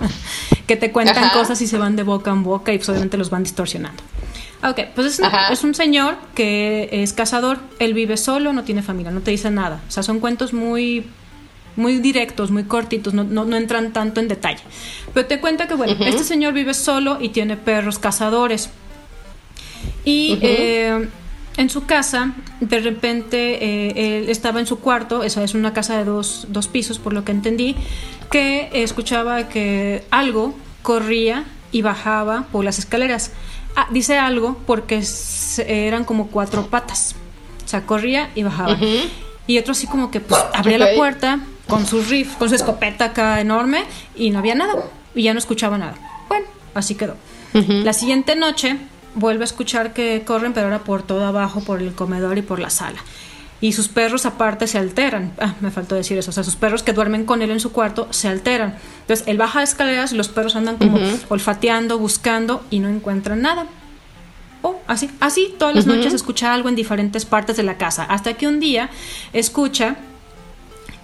que 0.66 0.76
te 0.76 0.90
cuentan 0.90 1.24
Ajá. 1.24 1.38
cosas 1.38 1.60
y 1.60 1.66
se 1.66 1.76
van 1.76 1.94
de 1.94 2.02
boca 2.02 2.30
en 2.30 2.42
boca 2.42 2.72
y 2.72 2.78
pues 2.78 2.88
obviamente 2.88 3.18
los 3.18 3.30
van 3.30 3.42
distorsionando. 3.44 4.02
Ok, 4.64 4.80
pues 4.94 5.06
es 5.06 5.18
un, 5.18 5.28
es 5.50 5.62
un, 5.62 5.74
señor 5.74 6.16
que 6.34 6.88
es 6.90 7.12
cazador, 7.12 7.58
él 7.78 7.92
vive 7.92 8.16
solo, 8.16 8.52
no 8.52 8.64
tiene 8.64 8.82
familia, 8.82 9.10
no 9.10 9.20
te 9.20 9.30
dice 9.30 9.50
nada. 9.50 9.82
O 9.86 9.90
sea, 9.90 10.02
son 10.02 10.20
cuentos 10.20 10.52
muy 10.52 11.04
muy 11.76 11.98
directos, 11.98 12.50
muy 12.50 12.64
cortitos, 12.64 13.14
no, 13.14 13.24
no, 13.24 13.56
entran 13.56 13.92
tanto 13.92 14.20
en 14.20 14.28
detalle. 14.28 14.62
Pero 15.12 15.26
te 15.26 15.40
cuenta 15.40 15.66
que, 15.66 15.74
bueno, 15.74 15.94
este 16.04 16.24
señor 16.24 16.54
vive 16.54 16.74
solo 16.74 17.18
y 17.20 17.30
tiene 17.30 17.56
perros 17.56 17.98
cazadores. 17.98 18.70
Y 20.04 20.38
eh, 20.40 21.08
en 21.56 21.70
su 21.70 21.86
casa, 21.86 22.34
de 22.60 22.80
repente, 22.80 23.64
eh, 23.64 24.18
él 24.18 24.28
estaba 24.28 24.60
en 24.60 24.66
su 24.66 24.78
cuarto, 24.80 25.22
esa 25.24 25.42
es 25.42 25.54
una 25.54 25.72
casa 25.72 25.96
de 25.98 26.04
dos, 26.04 26.46
dos 26.48 26.68
pisos, 26.68 26.98
por 26.98 27.12
lo 27.12 27.24
que 27.24 27.32
entendí, 27.32 27.76
que 28.30 28.70
escuchaba 28.72 29.48
que 29.48 30.04
algo 30.10 30.54
corría 30.82 31.44
y 31.72 31.82
bajaba 31.82 32.46
por 32.52 32.64
las 32.64 32.78
escaleras. 32.78 33.32
Ah, 33.76 33.88
dice 33.90 34.18
algo 34.18 34.56
porque 34.66 35.02
eran 35.66 36.04
como 36.04 36.28
cuatro 36.28 36.66
patas. 36.66 37.14
O 37.64 37.68
sea, 37.68 37.86
corría 37.86 38.30
y 38.34 38.42
bajaba. 38.42 38.76
Y 39.46 39.58
otro 39.58 39.72
así 39.72 39.86
como 39.86 40.10
que 40.10 40.20
pues 40.20 40.40
abría 40.54 40.78
la 40.78 40.94
puerta 40.94 41.40
con 41.68 41.86
su 41.86 42.02
riff, 42.02 42.36
con 42.36 42.48
su 42.48 42.54
escopeta 42.54 43.06
acá 43.06 43.40
enorme 43.40 43.84
y 44.14 44.30
no 44.30 44.38
había 44.38 44.54
nada. 44.54 44.74
Y 45.14 45.22
ya 45.22 45.32
no 45.32 45.38
escuchaba 45.38 45.78
nada. 45.78 45.94
Bueno, 46.28 46.46
así 46.74 46.94
quedó. 46.94 47.16
La 47.52 47.92
siguiente 47.92 48.36
noche 48.36 48.78
vuelve 49.14 49.44
a 49.44 49.46
escuchar 49.46 49.92
que 49.92 50.22
corren, 50.26 50.52
pero 50.52 50.66
ahora 50.66 50.80
por 50.80 51.02
todo 51.02 51.24
abajo, 51.24 51.60
por 51.60 51.80
el 51.80 51.94
comedor 51.94 52.38
y 52.38 52.42
por 52.42 52.58
la 52.58 52.70
sala 52.70 52.98
y 53.64 53.72
sus 53.72 53.88
perros 53.88 54.26
aparte 54.26 54.66
se 54.66 54.76
alteran. 54.76 55.32
Ah, 55.40 55.54
me 55.62 55.70
faltó 55.70 55.94
decir 55.94 56.18
eso. 56.18 56.28
O 56.28 56.34
sea, 56.34 56.44
sus 56.44 56.54
perros 56.54 56.82
que 56.82 56.92
duermen 56.92 57.24
con 57.24 57.40
él 57.40 57.50
en 57.50 57.60
su 57.60 57.72
cuarto 57.72 58.06
se 58.10 58.28
alteran. 58.28 58.76
Entonces, 59.00 59.26
él 59.26 59.38
baja 59.38 59.62
escaleras 59.62 60.12
y 60.12 60.16
los 60.16 60.28
perros 60.28 60.54
andan 60.54 60.76
como 60.76 60.98
olfateando, 61.30 61.98
buscando 61.98 62.62
y 62.68 62.80
no 62.80 62.90
encuentran 62.90 63.40
nada. 63.40 63.64
Oh, 64.60 64.80
así, 64.86 65.08
así 65.18 65.54
todas 65.58 65.74
las 65.74 65.86
noches 65.86 66.12
escucha 66.12 66.52
algo 66.52 66.68
en 66.68 66.74
diferentes 66.74 67.24
partes 67.24 67.56
de 67.56 67.62
la 67.62 67.78
casa. 67.78 68.04
Hasta 68.04 68.34
que 68.34 68.46
un 68.46 68.60
día 68.60 68.90
escucha 69.32 69.96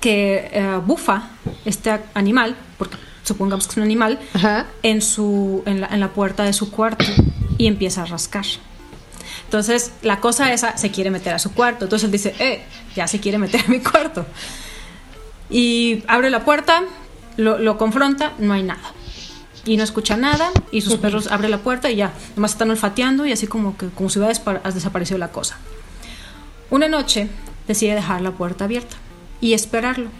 que 0.02 0.50
eh, 0.52 0.80
bufa 0.84 1.30
este 1.64 1.98
animal, 2.12 2.56
porque 2.76 2.98
supongamos 3.22 3.68
que 3.68 3.70
es 3.70 3.76
un 3.78 3.84
animal, 3.84 4.18
en, 4.82 5.00
su, 5.00 5.62
en 5.64 5.80
la, 5.80 5.86
en 5.86 6.00
la 6.00 6.08
puerta 6.08 6.44
de 6.44 6.52
su 6.52 6.70
cuarto 6.70 7.06
y 7.56 7.68
empieza 7.68 8.02
a 8.02 8.04
rascar. 8.04 8.44
Entonces, 9.50 9.90
la 10.02 10.20
cosa 10.20 10.52
esa 10.52 10.76
se 10.76 10.92
quiere 10.92 11.10
meter 11.10 11.34
a 11.34 11.40
su 11.40 11.52
cuarto. 11.52 11.84
Entonces 11.84 12.04
él 12.04 12.12
dice, 12.12 12.36
eh, 12.38 12.62
ya 12.94 13.08
se 13.08 13.18
quiere 13.18 13.36
meter 13.36 13.60
a 13.66 13.68
mi 13.68 13.80
cuarto. 13.80 14.24
Y 15.50 16.04
abre 16.06 16.30
la 16.30 16.44
puerta, 16.44 16.84
lo, 17.36 17.76
confronta, 17.76 18.32
no 18.38 18.52
hay 18.52 18.62
nada. 18.62 18.92
Y 19.64 19.76
no 19.76 19.82
escucha 19.82 20.16
nada, 20.16 20.52
y 20.70 20.82
sus 20.82 20.98
perros 20.98 21.26
abren 21.32 21.50
la 21.50 21.58
puerta 21.58 21.90
y 21.90 21.96
ya, 21.96 22.12
nomás 22.36 22.52
están 22.52 22.70
olfateando 22.70 23.26
y 23.26 23.32
así 23.32 23.48
como 23.48 23.76
que 23.76 23.88
como 23.88 24.08
si 24.08 24.20
hubiera 24.20 24.38
desaparecido 24.72 25.18
la 25.18 25.32
cosa. 25.32 25.58
Una 26.70 26.86
noche 26.86 27.28
decide 27.66 27.96
dejar 27.96 28.20
la 28.20 28.30
puerta 28.30 28.66
abierta 28.66 28.98
y 29.40 29.54
esperarlo. 29.54 30.10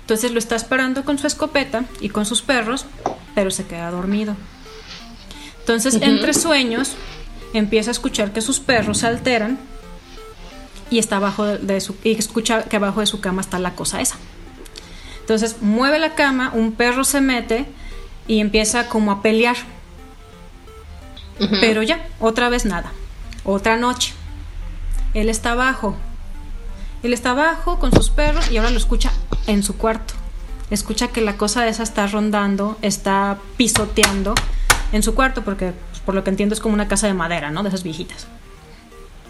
Entonces 0.00 0.32
lo 0.32 0.40
está 0.40 0.56
esperando 0.56 1.04
con 1.04 1.18
su 1.18 1.28
escopeta 1.28 1.84
y 2.00 2.08
con 2.08 2.26
sus 2.26 2.42
perros, 2.42 2.84
pero 3.36 3.52
se 3.52 3.64
queda 3.66 3.92
dormido. 3.92 4.34
Entonces, 5.60 5.98
entre 6.02 6.34
sueños, 6.34 6.96
empieza 7.52 7.90
a 7.90 7.92
escuchar 7.92 8.32
que 8.32 8.40
sus 8.40 8.60
perros 8.60 8.98
se 8.98 9.06
alteran 9.06 9.58
y 10.90 10.98
está 10.98 11.16
abajo 11.16 11.46
de, 11.46 11.80
su 11.80 11.96
y 12.02 12.12
escucha 12.12 12.64
que 12.64 12.76
abajo 12.76 13.00
de 13.00 13.06
su 13.06 13.20
cama 13.20 13.40
está 13.40 13.58
la 13.58 13.74
cosa 13.74 14.00
esa. 14.00 14.16
Entonces 15.20 15.56
mueve 15.60 15.98
la 15.98 16.14
cama, 16.14 16.50
un 16.54 16.72
perro 16.72 17.04
se 17.04 17.20
mete 17.20 17.66
y 18.26 18.40
empieza 18.40 18.88
como 18.88 19.12
a 19.12 19.22
pelear. 19.22 19.56
Pero 21.60 21.82
ya, 21.82 22.06
otra 22.18 22.50
vez 22.50 22.66
nada. 22.66 22.92
Otra 23.44 23.76
noche. 23.76 24.12
Él 25.14 25.30
está 25.30 25.52
abajo. 25.52 25.96
Él 27.02 27.14
está 27.14 27.30
abajo 27.30 27.78
con 27.78 27.92
sus 27.92 28.10
perros 28.10 28.50
y 28.50 28.58
ahora 28.58 28.70
lo 28.70 28.76
escucha 28.76 29.10
en 29.46 29.62
su 29.62 29.76
cuarto. 29.76 30.14
Escucha 30.70 31.08
que 31.08 31.20
la 31.20 31.36
cosa 31.36 31.66
esa 31.66 31.82
está 31.82 32.06
rondando, 32.06 32.76
está 32.82 33.38
pisoteando 33.56 34.34
en 34.92 35.02
su 35.02 35.14
cuarto 35.14 35.42
porque 35.42 35.72
por 36.04 36.14
lo 36.14 36.24
que 36.24 36.30
entiendo 36.30 36.54
es 36.54 36.60
como 36.60 36.74
una 36.74 36.88
casa 36.88 37.06
de 37.06 37.14
madera, 37.14 37.50
¿no? 37.50 37.62
De 37.62 37.68
esas 37.68 37.82
viejitas. 37.82 38.26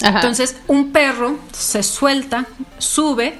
Entonces 0.02 0.56
un 0.66 0.92
perro 0.92 1.38
se 1.52 1.82
suelta, 1.82 2.46
sube 2.78 3.38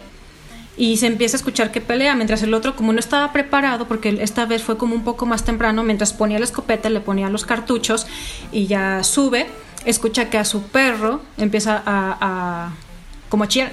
y 0.76 0.96
se 0.96 1.06
empieza 1.06 1.36
a 1.36 1.38
escuchar 1.38 1.72
que 1.72 1.80
pelea, 1.80 2.14
mientras 2.14 2.42
el 2.42 2.54
otro, 2.54 2.76
como 2.76 2.92
no 2.92 3.00
estaba 3.00 3.32
preparado, 3.32 3.86
porque 3.86 4.18
esta 4.20 4.46
vez 4.46 4.62
fue 4.62 4.78
como 4.78 4.94
un 4.94 5.04
poco 5.04 5.26
más 5.26 5.44
temprano, 5.44 5.82
mientras 5.82 6.12
ponía 6.12 6.38
la 6.38 6.44
escopeta, 6.44 6.88
le 6.88 7.00
ponía 7.00 7.28
los 7.28 7.44
cartuchos 7.44 8.06
y 8.50 8.66
ya 8.66 9.04
sube, 9.04 9.46
escucha 9.84 10.30
que 10.30 10.38
a 10.38 10.44
su 10.44 10.62
perro 10.62 11.20
empieza 11.36 11.82
a, 11.84 12.72
como 13.28 13.44
a 13.44 13.48
chillar, 13.48 13.72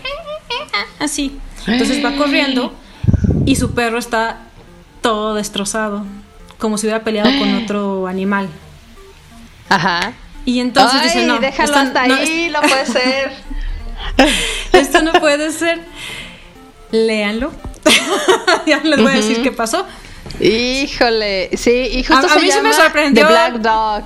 así. 0.99 1.37
Entonces 1.65 2.03
va 2.03 2.15
corriendo 2.15 2.73
y 3.45 3.55
su 3.55 3.71
perro 3.71 3.99
está 3.99 4.39
todo 5.01 5.33
destrozado, 5.35 6.05
como 6.57 6.77
si 6.77 6.87
hubiera 6.87 7.03
peleado 7.03 7.29
con 7.39 7.53
otro 7.55 8.07
animal. 8.07 8.49
Ajá. 9.69 10.13
Y 10.45 10.59
entonces 10.59 11.03
dice, 11.03 11.25
no, 11.25 11.39
déjalo 11.39 11.75
hasta 11.75 12.03
ahí, 12.03 12.49
no 12.51 12.61
puede 12.61 12.85
ser. 12.85 13.31
esto 14.71 15.01
no 15.01 15.13
puede 15.13 15.51
ser. 15.51 15.81
Léanlo. 16.91 17.51
ya 18.65 18.79
les 18.79 19.01
voy 19.01 19.11
a 19.11 19.15
decir 19.15 19.41
qué 19.43 19.51
pasó. 19.51 19.85
Híjole, 20.39 21.49
sí, 21.57 21.89
y 21.91 22.03
justo 22.03 22.27
a, 22.27 22.33
a 22.33 22.39
mí 22.39 22.51
se 22.51 22.61
me 22.61 22.73
sorprendió. 22.73 23.27
The 23.27 23.33
Black 23.33 23.53
Dog. 23.55 24.03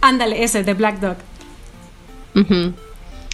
Ándale, 0.00 0.44
ese, 0.44 0.62
The 0.64 0.74
Black 0.74 1.00
Dog. 1.00 1.16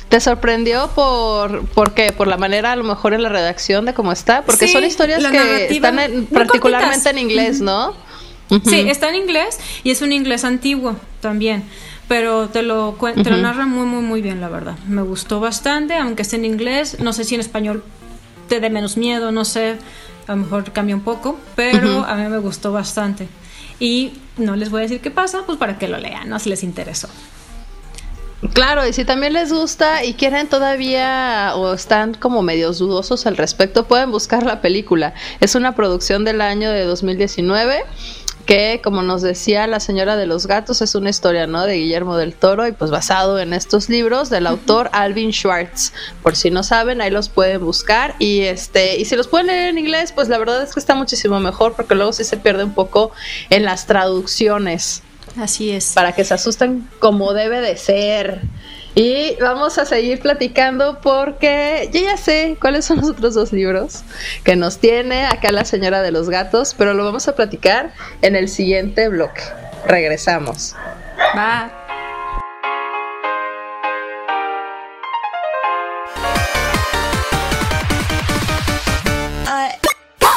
¿Te 0.08 0.20
sorprendió 0.20 0.88
por, 0.94 1.66
por 1.66 1.92
qué? 1.92 2.12
¿Por 2.12 2.28
la 2.28 2.36
manera 2.36 2.72
a 2.72 2.76
lo 2.76 2.84
mejor 2.84 3.12
en 3.12 3.22
la 3.22 3.28
redacción 3.28 3.84
de 3.84 3.94
cómo 3.94 4.12
está? 4.12 4.42
Porque 4.42 4.68
son 4.68 4.84
historias 4.84 5.24
que 5.26 5.66
están 5.66 6.28
particularmente 6.32 7.10
en 7.10 7.18
inglés, 7.18 7.60
¿no? 7.60 7.94
Sí, 8.64 8.88
está 8.88 9.08
en 9.08 9.16
inglés 9.16 9.58
y 9.82 9.90
es 9.90 10.02
un 10.02 10.12
inglés 10.12 10.44
antiguo 10.44 10.96
también, 11.20 11.64
pero 12.08 12.48
te 12.48 12.62
lo, 12.62 12.96
te 13.14 13.30
lo 13.30 13.36
narra 13.38 13.66
muy, 13.66 13.86
muy, 13.86 14.02
muy 14.02 14.22
bien, 14.22 14.40
la 14.40 14.48
verdad. 14.48 14.78
Me 14.86 15.02
gustó 15.02 15.40
bastante, 15.40 15.94
aunque 15.94 16.22
esté 16.22 16.36
en 16.36 16.44
inglés, 16.44 16.98
no 17.00 17.12
sé 17.12 17.24
si 17.24 17.34
en 17.34 17.40
español 17.40 17.82
te 18.48 18.60
dé 18.60 18.70
menos 18.70 18.96
miedo, 18.96 19.32
no 19.32 19.44
sé, 19.44 19.76
a 20.26 20.32
lo 20.32 20.38
mejor 20.38 20.72
cambia 20.72 20.94
un 20.94 21.02
poco, 21.02 21.38
pero 21.54 22.04
a 22.04 22.14
mí 22.14 22.28
me 22.28 22.38
gustó 22.38 22.72
bastante. 22.72 23.28
Y 23.78 24.12
no 24.36 24.56
les 24.56 24.70
voy 24.70 24.80
a 24.80 24.82
decir 24.82 25.00
qué 25.00 25.10
pasa, 25.10 25.42
pues 25.44 25.58
para 25.58 25.78
que 25.78 25.88
lo 25.88 25.98
lean, 25.98 26.28
¿no? 26.28 26.38
Si 26.38 26.48
les 26.48 26.62
interesó. 26.62 27.08
Claro, 28.52 28.86
y 28.86 28.92
si 28.92 29.04
también 29.04 29.32
les 29.32 29.52
gusta 29.52 30.04
y 30.04 30.14
quieren 30.14 30.46
todavía 30.46 31.52
o 31.56 31.72
están 31.72 32.14
como 32.14 32.42
medios 32.42 32.78
dudosos 32.78 33.26
al 33.26 33.36
respecto, 33.36 33.86
pueden 33.88 34.10
buscar 34.10 34.44
la 34.44 34.60
película. 34.60 35.14
Es 35.40 35.54
una 35.54 35.74
producción 35.74 36.24
del 36.24 36.40
año 36.40 36.70
de 36.70 36.84
2019 36.84 37.84
que 38.46 38.80
como 38.82 39.02
nos 39.02 39.22
decía 39.22 39.66
la 39.66 39.80
señora 39.80 40.16
de 40.16 40.26
los 40.26 40.46
gatos 40.46 40.80
es 40.80 40.94
una 40.94 41.10
historia 41.10 41.46
no 41.48 41.64
de 41.64 41.74
Guillermo 41.74 42.16
del 42.16 42.32
Toro 42.32 42.66
y 42.66 42.72
pues 42.72 42.92
basado 42.92 43.40
en 43.40 43.52
estos 43.52 43.88
libros 43.88 44.30
del 44.30 44.46
autor 44.46 44.88
Alvin 44.92 45.32
Schwartz. 45.32 45.92
Por 46.22 46.36
si 46.36 46.50
no 46.50 46.62
saben 46.62 47.00
ahí 47.00 47.10
los 47.10 47.28
pueden 47.28 47.64
buscar. 47.64 48.14
Y 48.20 48.42
este 48.42 48.96
y 48.98 49.04
si 49.04 49.16
los 49.16 49.26
pueden 49.26 49.48
leer 49.48 49.68
en 49.70 49.78
inglés 49.78 50.12
pues 50.12 50.28
la 50.28 50.38
verdad 50.38 50.62
es 50.62 50.72
que 50.72 50.80
está 50.80 50.94
muchísimo 50.94 51.40
mejor 51.40 51.74
porque 51.74 51.96
luego 51.96 52.12
sí 52.12 52.22
se 52.22 52.36
pierde 52.36 52.64
un 52.64 52.72
poco 52.72 53.10
en 53.50 53.64
las 53.64 53.86
traducciones. 53.86 55.02
Así 55.36 55.70
es. 55.70 55.92
Para 55.94 56.12
que 56.12 56.24
se 56.24 56.34
asusten 56.34 56.88
como 57.00 57.34
debe 57.34 57.60
de 57.60 57.76
ser 57.76 58.42
y 58.96 59.36
vamos 59.42 59.76
a 59.76 59.84
seguir 59.84 60.20
platicando 60.20 61.00
porque 61.02 61.90
yo 61.92 62.00
ya 62.00 62.16
sé 62.16 62.56
cuáles 62.58 62.86
son 62.86 62.96
los 62.96 63.10
otros 63.10 63.34
dos 63.34 63.52
libros 63.52 64.02
que 64.42 64.56
nos 64.56 64.78
tiene 64.78 65.26
acá 65.26 65.52
la 65.52 65.66
señora 65.66 66.00
de 66.00 66.10
los 66.10 66.30
gatos, 66.30 66.74
pero 66.76 66.94
lo 66.94 67.04
vamos 67.04 67.28
a 67.28 67.36
platicar 67.36 67.92
en 68.22 68.34
el 68.36 68.48
siguiente 68.48 69.08
bloque. 69.10 69.42
Regresamos. 69.86 70.74
Bye. 71.34 71.85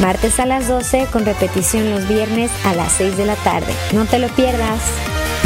Martes 0.00 0.40
a 0.40 0.46
las 0.46 0.68
12 0.68 1.06
con 1.12 1.24
repetición 1.24 1.90
los 1.90 2.08
viernes 2.08 2.50
a 2.64 2.74
las 2.74 2.92
6 2.92 3.16
de 3.16 3.26
la 3.26 3.36
tarde. 3.36 3.72
No 3.92 4.04
te 4.04 4.18
lo 4.18 4.28
pierdas 4.28 4.80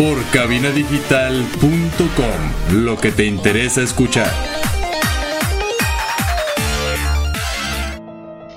por 0.01 0.25
cabinadigital.com, 0.31 2.85
lo 2.85 2.97
que 2.97 3.13
te 3.13 3.27
interesa 3.27 3.83
escuchar. 3.83 4.33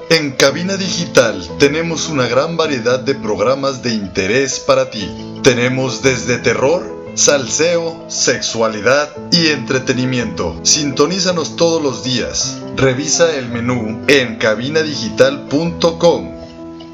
En 0.10 0.32
Cabina 0.32 0.78
Digital 0.78 1.46
tenemos 1.60 2.08
una 2.08 2.28
gran 2.28 2.56
variedad 2.56 3.00
de 3.00 3.16
programas 3.16 3.82
de 3.82 3.94
interés 3.94 4.60
para 4.60 4.90
ti. 4.90 5.10
Tenemos 5.44 6.02
desde 6.02 6.38
terror, 6.38 7.12
salseo, 7.16 8.06
sexualidad 8.08 9.10
y 9.32 9.48
entretenimiento. 9.48 10.62
Sintonízanos 10.64 11.58
todos 11.58 11.84
los 11.84 12.06
días. 12.06 12.63
Revisa 12.76 13.36
el 13.36 13.50
menú 13.50 14.04
en 14.08 14.38
cabinadigital.com 14.38 16.32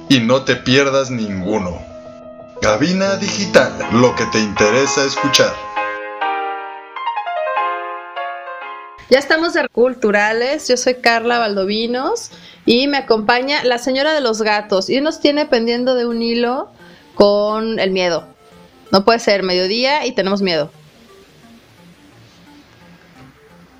y 0.09 0.19
no 0.19 0.43
te 0.43 0.57
pierdas 0.57 1.09
ninguno. 1.09 1.81
Cabina 2.61 3.15
Digital, 3.15 3.71
lo 3.93 4.13
que 4.13 4.25
te 4.25 4.39
interesa 4.39 5.05
escuchar. 5.05 5.53
Ya 9.09 9.19
estamos 9.19 9.53
de 9.53 9.69
culturales. 9.69 10.67
Yo 10.67 10.75
soy 10.75 10.95
Carla 10.95 11.39
Valdovinos 11.39 12.31
y 12.65 12.87
me 12.87 12.97
acompaña 12.97 13.63
la 13.63 13.77
señora 13.77 14.13
de 14.13 14.19
los 14.19 14.41
gatos 14.41 14.89
y 14.89 14.99
nos 14.99 15.21
tiene 15.21 15.45
pendiendo 15.45 15.95
de 15.95 16.05
un 16.05 16.21
hilo 16.21 16.69
con 17.15 17.79
el 17.79 17.91
miedo. 17.91 18.27
No 18.91 19.05
puede 19.05 19.19
ser 19.19 19.43
mediodía 19.43 20.05
y 20.05 20.11
tenemos 20.11 20.41
miedo. 20.41 20.71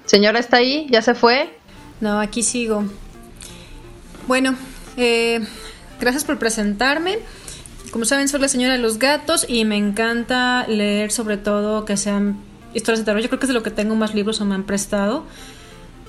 Señora, 0.06 0.40
¿está 0.40 0.58
ahí? 0.58 0.88
¿Ya 0.90 1.02
se 1.02 1.14
fue? 1.14 1.59
No, 2.02 2.20
aquí 2.20 2.44
sigo. 2.44 2.86
Bueno, 4.28 4.56
eh, 4.96 5.46
gracias 6.00 6.24
por 6.24 6.40
presentarme. 6.40 7.20
Como 7.92 8.06
saben, 8.06 8.28
soy 8.28 8.40
la 8.40 8.48
señora 8.48 8.74
de 8.74 8.80
los 8.80 9.00
gatos 9.00 9.46
y 9.48 9.66
me 9.66 9.76
encanta 9.76 10.66
leer 10.68 11.12
sobre 11.12 11.38
todo 11.38 11.86
que 11.86 11.98
sean 11.98 12.38
historias 12.74 13.00
de 13.00 13.06
terror. 13.06 13.22
Yo 13.22 13.30
creo 13.30 13.40
que 13.40 13.46
es 13.46 13.50
de 13.50 13.54
lo 13.54 13.64
que 13.64 13.72
tengo 13.72 13.96
más 13.96 14.14
libros 14.14 14.40
o 14.42 14.46
me 14.46 14.56
han 14.56 14.64
prestado. 14.64 15.26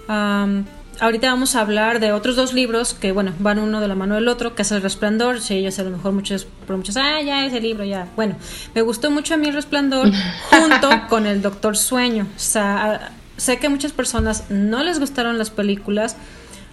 ahorita 0.07 1.29
vamos 1.29 1.57
a 1.57 1.63
hablar 1.63 1.99
de 1.99 2.13
otros 2.13 2.37
dos 2.37 2.53
libros 2.53 2.93
que, 2.93 3.13
bueno, 3.13 3.33
van 3.39 3.59
uno 3.59 3.81
de 3.81 3.89
la 3.89 3.95
mano 3.95 4.17
del 4.17 4.29
otro, 4.29 4.55
que 4.55 4.63
es 4.63 4.73
El 4.73 4.83
Resplandor. 4.83 5.41
Sí, 5.41 5.63
yo 5.63 5.71
sé, 5.71 5.81
a 5.81 5.85
lo 5.85 5.91
mejor 5.91 6.13
muchos, 6.13 6.47
por 6.67 6.77
muchos, 6.77 6.97
ah, 6.99 7.23
ya 7.23 7.47
ese 7.47 7.61
libro, 7.61 7.85
ya. 7.85 8.07
Bueno, 8.17 8.37
me 8.75 8.83
gustó 8.83 9.11
mucho 9.11 9.35
a 9.35 9.37
mí 9.39 9.49
El 9.49 9.55
Resplandor 9.55 10.11
junto 10.51 10.91
con 11.09 11.27
El 11.27 11.41
Doctor 11.41 11.77
Sueño. 11.77 12.27
O 12.37 12.39
sea, 12.39 13.13
sé 13.41 13.59
que 13.59 13.69
muchas 13.71 13.93
personas 13.93 14.45
no 14.51 14.83
les 14.83 15.01
gustaron 15.01 15.39
las 15.39 15.51
películas 15.51 16.17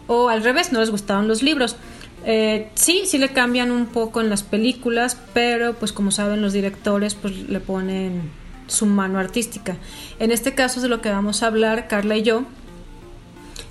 o 0.08 0.30
al 0.30 0.44
revés, 0.44 0.74
no 0.74 0.82
les 0.82 0.92
gustaron 0.92 1.28
los 1.28 1.42
libros. 1.42 1.78
Eh, 2.26 2.70
sí, 2.76 3.04
sí 3.06 3.18
le 3.18 3.30
cambian 3.30 3.72
un 3.72 3.86
poco 3.86 4.20
en 4.20 4.30
las 4.30 4.44
películas, 4.44 5.18
pero 5.34 5.76
pues 5.76 5.94
como 5.94 6.12
saben 6.12 6.42
los 6.42 6.52
directores 6.52 7.16
pues 7.16 7.48
le 7.48 7.62
ponen 7.62 8.30
su 8.68 8.86
mano 8.86 9.18
artística. 9.18 9.78
En 10.20 10.32
este 10.32 10.54
caso 10.54 10.80
es 10.80 10.84
de 10.84 10.90
lo 10.90 11.02
que 11.02 11.10
vamos 11.10 11.42
a 11.42 11.48
hablar 11.48 11.88
Carla 11.88 12.18
y 12.18 12.24
yo 12.24 12.44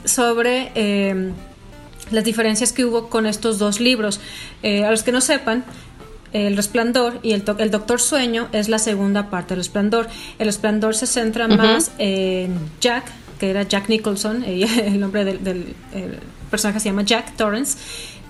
sobre 0.07 0.73
eh, 0.75 1.33
las 2.11 2.25
diferencias 2.25 2.73
que 2.73 2.87
hubo 2.87 3.11
con 3.11 3.27
estos 3.27 3.59
dos 3.59 3.79
libros. 3.79 4.21
Eh, 4.63 4.85
a 4.85 4.91
los 4.91 5.03
que 5.03 5.13
no 5.13 5.21
sepan, 5.21 5.65
El 6.45 6.57
Resplandor 6.57 7.19
y 7.23 7.33
el, 7.33 7.45
el, 7.59 7.71
Doctor 7.71 7.99
Sueño 7.99 8.49
es 8.53 8.69
la 8.69 8.79
segunda 8.79 9.31
parte 9.31 9.55
del 9.55 9.61
Resplandor. 9.61 10.07
El 10.39 10.47
Resplandor 10.47 10.95
se 10.95 11.07
centra 11.07 11.49
más 11.49 11.93
en 11.97 12.59
Jack, 12.79 13.05
que 13.39 13.49
era 13.49 13.63
Jack 13.63 13.89
Nicholson, 13.89 14.45
el 14.47 15.01
nombre 15.01 15.25
del, 15.25 15.75
personaje 16.51 16.81
se 16.81 16.91
llama 16.91 17.03
Jack 17.03 17.37
Torrance, 17.37 17.79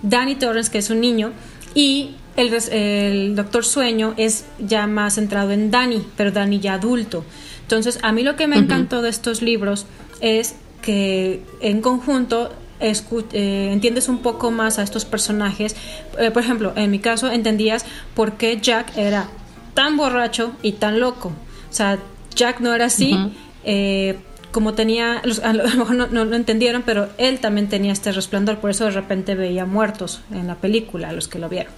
Danny 0.02 0.36
Torrance, 0.36 0.70
que 0.70 0.78
es 0.78 0.88
un 0.88 1.00
niño, 1.00 1.32
y 1.74 2.14
el, 2.36 3.34
Doctor 3.34 3.64
Sueño 3.64 4.14
es 4.16 4.44
ya 4.60 4.86
más 4.86 5.16
centrado 5.16 5.50
en 5.50 5.72
Danny, 5.72 6.06
pero 6.16 6.30
Danny 6.30 6.60
ya 6.60 6.74
adulto. 6.74 7.24
Entonces, 7.62 7.98
a 8.02 8.12
mí 8.12 8.22
lo 8.22 8.36
que 8.36 8.46
me 8.46 8.56
encantó 8.56 9.02
de 9.02 9.10
estos 9.10 9.42
libros 9.42 9.86
es 10.20 10.54
que 10.80 11.42
en 11.60 11.80
conjunto 11.80 12.52
eh, 12.80 13.70
entiendes 13.72 14.08
un 14.08 14.18
poco 14.18 14.50
más 14.50 14.78
a 14.78 14.82
estos 14.82 15.04
personajes. 15.04 15.76
Eh, 16.18 16.30
por 16.30 16.42
ejemplo, 16.42 16.72
en 16.76 16.90
mi 16.90 16.98
caso 16.98 17.30
entendías 17.30 17.84
por 18.14 18.32
qué 18.32 18.58
Jack 18.60 18.96
era 18.96 19.28
tan 19.74 19.96
borracho 19.96 20.52
y 20.62 20.72
tan 20.72 21.00
loco. 21.00 21.32
O 21.70 21.72
sea, 21.72 21.98
Jack 22.34 22.60
no 22.60 22.74
era 22.74 22.86
así. 22.86 23.16
Eh, 23.64 24.16
como 24.56 24.72
tenía, 24.72 25.18
a 25.42 25.52
lo 25.52 25.64
mejor 25.64 25.94
no, 25.94 26.24
lo 26.24 26.34
entendieron, 26.34 26.82
pero 26.82 27.10
él 27.18 27.40
también 27.40 27.68
tenía 27.68 27.92
este 27.92 28.10
resplandor, 28.10 28.56
por 28.56 28.70
eso 28.70 28.84
de 28.86 28.92
repente 28.92 29.34
veía 29.34 29.66
muertos 29.66 30.22
en 30.32 30.46
la 30.46 30.54
película, 30.54 31.12
los 31.12 31.28
que 31.28 31.38
lo 31.38 31.50
vieron. 31.50 31.74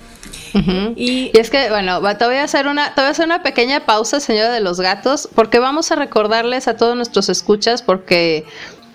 y, 0.95 1.33
es 1.37 1.51
que, 1.51 1.71
bueno, 1.71 2.01
te 2.17 2.25
voy 2.25 2.37
a 2.37 2.45
hacer 2.45 2.69
una, 2.69 2.95
te 2.95 3.01
voy 3.01 3.09
a 3.09 3.11
hacer 3.11 3.27
una 3.27 3.43
pequeña 3.43 3.85
pausa, 3.85 4.21
señora 4.21 4.53
de 4.53 4.61
los 4.61 4.79
gatos, 4.81 5.29
porque 5.35 5.59
vamos 5.59 5.91
a 5.91 5.97
recordarles 5.97 6.69
a 6.69 6.77
todos 6.77 6.95
nuestros 6.95 7.29
escuchas, 7.29 7.83
porque 7.83 8.45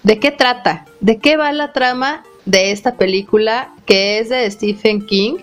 ¿de 0.04 0.20
qué 0.20 0.32
trata? 0.32 0.86
¿De 1.00 1.18
qué 1.18 1.38
va 1.38 1.52
la 1.52 1.74
trama 1.74 2.24
de 2.46 2.72
esta 2.72 2.96
película 2.96 3.74
que 3.86 4.20
es 4.20 4.30
de 4.30 4.50
Stephen 4.50 5.06
King? 5.06 5.38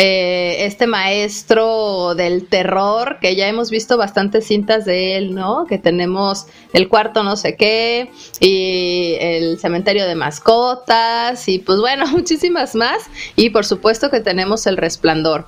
Eh, 0.00 0.64
este 0.66 0.86
maestro 0.86 2.14
del 2.14 2.46
terror, 2.46 3.18
que 3.20 3.34
ya 3.34 3.48
hemos 3.48 3.68
visto 3.68 3.96
bastantes 3.96 4.46
cintas 4.46 4.84
de 4.84 5.16
él, 5.16 5.34
¿no? 5.34 5.64
Que 5.68 5.76
tenemos 5.76 6.46
el 6.72 6.88
cuarto 6.88 7.24
no 7.24 7.34
sé 7.34 7.56
qué, 7.56 8.12
y 8.38 9.16
el 9.18 9.58
cementerio 9.58 10.06
de 10.06 10.14
mascotas, 10.14 11.48
y 11.48 11.58
pues 11.58 11.80
bueno, 11.80 12.06
muchísimas 12.12 12.76
más. 12.76 13.02
Y 13.34 13.50
por 13.50 13.64
supuesto 13.64 14.08
que 14.08 14.20
tenemos 14.20 14.68
el 14.68 14.76
resplandor. 14.76 15.46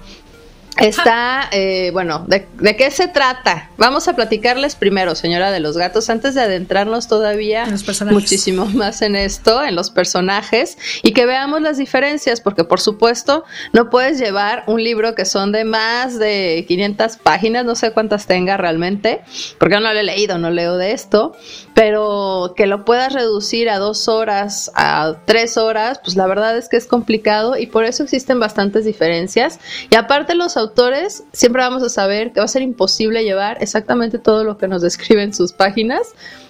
Está, 0.81 1.49
eh, 1.53 1.90
bueno, 1.93 2.25
¿de, 2.27 2.47
qué 2.77 2.90
se 2.90 3.09
trata? 3.09 3.71
Vamos 3.77 4.09
a 4.09 4.14
platicarles 4.14 4.75
primero, 4.75 5.14
señora 5.14 5.51
de 5.51 5.61
los 5.61 5.77
gatos, 5.77 6.09
antes 6.11 6.35
de 6.35 6.40
adentrarnos 6.40 7.07
todavía 7.07 7.66
muchísimo 8.11 8.64
más 8.66 9.03
en 9.03 9.14
esto, 9.14 9.62
en 9.64 9.75
los 9.75 9.90
personajes, 9.90 10.79
y 11.03 11.12
que 11.12 11.27
veamos 11.27 11.61
las 11.61 11.77
diferencias, 11.77 12.40
porque 12.40 12.64
por 12.64 12.81
supuesto 12.81 13.45
no 13.73 13.90
puedes 13.90 14.19
llevar 14.19 14.64
un 14.66 14.83
libro 14.83 15.14
que 15.14 15.25
son 15.25 15.53
de 15.53 15.64
más 15.64 16.19
de 16.19 16.64
500 16.66 17.16
páginas, 17.19 17.64
no 17.64 17.75
sé 17.75 17.93
cuántas 17.93 18.27
tenga 18.27 18.57
realmente, 18.57 19.21
porque 19.59 19.75
no 19.75 19.93
lo 19.93 19.99
he 19.99 20.03
leído, 20.03 20.38
no 20.38 20.51
leo 20.51 20.77
de 20.77 20.93
esto, 20.93 21.37
pero 21.81 22.53
que 22.59 22.66
lo 22.66 22.85
puedas 22.85 23.14
reducir 23.14 23.71
a 23.71 23.79
dos 23.79 24.07
horas, 24.07 24.71
a 24.75 25.16
tres 25.25 25.57
horas, 25.57 25.99
pues 26.05 26.14
la 26.14 26.27
verdad 26.27 26.59
es 26.59 26.69
que 26.69 26.77
es 26.77 26.87
complicado 26.87 27.57
y 27.57 27.69
por 27.69 27.87
eso 27.87 28.03
existen 28.03 28.38
bastantes 28.38 28.85
diferencias. 28.85 29.59
Y 29.88 29.95
aparte 29.97 30.35
los 30.35 30.59
autores 30.59 31.25
siempre 31.33 31.62
vamos 31.62 31.83
a 31.83 31.88
saber 31.88 32.33
que 32.33 32.40
va 32.40 32.45
a 32.45 32.49
ser 32.49 32.61
imposible 32.61 33.25
llevar 33.25 33.62
exactamente 33.62 34.19
todo 34.19 34.45
lo 34.45 34.59
que 34.59 34.69
nos 34.69 34.83
describen 34.83 35.33
sus 35.33 35.55
páginas, 35.55 36.09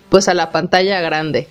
pues 0.09 0.27
a 0.27 0.35
la 0.35 0.51
pantalla 0.51 1.01
grande. 1.01 1.47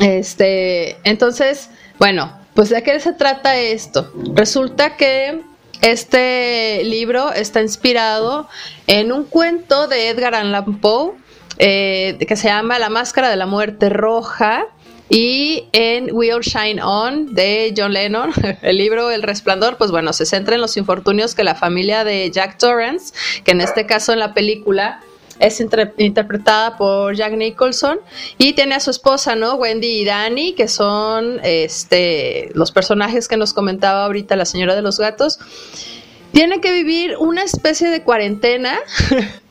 Este, 0.00 0.96
entonces, 1.04 1.70
bueno, 2.00 2.36
pues 2.54 2.70
de 2.70 2.82
qué 2.82 2.98
se 2.98 3.12
trata 3.12 3.56
esto. 3.56 4.12
Resulta 4.34 4.96
que 4.96 5.42
este 5.80 6.82
libro 6.82 7.32
está 7.32 7.62
inspirado 7.62 8.48
en 8.88 9.12
un 9.12 9.22
cuento 9.22 9.86
de 9.86 10.08
Edgar 10.08 10.34
Allan 10.34 10.80
Poe 10.80 11.14
eh, 11.62 12.16
que 12.26 12.36
se 12.36 12.48
llama 12.48 12.78
La 12.78 12.88
Máscara 12.88 13.28
de 13.28 13.36
la 13.36 13.44
Muerte 13.44 13.90
Roja 13.90 14.66
y 15.10 15.64
en 15.72 16.08
We 16.10 16.32
All 16.32 16.40
Shine 16.40 16.82
On 16.82 17.34
de 17.34 17.74
John 17.76 17.92
Lennon, 17.92 18.32
el 18.62 18.78
libro 18.78 19.10
El 19.10 19.22
Resplandor, 19.22 19.76
pues 19.76 19.90
bueno, 19.90 20.14
se 20.14 20.24
centra 20.24 20.54
en 20.54 20.62
los 20.62 20.78
infortunios 20.78 21.34
que 21.34 21.44
la 21.44 21.54
familia 21.54 22.02
de 22.02 22.30
Jack 22.30 22.56
Torrance, 22.56 23.12
que 23.44 23.50
en 23.50 23.60
este 23.60 23.84
caso 23.84 24.14
en 24.14 24.20
la 24.20 24.32
película 24.32 25.00
es 25.38 25.60
interpretada 25.60 26.78
por 26.78 27.14
Jack 27.14 27.34
Nicholson 27.34 28.00
y 28.38 28.54
tiene 28.54 28.76
a 28.76 28.80
su 28.80 28.90
esposa, 28.90 29.36
¿no? 29.36 29.56
Wendy 29.56 30.00
y 30.00 30.04
Danny, 30.06 30.54
que 30.54 30.66
son 30.66 31.40
este, 31.42 32.50
los 32.54 32.72
personajes 32.72 33.28
que 33.28 33.36
nos 33.36 33.52
comentaba 33.52 34.06
ahorita 34.06 34.34
la 34.34 34.46
señora 34.46 34.74
de 34.74 34.82
los 34.82 34.98
gatos. 34.98 35.38
Tienen 36.32 36.62
que 36.62 36.72
vivir 36.72 37.16
una 37.18 37.42
especie 37.42 37.90
de 37.90 38.02
cuarentena 38.02 38.78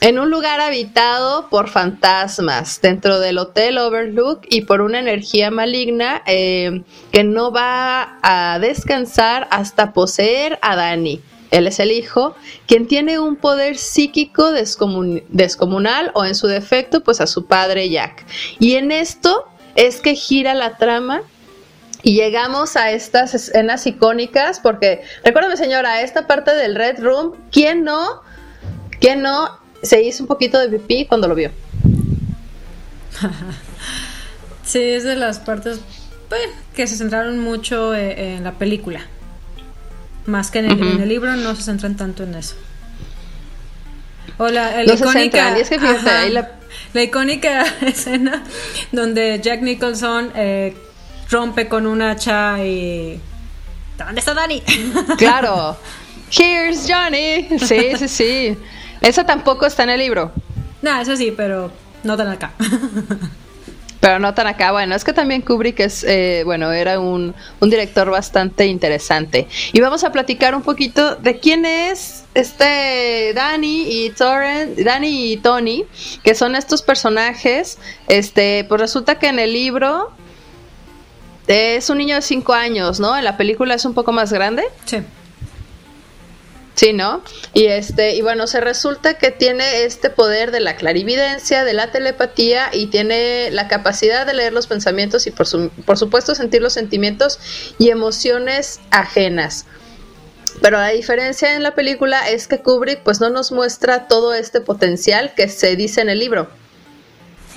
en 0.00 0.18
un 0.18 0.30
lugar 0.30 0.60
habitado 0.60 1.48
por 1.48 1.68
fantasmas 1.68 2.80
dentro 2.80 3.18
del 3.18 3.38
Hotel 3.38 3.78
Overlook 3.78 4.42
y 4.48 4.62
por 4.62 4.80
una 4.80 5.00
energía 5.00 5.50
maligna 5.50 6.22
eh, 6.26 6.82
que 7.10 7.24
no 7.24 7.50
va 7.50 8.18
a 8.22 8.58
descansar 8.60 9.48
hasta 9.50 9.92
poseer 9.92 10.58
a 10.62 10.76
Danny. 10.76 11.20
Él 11.50 11.66
es 11.66 11.80
el 11.80 11.90
hijo, 11.90 12.36
quien 12.66 12.86
tiene 12.86 13.18
un 13.18 13.36
poder 13.36 13.78
psíquico 13.78 14.50
descomunal 14.52 16.10
o 16.14 16.24
en 16.24 16.34
su 16.34 16.46
defecto 16.46 17.02
pues 17.02 17.20
a 17.20 17.26
su 17.26 17.46
padre 17.46 17.88
Jack. 17.88 18.26
Y 18.58 18.74
en 18.74 18.92
esto 18.92 19.48
es 19.74 20.00
que 20.00 20.14
gira 20.14 20.54
la 20.54 20.76
trama 20.76 21.22
y 22.02 22.14
llegamos 22.14 22.76
a 22.76 22.92
estas 22.92 23.34
escenas 23.34 23.86
icónicas 23.86 24.60
porque, 24.60 25.02
recuérdame 25.24 25.56
señora, 25.56 26.02
esta 26.02 26.26
parte 26.26 26.54
del 26.54 26.74
Red 26.74 27.00
Room, 27.00 27.32
¿quién 27.50 27.82
no? 27.82 28.22
¿Quién 29.00 29.22
no 29.22 29.58
se 29.82 30.02
hizo 30.02 30.24
un 30.24 30.26
poquito 30.26 30.58
de 30.58 30.68
pipí 30.78 31.06
cuando 31.06 31.28
lo 31.28 31.34
vio. 31.34 31.50
sí, 34.64 34.80
es 34.80 35.04
de 35.04 35.16
las 35.16 35.38
partes 35.38 35.80
pues, 36.28 36.42
que 36.74 36.86
se 36.86 36.96
centraron 36.96 37.38
mucho 37.38 37.94
eh, 37.94 38.36
en 38.36 38.44
la 38.44 38.52
película. 38.52 39.00
Más 40.26 40.50
que 40.50 40.58
en 40.58 40.66
el, 40.70 41.08
libro 41.08 41.34
no 41.36 41.54
se 41.56 41.62
centran 41.62 41.96
tanto 41.96 42.22
en 42.22 42.34
eso. 42.34 42.54
O 44.36 44.48
la, 44.48 44.84
icónica, 44.84 45.56
la... 46.92 47.02
icónica 47.02 47.62
escena 47.80 48.44
donde 48.92 49.40
Jack 49.42 49.62
Nicholson 49.62 50.30
eh, 50.36 50.76
rompe 51.30 51.68
con 51.68 51.86
un 51.86 52.02
hacha 52.02 52.62
y... 52.64 53.20
¿Dónde 53.96 54.20
está 54.20 54.34
Dani? 54.34 54.62
Claro. 55.16 55.76
Here's 56.30 56.86
Johnny. 56.86 57.48
Sí, 57.58 57.96
sí, 57.96 58.08
sí. 58.08 58.58
Esa 59.00 59.24
tampoco 59.24 59.66
está 59.66 59.84
en 59.84 59.90
el 59.90 60.00
libro. 60.00 60.32
No, 60.82 61.00
eso 61.00 61.16
sí, 61.16 61.32
pero 61.36 61.70
no 62.04 62.16
tan 62.16 62.28
acá. 62.28 62.52
Pero 64.00 64.20
no 64.20 64.32
tan 64.32 64.46
acá. 64.46 64.70
Bueno, 64.70 64.94
es 64.94 65.02
que 65.02 65.12
también 65.12 65.42
Kubrick 65.42 65.80
es, 65.80 66.04
eh, 66.04 66.42
bueno, 66.44 66.70
era 66.70 67.00
un, 67.00 67.34
un, 67.58 67.70
director 67.70 68.08
bastante 68.10 68.66
interesante. 68.66 69.48
Y 69.72 69.80
vamos 69.80 70.04
a 70.04 70.12
platicar 70.12 70.54
un 70.54 70.62
poquito 70.62 71.16
de 71.16 71.40
quién 71.40 71.64
es 71.64 72.24
este 72.34 73.32
Danny 73.34 73.86
y 73.88 74.10
Torrent, 74.10 74.78
Danny 74.78 75.32
y 75.32 75.36
Tony, 75.38 75.84
que 76.22 76.36
son 76.36 76.54
estos 76.54 76.82
personajes. 76.82 77.78
Este, 78.06 78.64
pues 78.68 78.80
resulta 78.80 79.18
que 79.18 79.28
en 79.28 79.40
el 79.40 79.52
libro 79.52 80.12
es 81.48 81.90
un 81.90 81.98
niño 81.98 82.14
de 82.14 82.22
5 82.22 82.52
años, 82.52 83.00
¿no? 83.00 83.16
En 83.16 83.24
la 83.24 83.36
película 83.36 83.74
es 83.74 83.84
un 83.84 83.94
poco 83.94 84.12
más 84.12 84.32
grande. 84.32 84.62
Sí. 84.84 84.98
Sí, 86.78 86.92
¿no? 86.92 87.24
Y 87.54 87.66
este, 87.66 88.14
y 88.14 88.22
bueno, 88.22 88.46
se 88.46 88.60
resulta 88.60 89.14
que 89.14 89.32
tiene 89.32 89.82
este 89.82 90.10
poder 90.10 90.52
de 90.52 90.60
la 90.60 90.76
clarividencia, 90.76 91.64
de 91.64 91.72
la 91.72 91.90
telepatía 91.90 92.70
y 92.72 92.86
tiene 92.86 93.50
la 93.50 93.66
capacidad 93.66 94.24
de 94.24 94.34
leer 94.34 94.52
los 94.52 94.68
pensamientos 94.68 95.26
y 95.26 95.32
por, 95.32 95.48
su, 95.48 95.70
por 95.84 95.98
supuesto 95.98 96.36
sentir 96.36 96.62
los 96.62 96.74
sentimientos 96.74 97.40
y 97.78 97.90
emociones 97.90 98.78
ajenas. 98.92 99.66
Pero 100.62 100.78
la 100.78 100.90
diferencia 100.90 101.56
en 101.56 101.64
la 101.64 101.74
película 101.74 102.28
es 102.30 102.46
que 102.46 102.62
Kubrick 102.62 103.02
pues 103.02 103.20
no 103.20 103.28
nos 103.28 103.50
muestra 103.50 104.06
todo 104.06 104.32
este 104.32 104.60
potencial 104.60 105.34
que 105.34 105.48
se 105.48 105.74
dice 105.74 106.00
en 106.00 106.10
el 106.10 106.20
libro. 106.20 106.48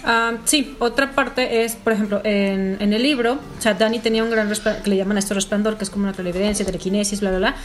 Uh, 0.03 0.37
sí, 0.45 0.75
otra 0.79 1.11
parte 1.11 1.63
es, 1.63 1.75
por 1.75 1.93
ejemplo, 1.93 2.21
en, 2.23 2.77
en, 2.79 2.91
el 2.91 3.03
libro, 3.03 3.33
o 3.33 3.61
sea, 3.61 3.75
Danny 3.75 3.99
tenía 3.99 4.23
un 4.23 4.31
gran 4.31 4.51
que 4.83 4.89
le 4.89 4.97
llaman 4.97 5.19
esto 5.19 5.35
resplandor, 5.35 5.77
que 5.77 5.83
es 5.83 5.91
como 5.91 6.05
una 6.05 6.13
clarividencia, 6.13 6.65
telequinesis, 6.65 7.19
bla, 7.19 7.29
bla, 7.29 7.37
bla, 7.39 7.55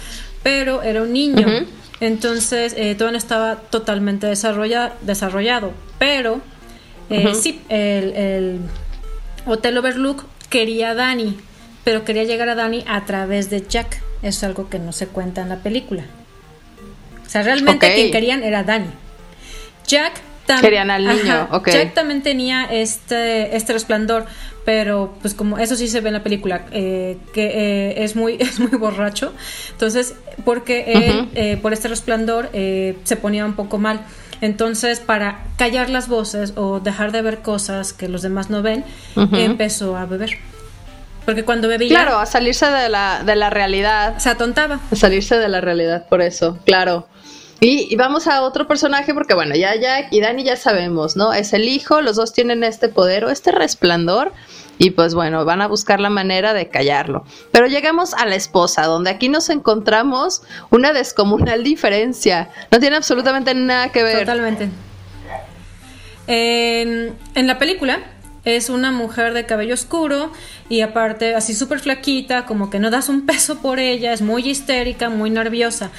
pero 0.43 0.83
era 0.83 1.03
un 1.03 1.15
niño, 1.15 1.47
uh 1.47 1.51
-huh. 1.51 1.67
entonces 2.01 2.75
eh, 2.77 2.95
no 2.99 3.09
estaba 3.17 3.57
totalmente 3.57 4.27
desarrolla, 4.27 4.93
desarrollado, 5.01 5.73
pero 5.99 6.43
eh, 7.09 7.25
uh 7.25 7.31
-huh. 7.31 7.35
sí, 7.35 7.63
el, 7.71 8.13
el, 8.13 8.61
Hotel 9.47 9.79
Overlook 9.79 10.27
quería 10.51 10.91
a 10.91 10.95
Danny, 10.95 11.39
pero 11.85 12.05
quería 12.05 12.25
llegar 12.25 12.51
a 12.51 12.55
Danny 12.55 12.85
a 12.87 13.07
través 13.07 13.49
de 13.49 13.65
Jack, 13.67 14.03
eso 14.21 14.29
es 14.29 14.45
algo 14.45 14.69
que 14.69 14.79
no 14.79 14.93
se 14.93 15.07
cuenta 15.07 15.41
en 15.41 15.49
la 15.49 15.57
película. 15.63 16.05
O 17.25 17.29
sea, 17.31 17.43
realmente 17.43 17.87
okay. 17.87 17.95
quien 17.95 18.13
querían 18.13 18.43
era 18.43 18.63
Danny. 18.63 18.91
Jack 19.87 20.21
Tam 20.47 20.61
Querían 20.61 20.91
al 20.91 21.05
niño, 21.05 21.35
ajá, 21.35 21.49
okay. 21.57 21.75
Jack 21.75 21.95
también 21.95 22.23
tenía 22.23 22.65
este, 22.65 23.57
este 23.57 23.73
resplandor, 23.73 24.27
pero 24.65 25.15
pues 25.21 25.35
como 25.35 25.59
eso 25.59 25.77
sí 25.77 25.89
se 25.89 26.01
ve 26.01 26.09
en 26.09 26.15
la 26.15 26.23
película, 26.23 26.67
eh, 26.73 27.19
que 27.33 27.47
eh, 27.47 28.05
es, 28.05 28.17
muy, 28.17 28.35
es 28.41 28.61
muy 28.61 28.71
borracho. 28.79 29.33
Entonces, 29.71 30.15
porque 30.45 30.85
él, 30.89 30.97
uh 30.97 31.23
-huh. 31.23 31.29
eh, 31.35 31.59
por 31.61 31.73
este 31.73 31.89
resplandor, 31.89 32.51
se 32.53 33.17
ponía 33.21 33.45
un 33.45 33.55
poco 33.55 33.79
mal. 33.79 34.01
Entonces, 34.41 35.01
para 35.01 35.45
callar 35.57 35.89
las 35.89 36.09
voces 36.09 36.53
o 36.57 36.81
dejar 36.81 37.11
de 37.11 37.23
ver 37.23 37.39
cosas 37.39 37.93
que 37.93 38.09
los 38.09 38.23
demás 38.23 38.51
no 38.51 38.63
ven, 38.63 38.85
uh 39.17 39.23
-huh. 39.23 39.41
empezó 39.41 39.97
a 39.97 40.05
beber. 40.07 40.39
Porque 41.25 41.45
cuando 41.45 41.67
bebía... 41.67 41.89
Claro, 41.89 42.19
a 42.19 42.27
salirse 42.27 42.67
de 42.67 42.89
la, 42.89 43.23
de 43.25 43.35
la 43.35 43.51
realidad. 43.51 44.19
Se 44.19 44.29
atontaba. 44.29 44.79
A 44.93 44.95
salirse 44.95 45.37
de 45.37 45.49
la 45.49 45.61
realidad, 45.61 46.07
por 46.09 46.23
eso, 46.23 46.59
claro. 46.65 47.09
Y, 47.61 47.97
vamos 47.97 48.27
a 48.27 48.43
otro 48.43 48.67
personaje 48.67 49.15
porque 49.15 49.35
bueno, 49.35 49.55
ya 49.55 49.75
Jack 49.75 50.09
y 50.11 50.21
Dani 50.21 50.45
ya 50.45 50.57
sabemos, 50.57 51.17
¿no? 51.17 51.33
Es 51.33 51.53
el 51.55 51.65
hijo, 51.69 52.03
los 52.03 52.17
dos 52.17 52.33
tienen 52.33 52.63
este 52.63 52.89
poder 52.89 53.25
o 53.25 53.31
este 53.31 53.51
resplandor 53.51 54.33
y 54.79 54.91
pues 54.91 55.15
bueno, 55.15 55.45
van 55.47 55.63
a 55.63 55.67
buscar 55.67 56.01
la 56.01 56.11
manera 56.11 56.53
de 56.53 56.69
callarlo. 56.69 57.25
Pero 57.53 57.67
llegamos 57.67 58.13
a 58.13 58.27
la 58.27 58.35
esposa, 58.35 58.85
donde 58.85 59.09
aquí 59.09 59.31
nos 59.31 59.49
encontramos 59.49 60.43
una 60.71 60.93
descomunal 60.93 61.65
diferencia. 61.65 62.51
No 62.71 62.79
tiene 62.79 62.97
absolutamente 62.97 63.55
nada 63.55 63.91
que 63.91 64.03
ver. 64.03 64.19
Totalmente. 64.19 64.69
En, 66.27 67.17
en 67.35 67.47
la 67.47 67.59
película 67.59 68.01
es 68.45 68.69
una 68.69 68.93
mujer 68.93 69.33
de 69.33 69.47
cabello 69.47 69.75
oscuro 69.75 70.31
y 70.69 70.83
aparte 70.83 71.35
así 71.35 71.55
súper 71.55 71.81
flaquita, 71.81 72.45
como 72.45 72.69
que 72.69 72.79
no 72.79 72.91
das 72.91 73.09
un 73.09 73.25
peso 73.27 73.59
por 73.63 73.79
ella, 73.79 74.13
es 74.13 74.21
muy 74.21 74.47
histérica, 74.47 75.09
muy 75.09 75.31
nerviosa 75.31 75.91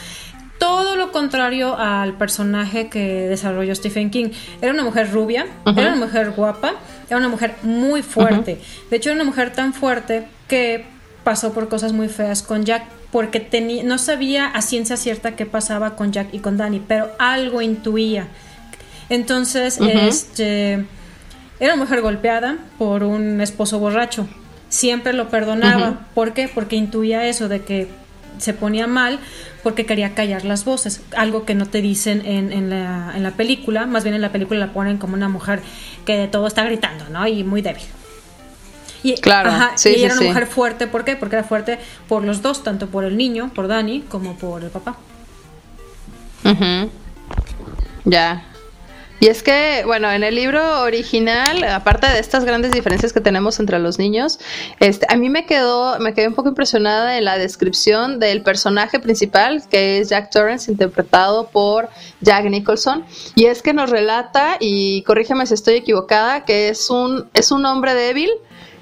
todo 0.58 0.96
lo 0.96 1.12
contrario 1.12 1.76
al 1.78 2.14
personaje 2.14 2.90
que 2.90 3.28
desarrolló 3.28 3.74
Stephen 3.76 4.10
King. 4.10 4.30
Era 4.62 4.74
una 4.74 4.84
mujer 4.84 5.12
rubia, 5.12 5.46
uh 5.66 5.70
-huh. 5.70 5.80
era 5.80 5.94
una 5.94 6.06
mujer 6.06 6.32
guapa, 6.32 6.74
era 7.08 7.18
una 7.18 7.30
mujer 7.30 7.56
muy 7.64 8.02
fuerte. 8.02 8.54
Uh 8.54 8.58
-huh. 8.58 8.90
De 8.90 8.98
hecho, 8.98 9.10
era 9.10 9.16
una 9.16 9.24
mujer 9.24 9.54
tan 9.54 9.74
fuerte 9.74 10.28
que 10.48 10.86
pasó 11.24 11.54
por 11.54 11.68
cosas 11.68 11.94
muy 11.94 12.08
feas 12.08 12.42
con 12.42 12.64
Jack 12.66 12.86
porque 13.12 13.40
tenía, 13.40 13.84
no 13.84 13.98
sabía 13.98 14.48
a 14.48 14.62
ciencia 14.62 14.98
cierta 14.98 15.36
qué 15.36 15.46
pasaba 15.46 15.96
con 15.96 16.12
Jack 16.12 16.34
y 16.34 16.40
con 16.40 16.58
Danny, 16.58 16.82
pero 16.86 17.10
algo 17.20 17.62
intuía. 17.62 18.28
Entonces, 19.10 19.80
uh 19.80 19.86
-huh. 19.86 20.08
este, 20.08 20.86
era 21.60 21.74
una 21.74 21.84
mujer 21.84 22.02
golpeada 22.02 22.58
por 22.78 23.04
un 23.04 23.42
esposo 23.42 23.80
borracho. 23.80 24.28
Siempre 24.70 25.14
lo 25.14 25.30
perdonaba. 25.30 26.08
¿Por 26.14 26.34
qué? 26.34 26.50
Porque 26.54 26.76
intuía 26.76 27.26
eso 27.28 27.48
de 27.48 27.62
que 27.62 27.88
se 28.40 28.54
ponía 28.54 28.88
mal 28.88 29.20
porque 29.64 29.86
quería 29.86 30.14
callar 30.16 30.46
las 30.46 30.66
voces, 30.66 31.02
algo 31.16 31.46
que 31.46 31.56
no 31.56 31.66
te 31.66 31.82
dicen 31.82 32.26
en, 32.26 32.52
en, 32.52 32.70
la, 32.70 33.14
en 33.16 33.24
la 33.24 33.32
película, 33.32 33.86
más 33.86 34.04
bien 34.04 34.16
en 34.16 34.22
la 34.22 34.32
película 34.32 34.60
la 34.60 34.74
ponen 34.74 34.98
como 34.98 35.14
una 35.14 35.30
mujer 35.30 35.62
que 36.06 36.18
de 36.18 36.28
todo 36.28 36.48
está 36.48 36.64
gritando, 36.64 37.10
¿no? 37.10 37.28
Y 37.28 37.44
muy 37.44 37.62
débil. 37.62 37.84
Y, 39.04 39.16
claro, 39.16 39.52
ajá, 39.52 39.72
sí, 39.76 39.90
y 39.90 39.96
sí, 39.96 40.04
era 40.04 40.14
una 40.14 40.22
sí. 40.22 40.28
mujer 40.28 40.48
fuerte, 40.48 40.88
¿por 40.88 41.06
qué? 41.06 41.16
Porque 41.16 41.36
era 41.36 41.44
fuerte 41.44 41.80
por 42.08 42.24
los 42.24 42.42
dos, 42.42 42.64
tanto 42.64 42.88
por 42.88 43.04
el 43.04 43.16
niño, 43.16 43.52
por 43.54 43.68
Dani, 43.68 44.02
como 44.02 44.36
por 44.36 44.64
el 44.64 44.70
papá. 44.70 44.98
Uh 46.44 46.50
-huh. 46.50 46.90
Ya, 48.06 48.46
y 49.20 49.28
es 49.28 49.42
que, 49.42 49.84
bueno, 49.86 50.12
en 50.12 50.24
el 50.24 50.36
libro 50.36 50.82
original, 50.82 51.64
aparte 51.64 52.08
de 52.08 52.20
estas 52.20 52.46
grandes 52.46 52.72
diferencias 52.72 53.14
que 53.14 53.22
tenemos 53.22 53.60
entre 53.60 53.80
los 53.80 53.98
niños, 53.98 54.40
este, 54.80 55.08
a 55.10 55.16
mí 55.16 55.30
me 55.30 55.46
quedó, 55.46 56.00
me 56.00 56.14
quedé 56.14 56.28
un 56.28 56.36
poco 56.36 56.50
impresionada 56.50 57.18
en 57.18 57.26
la 57.26 57.38
descripción 57.38 58.20
del 58.20 58.44
personaje 58.44 59.00
principal, 59.00 59.64
que 59.70 60.00
es 60.00 60.10
Jack 60.10 60.30
Torrance, 60.30 60.72
interpretado 60.72 61.48
por 61.48 61.90
Jack 62.22 62.46
Nicholson. 62.46 63.06
Y 63.36 63.46
es 63.46 63.62
que 63.62 63.74
nos 63.74 63.90
relata, 63.90 64.58
y 64.60 65.02
corrígeme 65.04 65.46
si 65.48 65.56
estoy 65.56 65.76
equivocada, 65.76 66.46
que 66.46 66.70
es 66.70 66.90
un, 66.90 67.30
es 67.34 67.52
un 67.52 67.66
hombre 67.66 67.94
débil, 67.94 68.30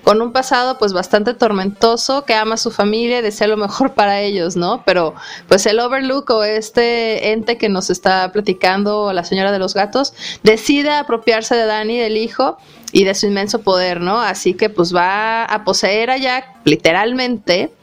con 0.05 0.21
un 0.21 0.31
pasado 0.31 0.77
pues 0.77 0.93
bastante 0.93 1.33
tormentoso, 1.33 2.23
que 2.23 2.35
ama 2.35 2.53
a 2.53 2.57
su 2.57 2.71
familia 2.71 3.19
y 3.19 3.21
desea 3.21 3.47
lo 3.47 3.57
mejor 3.57 3.93
para 3.93 4.21
ellos, 4.21 4.55
¿no? 4.55 4.83
Pero 4.85 5.15
pues 5.49 5.65
el 5.65 5.79
Overlook 5.79 6.29
o 6.29 6.43
este 6.43 7.31
ente 7.31 7.57
que 7.57 7.67
nos 7.67 7.89
está 7.89 8.31
platicando 8.31 9.11
la 9.11 9.25
señora 9.25 9.51
de 9.51 9.59
los 9.59 9.73
gatos, 9.73 10.13
decide 10.43 10.91
apropiarse 10.91 11.55
de 11.55 11.65
Danny, 11.65 11.97
del 11.97 12.17
hijo, 12.17 12.57
y 12.91 13.03
de 13.03 13.13
su 13.13 13.25
inmenso 13.25 13.61
poder, 13.61 13.99
¿no? 13.99 14.21
Así 14.21 14.53
que 14.53 14.69
pues 14.69 14.95
va 14.95 15.43
a 15.43 15.65
poseer 15.65 16.11
a 16.11 16.17
Jack, 16.17 16.45
literalmente, 16.63 17.73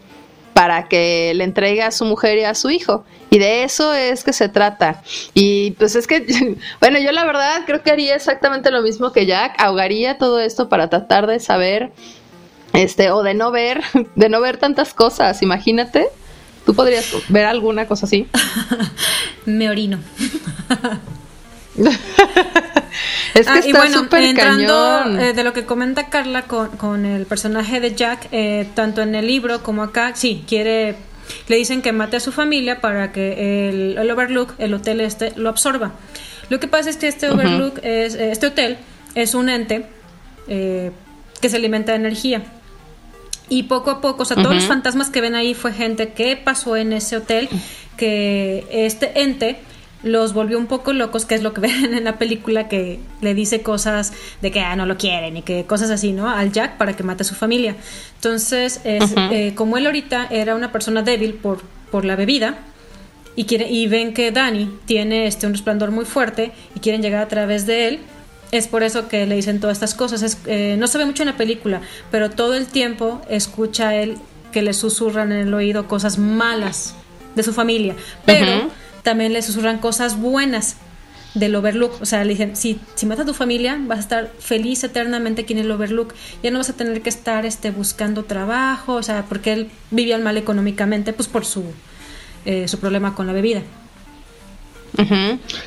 para 0.52 0.88
que 0.88 1.32
le 1.34 1.44
entregue 1.44 1.82
a 1.82 1.90
su 1.90 2.04
mujer 2.04 2.38
y 2.38 2.44
a 2.44 2.54
su 2.54 2.70
hijo. 2.70 3.04
Y 3.30 3.38
de 3.38 3.64
eso 3.64 3.94
es 3.94 4.24
que 4.24 4.32
se 4.32 4.48
trata. 4.48 5.02
Y 5.34 5.72
pues 5.72 5.96
es 5.96 6.06
que, 6.06 6.56
bueno, 6.80 6.98
yo 6.98 7.12
la 7.12 7.24
verdad 7.24 7.62
creo 7.66 7.82
que 7.82 7.90
haría 7.90 8.14
exactamente 8.14 8.70
lo 8.70 8.82
mismo 8.82 9.12
que 9.12 9.26
Jack, 9.26 9.54
ahogaría 9.58 10.18
todo 10.18 10.40
esto 10.40 10.68
para 10.68 10.88
tratar 10.88 11.26
de 11.26 11.40
saber, 11.40 11.92
este, 12.72 13.10
o 13.10 13.22
de 13.22 13.34
no 13.34 13.50
ver, 13.50 13.82
de 14.14 14.28
no 14.28 14.40
ver 14.40 14.58
tantas 14.58 14.94
cosas, 14.94 15.42
imagínate. 15.42 16.08
¿Tú 16.66 16.74
podrías 16.74 17.12
ver 17.28 17.46
alguna 17.46 17.86
cosa 17.86 18.06
así? 18.06 18.28
Me 19.46 19.68
orino. 19.68 19.98
es 23.34 23.46
que 23.46 23.50
ah, 23.50 23.58
está 23.58 23.78
bueno, 23.78 23.98
súper 23.98 24.22
entrando 24.24 25.00
cañón. 25.04 25.20
eh, 25.20 25.32
de 25.32 25.44
lo 25.44 25.52
que 25.52 25.64
comenta 25.64 26.08
Carla 26.08 26.42
con, 26.42 26.68
con 26.76 27.06
el 27.06 27.26
personaje 27.26 27.80
de 27.80 27.94
Jack, 27.94 28.28
eh, 28.32 28.68
tanto 28.74 29.00
en 29.02 29.14
el 29.14 29.26
libro 29.26 29.62
como 29.62 29.82
acá, 29.82 30.12
sí, 30.14 30.44
quiere 30.46 30.96
le 31.48 31.56
dicen 31.56 31.82
que 31.82 31.92
mate 31.92 32.16
a 32.16 32.20
su 32.20 32.32
familia 32.32 32.80
para 32.80 33.12
que 33.12 33.68
el, 33.68 33.96
el 33.98 34.10
Overlook, 34.10 34.54
el 34.58 34.74
hotel 34.74 35.00
este, 35.00 35.32
lo 35.36 35.48
absorba. 35.48 35.92
Lo 36.48 36.60
que 36.60 36.68
pasa 36.68 36.90
es 36.90 36.96
que 36.96 37.08
este 37.08 37.30
Overlook, 37.30 37.78
uh 37.78 37.80
-huh. 37.80 37.86
es, 37.86 38.14
este 38.14 38.48
hotel, 38.48 38.78
es 39.14 39.34
un 39.34 39.48
ente 39.48 39.86
eh, 40.48 40.90
que 41.40 41.48
se 41.48 41.56
alimenta 41.56 41.92
de 41.92 41.98
energía. 41.98 42.42
Y 43.48 43.64
poco 43.64 43.90
a 43.90 44.00
poco, 44.00 44.22
o 44.22 44.26
sea, 44.26 44.36
uh 44.36 44.40
-huh. 44.40 44.42
todos 44.44 44.56
los 44.56 44.66
fantasmas 44.66 45.10
que 45.10 45.20
ven 45.20 45.34
ahí 45.34 45.54
fue 45.54 45.72
gente 45.72 46.12
que 46.12 46.36
pasó 46.36 46.76
en 46.76 46.92
ese 46.92 47.16
hotel, 47.16 47.48
que 47.96 48.66
este 48.70 49.22
ente 49.22 49.58
los 50.02 50.34
volvió 50.34 50.58
un 50.58 50.66
poco 50.66 50.92
locos, 50.92 51.24
que 51.24 51.34
es 51.34 51.42
lo 51.42 51.52
que 51.54 51.60
ven 51.62 51.94
en 51.94 52.04
la 52.04 52.18
película, 52.18 52.68
que 52.68 53.00
le 53.20 53.34
dice 53.34 53.62
cosas 53.62 54.12
de 54.40 54.50
que 54.50 54.60
ah, 54.60 54.76
no 54.76 54.86
lo 54.86 54.96
quieren 54.96 55.36
y 55.36 55.42
que 55.42 55.64
cosas 55.64 55.90
así, 55.90 56.12
¿no? 56.12 56.28
Al 56.28 56.52
Jack 56.52 56.76
para 56.76 56.94
que 56.94 57.02
mate 57.02 57.22
a 57.22 57.26
su 57.26 57.34
familia. 57.34 57.76
Entonces, 58.16 58.80
es, 58.84 59.02
uh 59.02 59.14
-huh. 59.14 59.32
eh, 59.32 59.54
como 59.54 59.76
él 59.78 59.86
ahorita 59.86 60.26
era 60.30 60.54
una 60.54 60.72
persona 60.72 61.02
débil 61.02 61.34
por, 61.34 61.62
por 61.90 62.04
la 62.04 62.16
bebida, 62.16 62.58
y, 63.34 63.44
quiere, 63.44 63.70
y 63.70 63.86
ven 63.86 64.12
que 64.12 64.30
Danny 64.30 64.70
tiene 64.84 65.26
este, 65.26 65.46
un 65.46 65.54
resplandor 65.54 65.90
muy 65.90 66.04
fuerte 66.04 66.52
y 66.74 66.80
quieren 66.80 67.00
llegar 67.02 67.22
a 67.22 67.28
través 67.28 67.66
de 67.66 67.88
él, 67.88 68.00
es 68.50 68.68
por 68.68 68.82
eso 68.82 69.08
que 69.08 69.26
le 69.26 69.34
dicen 69.34 69.60
todas 69.60 69.76
estas 69.76 69.94
cosas. 69.94 70.22
Es, 70.22 70.38
eh, 70.46 70.76
no 70.78 70.86
se 70.86 70.98
ve 70.98 71.06
mucho 71.06 71.22
en 71.22 71.30
la 71.30 71.36
película, 71.36 71.80
pero 72.10 72.30
todo 72.30 72.54
el 72.54 72.66
tiempo 72.66 73.22
escucha 73.28 73.94
él 73.94 74.18
que 74.52 74.60
le 74.60 74.74
susurran 74.74 75.32
en 75.32 75.48
el 75.48 75.54
oído 75.54 75.88
cosas 75.88 76.18
malas 76.18 76.94
de 77.34 77.42
su 77.42 77.54
familia, 77.54 77.96
pero 78.26 78.70
también 79.02 79.32
le 79.32 79.42
susurran 79.42 79.78
cosas 79.78 80.18
buenas 80.18 80.76
del 81.34 81.54
Overlook. 81.54 82.00
O 82.00 82.06
sea, 82.06 82.24
le 82.24 82.30
dicen, 82.30 82.56
si, 82.56 82.80
si 82.94 83.06
matas 83.06 83.24
a 83.24 83.26
tu 83.26 83.34
familia, 83.34 83.78
vas 83.86 83.98
a 83.98 84.02
estar 84.02 84.32
feliz 84.38 84.84
eternamente 84.84 85.42
aquí 85.42 85.52
en 85.52 85.60
el 85.60 85.70
Overlook. 85.70 86.14
Ya 86.42 86.50
no 86.50 86.58
vas 86.58 86.70
a 86.70 86.74
tener 86.74 87.02
que 87.02 87.08
estar 87.08 87.46
este, 87.46 87.70
buscando 87.70 88.24
trabajo, 88.24 88.94
o 88.94 89.02
sea, 89.02 89.24
porque 89.28 89.52
él 89.52 89.70
vivía 89.90 90.18
mal 90.18 90.36
económicamente, 90.36 91.12
pues 91.12 91.28
por 91.28 91.44
su, 91.44 91.64
eh, 92.44 92.68
su 92.68 92.78
problema 92.78 93.14
con 93.14 93.26
la 93.26 93.32
bebida. 93.32 93.62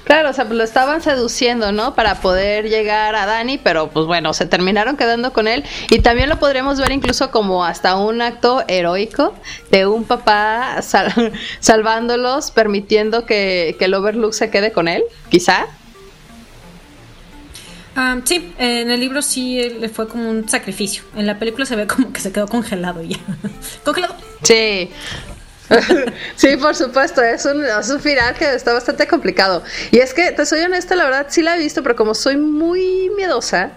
Claro, 0.04 0.30
o 0.30 0.34
sea, 0.34 0.46
pues 0.46 0.58
lo 0.58 0.64
estaban 0.64 1.02
seduciendo, 1.02 1.72
¿no? 1.72 1.96
Para 1.96 2.22
poder 2.22 2.70
llegar 2.70 3.16
a 3.16 3.26
Dani, 3.26 3.58
pero 3.58 3.90
pues 3.90 4.06
bueno, 4.06 4.34
se 4.34 4.46
terminaron 4.46 4.98
quedando 4.98 5.34
con 5.34 5.48
él. 5.48 5.64
Y 5.90 6.00
también 6.00 6.30
lo 6.30 6.38
podríamos 6.38 6.80
ver 6.80 6.92
incluso 6.92 7.32
como 7.32 7.66
hasta 7.66 7.96
un 7.96 8.22
acto 8.22 8.64
heroico 8.68 9.34
de 9.72 9.88
un 9.88 10.04
papá 10.04 10.78
salvándolos, 11.60 12.52
permitiendo 12.52 13.26
que, 13.26 13.76
el 13.86 13.94
Overlook 13.94 14.34
se 14.34 14.50
quede 14.50 14.72
con 14.72 14.88
él, 14.88 15.04
quizá. 15.30 15.68
Ah, 17.96 18.18
sí, 18.24 18.52
en 18.58 18.90
el 18.90 19.00
libro 19.00 19.22
sí 19.22 19.62
le 19.80 19.90
fue 19.90 20.08
como 20.08 20.28
un 20.28 20.50
sacrificio. 20.50 21.04
En 21.16 21.28
la 21.28 21.38
película 21.38 21.66
se 21.66 21.76
ve 21.76 21.86
como 21.86 22.12
que 22.12 22.20
se 22.20 22.32
quedó 22.32 22.48
congelado 22.48 23.04
ya. 23.04 23.20
congelado. 23.86 24.16
Sí, 24.42 24.90
sí, 26.36 26.58
por 26.58 26.76
supuesto, 26.76 27.22
es 27.22 27.46
un, 27.46 27.64
es 27.64 27.90
un 27.90 28.00
final 28.00 28.36
que 28.36 28.54
está 28.54 28.74
bastante 28.74 29.08
complicado. 29.08 29.64
Y 29.92 30.00
es 30.00 30.14
que, 30.14 30.32
te 30.32 30.46
soy 30.46 30.62
honesta, 30.62 30.96
la 30.96 31.06
verdad 31.06 31.28
sí 31.30 31.42
la 31.42 31.56
he 31.56 31.60
visto, 31.60 31.82
pero 31.84 31.96
como 31.96 32.14
soy 32.14 32.38
muy 32.38 33.10
miedosa, 33.16 33.72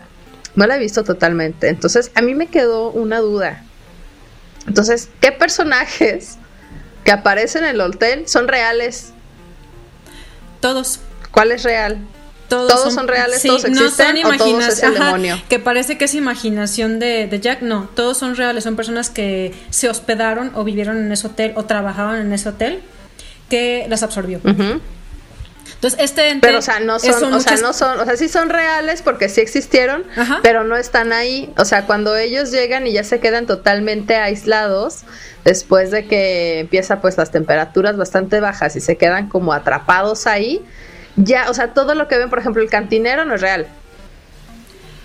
no 0.54 0.66
la 0.66 0.76
he 0.76 0.78
visto 0.78 1.04
totalmente. 1.04 1.68
Entonces, 1.68 2.10
a 2.14 2.22
mí 2.22 2.34
me 2.34 2.48
quedó 2.48 2.90
una 2.90 3.20
duda. 3.20 3.64
Entonces, 4.66 5.08
¿qué 5.20 5.32
personajes 5.32 6.36
que 7.04 7.12
aparecen 7.12 7.64
en 7.64 7.70
el 7.70 7.80
hotel 7.80 8.28
son 8.28 8.48
reales? 8.48 9.12
Todos. 10.60 11.00
¿Cuál 11.30 11.52
es 11.52 11.62
real? 11.62 11.98
Todos, 12.48 12.94
son, 12.94 13.08
reales, 13.08 13.42
todos 13.42 13.64
existen 13.64 14.14
no 14.14 14.24
son 14.24 14.34
o 14.34 14.36
todos 14.36 14.68
es 14.68 14.82
el 14.82 14.94
demonio. 14.94 15.40
Que 15.48 15.58
parece 15.58 15.98
que 15.98 16.06
es 16.06 16.14
imaginación 16.14 16.98
de, 16.98 17.38
Jack, 17.40 17.62
no, 17.62 17.88
todos 17.94 18.18
son 18.18 18.36
reales, 18.36 18.64
son 18.64 18.76
personas 18.76 19.10
que 19.10 19.54
se 19.70 19.88
hospedaron 19.88 20.50
o 20.54 20.64
vivieron 20.64 20.98
en 20.98 21.12
ese 21.12 21.26
hotel 21.26 21.52
o 21.56 21.64
trabajaban 21.64 22.20
en 22.20 22.32
ese 22.32 22.48
hotel 22.48 22.80
que 23.48 23.86
las 23.88 24.02
absorbió. 24.02 24.40
Entonces, 25.78 26.00
este 26.00 26.30
ente 26.30 26.48
Pero, 26.48 26.58
o 26.58 26.62
sea, 26.62 26.80
no 26.80 26.98
son, 26.98 27.32
o 27.32 27.40
sea, 27.40 27.56
no 27.58 27.72
son, 27.72 28.00
o 28.00 28.04
sea, 28.04 28.16
sí 28.16 28.28
son 28.28 28.48
reales 28.48 29.00
porque 29.00 29.28
sí 29.28 29.40
existieron, 29.40 30.02
pero 30.42 30.64
no 30.64 30.76
están 30.76 31.12
ahí. 31.12 31.52
O 31.56 31.64
sea, 31.64 31.86
cuando 31.86 32.16
ellos 32.16 32.50
llegan 32.50 32.86
y 32.86 32.92
ya 32.92 33.04
se 33.04 33.20
quedan 33.20 33.46
totalmente 33.46 34.16
aislados, 34.16 35.04
después 35.44 35.90
de 35.90 36.06
que 36.06 36.60
empieza 36.60 37.00
pues 37.00 37.16
las 37.16 37.30
temperaturas 37.30 37.96
bastante 37.96 38.40
bajas 38.40 38.74
y 38.74 38.80
se 38.80 38.96
quedan 38.96 39.28
como 39.28 39.52
atrapados 39.52 40.26
ahí, 40.26 40.64
ya, 41.24 41.50
o 41.50 41.54
sea, 41.54 41.74
todo 41.74 41.94
lo 41.94 42.08
que 42.08 42.16
ven, 42.16 42.30
por 42.30 42.38
ejemplo, 42.38 42.62
el 42.62 42.70
cantinero 42.70 43.24
no 43.24 43.34
es 43.34 43.40
real. 43.40 43.66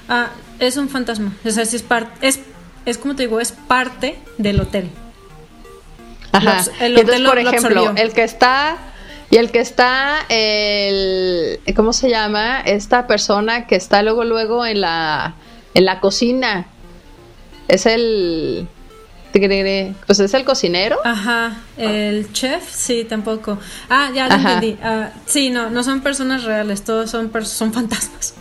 Ah, 0.10 0.30
es 0.60 0.78
un 0.78 0.90
fantasma. 0.90 1.34
O 1.46 1.50
sea, 1.50 1.64
es, 1.64 1.82
parte, 1.84 2.28
es, 2.28 2.40
es 2.86 2.98
como 2.98 3.16
te 3.16 3.24
digo, 3.24 3.40
es 3.40 3.52
parte 3.52 4.18
del 4.38 4.60
hotel. 4.60 4.90
Ajá. 6.32 6.64
el 6.80 6.98
hotel 6.98 7.26
por 7.26 7.38
ejemplo, 7.38 7.94
el 7.96 8.12
que 8.12 8.24
está 8.24 8.78
y 9.30 9.38
el 9.38 9.50
que 9.50 9.60
está, 9.60 10.20
el, 10.30 11.60
¿cómo 11.76 11.92
se 11.92 12.10
llama? 12.10 12.62
Esta 12.62 13.08
persona 13.08 13.66
que 13.66 13.76
está 13.76 14.04
luego, 14.04 14.24
luego 14.24 14.64
en 14.64 14.82
la, 14.82 15.34
en 15.74 15.86
la 15.86 16.00
cocina. 16.00 16.68
Es 17.68 17.88
el, 17.88 18.68
pues 20.06 20.20
es 20.20 20.34
el 20.34 20.46
cocinero. 20.46 20.98
Ajá, 21.04 21.58
el 21.78 22.32
chef, 22.34 22.64
sí, 22.70 23.06
tampoco. 23.08 23.58
Ah, 23.90 24.12
ya 24.14 24.28
lo 24.28 24.36
entendí. 24.36 24.78
Ah, 24.84 25.10
sí, 25.26 25.50
no, 25.50 25.70
no 25.70 25.84
son 25.84 26.02
personas 26.02 26.44
reales, 26.44 26.84
todos 26.84 27.10
son, 27.10 27.32
son 27.46 27.74
fantasmas. 27.74 28.36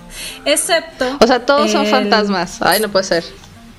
Excepto. 0.45 1.17
O 1.21 1.27
sea, 1.27 1.47
todos 1.47 1.71
son 1.71 1.87
fantasmas. 1.87 2.61
Ay, 2.61 2.81
no 2.81 2.91
puede 2.91 3.05
ser. 3.05 3.25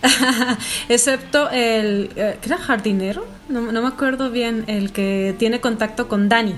Excepto 0.89 1.49
el. 1.51 2.09
Eh, 2.15 2.37
¿Qué 2.41 2.49
era 2.49 2.57
jardinero? 2.57 3.25
No, 3.47 3.61
me 3.61 3.87
acuerdo 3.87 4.31
bien. 4.31 4.65
El 4.67 4.91
que 4.91 5.35
tiene 5.37 5.61
contacto 5.61 6.07
con 6.07 6.29
Dani. 6.29 6.55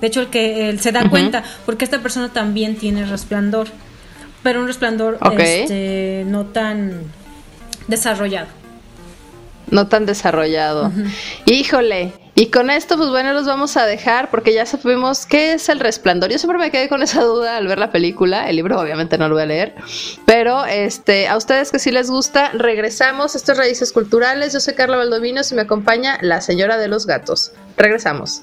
De 0.00 0.06
hecho, 0.06 0.20
el 0.20 0.28
que 0.28 0.70
él 0.70 0.80
se 0.80 0.92
da 0.92 1.10
cuenta, 1.10 1.42
porque 1.66 1.84
esta 1.84 1.98
persona 1.98 2.28
también 2.28 2.76
tiene 2.76 3.04
resplandor. 3.04 3.66
Pero 4.44 4.60
un 4.60 4.68
resplandor 4.68 5.18
este, 5.36 6.22
no 6.26 6.46
tan 6.46 7.02
desarrollado 7.88 8.57
no 9.70 9.88
tan 9.88 10.06
desarrollado. 10.06 10.92
Híjole. 11.46 12.12
Y 12.34 12.50
con 12.52 12.70
esto, 12.70 12.96
pues 12.96 13.10
bueno, 13.10 13.32
los 13.32 13.46
vamos 13.46 13.76
a 13.76 13.84
dejar 13.84 14.30
porque 14.30 14.54
ya 14.54 14.64
sabemos 14.64 15.26
qué 15.26 15.54
es 15.54 15.68
el 15.68 15.80
resplandor. 15.80 16.30
Yo 16.30 16.38
siempre 16.38 16.58
me 16.58 16.70
quedé 16.70 16.88
con 16.88 17.02
esa 17.02 17.24
duda 17.24 17.56
al 17.56 17.66
ver 17.66 17.80
la 17.80 17.90
película. 17.90 18.48
El 18.48 18.54
libro 18.54 18.80
obviamente 18.80 19.18
no 19.18 19.28
lo 19.28 19.34
voy 19.34 19.42
a 19.42 19.46
leer. 19.46 19.74
Pero 20.24 20.64
este, 20.64 21.26
a 21.26 21.36
ustedes 21.36 21.72
que 21.72 21.80
sí 21.80 21.90
les 21.90 22.08
gusta, 22.08 22.52
regresamos. 22.52 23.34
Esto 23.34 23.52
es 23.52 23.58
Raíces 23.58 23.92
Culturales. 23.92 24.52
Yo 24.52 24.60
soy 24.60 24.74
Carla 24.74 24.98
Valdovinos 24.98 25.50
y 25.50 25.56
me 25.56 25.62
acompaña 25.62 26.18
la 26.20 26.40
señora 26.40 26.78
de 26.78 26.86
los 26.86 27.06
gatos. 27.06 27.50
Regresamos. 27.76 28.42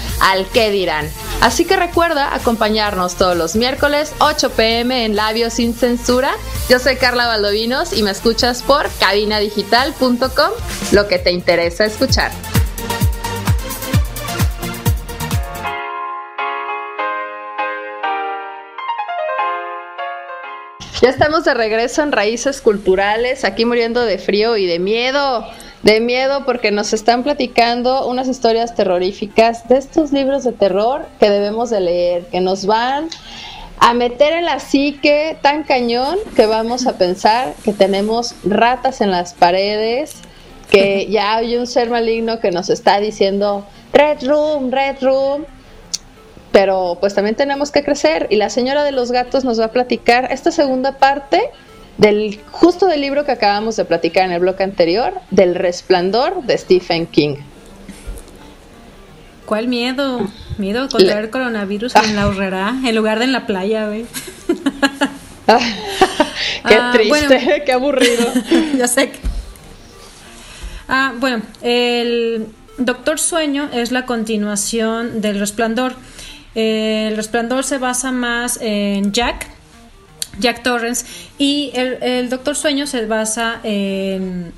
al 0.21 0.47
qué 0.47 0.71
dirán. 0.71 1.09
Así 1.41 1.65
que 1.65 1.75
recuerda 1.75 2.33
acompañarnos 2.35 3.15
todos 3.15 3.35
los 3.35 3.55
miércoles 3.55 4.13
8 4.19 4.51
pm 4.51 5.05
en 5.05 5.15
Labios 5.15 5.53
sin 5.53 5.73
Censura. 5.73 6.31
Yo 6.69 6.79
soy 6.79 6.95
Carla 6.97 7.27
Valdovinos 7.27 7.93
y 7.93 8.03
me 8.03 8.11
escuchas 8.11 8.61
por 8.61 8.89
cabinadigital.com, 8.99 10.51
lo 10.91 11.07
que 11.07 11.17
te 11.17 11.31
interesa 11.31 11.85
escuchar. 11.85 12.31
Ya 21.01 21.09
estamos 21.09 21.45
de 21.45 21.55
regreso 21.55 22.03
en 22.03 22.11
Raíces 22.11 22.61
Culturales, 22.61 23.43
aquí 23.43 23.65
muriendo 23.65 24.05
de 24.05 24.19
frío 24.19 24.55
y 24.55 24.67
de 24.67 24.77
miedo, 24.77 25.47
de 25.83 25.99
miedo 25.99 26.45
porque 26.45 26.71
nos 26.71 26.93
están 26.93 27.23
platicando 27.23 28.07
unas 28.07 28.27
historias 28.27 28.75
terroríficas 28.75 29.67
de 29.67 29.77
estos 29.77 30.11
libros 30.11 30.43
de 30.43 30.51
terror 30.51 31.07
que 31.19 31.29
debemos 31.29 31.69
de 31.69 31.79
leer, 31.79 32.25
que 32.27 32.39
nos 32.39 32.65
van 32.65 33.09
a 33.79 33.93
meter 33.95 34.33
en 34.33 34.45
la 34.45 34.59
psique 34.59 35.37
tan 35.41 35.63
cañón 35.63 36.17
que 36.35 36.45
vamos 36.45 36.85
a 36.85 36.99
pensar 36.99 37.55
que 37.63 37.73
tenemos 37.73 38.35
ratas 38.43 39.01
en 39.01 39.09
las 39.09 39.33
paredes, 39.33 40.17
que 40.69 41.07
ya 41.09 41.37
hay 41.37 41.57
un 41.57 41.65
ser 41.65 41.89
maligno 41.89 42.39
que 42.39 42.51
nos 42.51 42.69
está 42.69 42.99
diciendo 42.99 43.65
Red 43.91 44.27
Room, 44.27 44.71
Red 44.71 44.97
Room. 45.01 45.45
Pero 46.51 46.97
pues 46.99 47.15
también 47.15 47.35
tenemos 47.35 47.71
que 47.71 47.81
crecer 47.81 48.27
y 48.29 48.35
la 48.35 48.49
señora 48.49 48.83
de 48.83 48.91
los 48.91 49.11
gatos 49.11 49.45
nos 49.45 49.59
va 49.59 49.65
a 49.65 49.71
platicar 49.71 50.31
esta 50.31 50.51
segunda 50.51 50.97
parte 50.97 51.49
del 52.01 52.39
justo 52.49 52.87
del 52.87 52.99
libro 52.99 53.25
que 53.25 53.31
acabamos 53.31 53.75
de 53.75 53.85
platicar 53.85 54.25
en 54.25 54.31
el 54.31 54.39
bloque 54.39 54.63
anterior, 54.63 55.13
del 55.29 55.53
resplandor 55.53 56.41
de 56.41 56.57
Stephen 56.57 57.05
King. 57.05 57.35
¿Cuál 59.45 59.67
miedo? 59.67 60.27
Miedo 60.57 60.81
a 60.81 60.89
contraer 60.89 61.29
coronavirus 61.29 61.95
en 61.95 62.15
la 62.15 62.27
horrera 62.27 62.73
en 62.83 62.95
lugar 62.95 63.19
de 63.19 63.25
en 63.25 63.33
la 63.33 63.45
playa, 63.45 63.85
güey. 63.85 64.07
qué 65.45 66.75
ah, 66.75 66.91
triste, 66.91 67.63
qué 67.67 67.71
aburrido. 67.71 68.25
ya 68.77 68.87
sé 68.87 69.11
que 69.11 69.19
Ah, 70.87 71.13
bueno, 71.19 71.43
el 71.61 72.47
Doctor 72.79 73.19
Sueño 73.19 73.69
es 73.71 73.91
la 73.91 74.07
continuación 74.07 75.21
del 75.21 75.39
Resplandor. 75.39 75.93
el 76.55 77.15
Resplandor 77.15 77.63
se 77.63 77.77
basa 77.77 78.11
más 78.11 78.57
en 78.59 79.11
Jack, 79.13 79.47
Jack 80.39 80.63
Torrance, 80.63 81.05
y 81.37 81.71
el, 81.73 82.29
Doctor 82.29 82.55
Sueño 82.55 82.87
se 82.87 83.05
basa 83.05 83.59
en, 83.63 84.53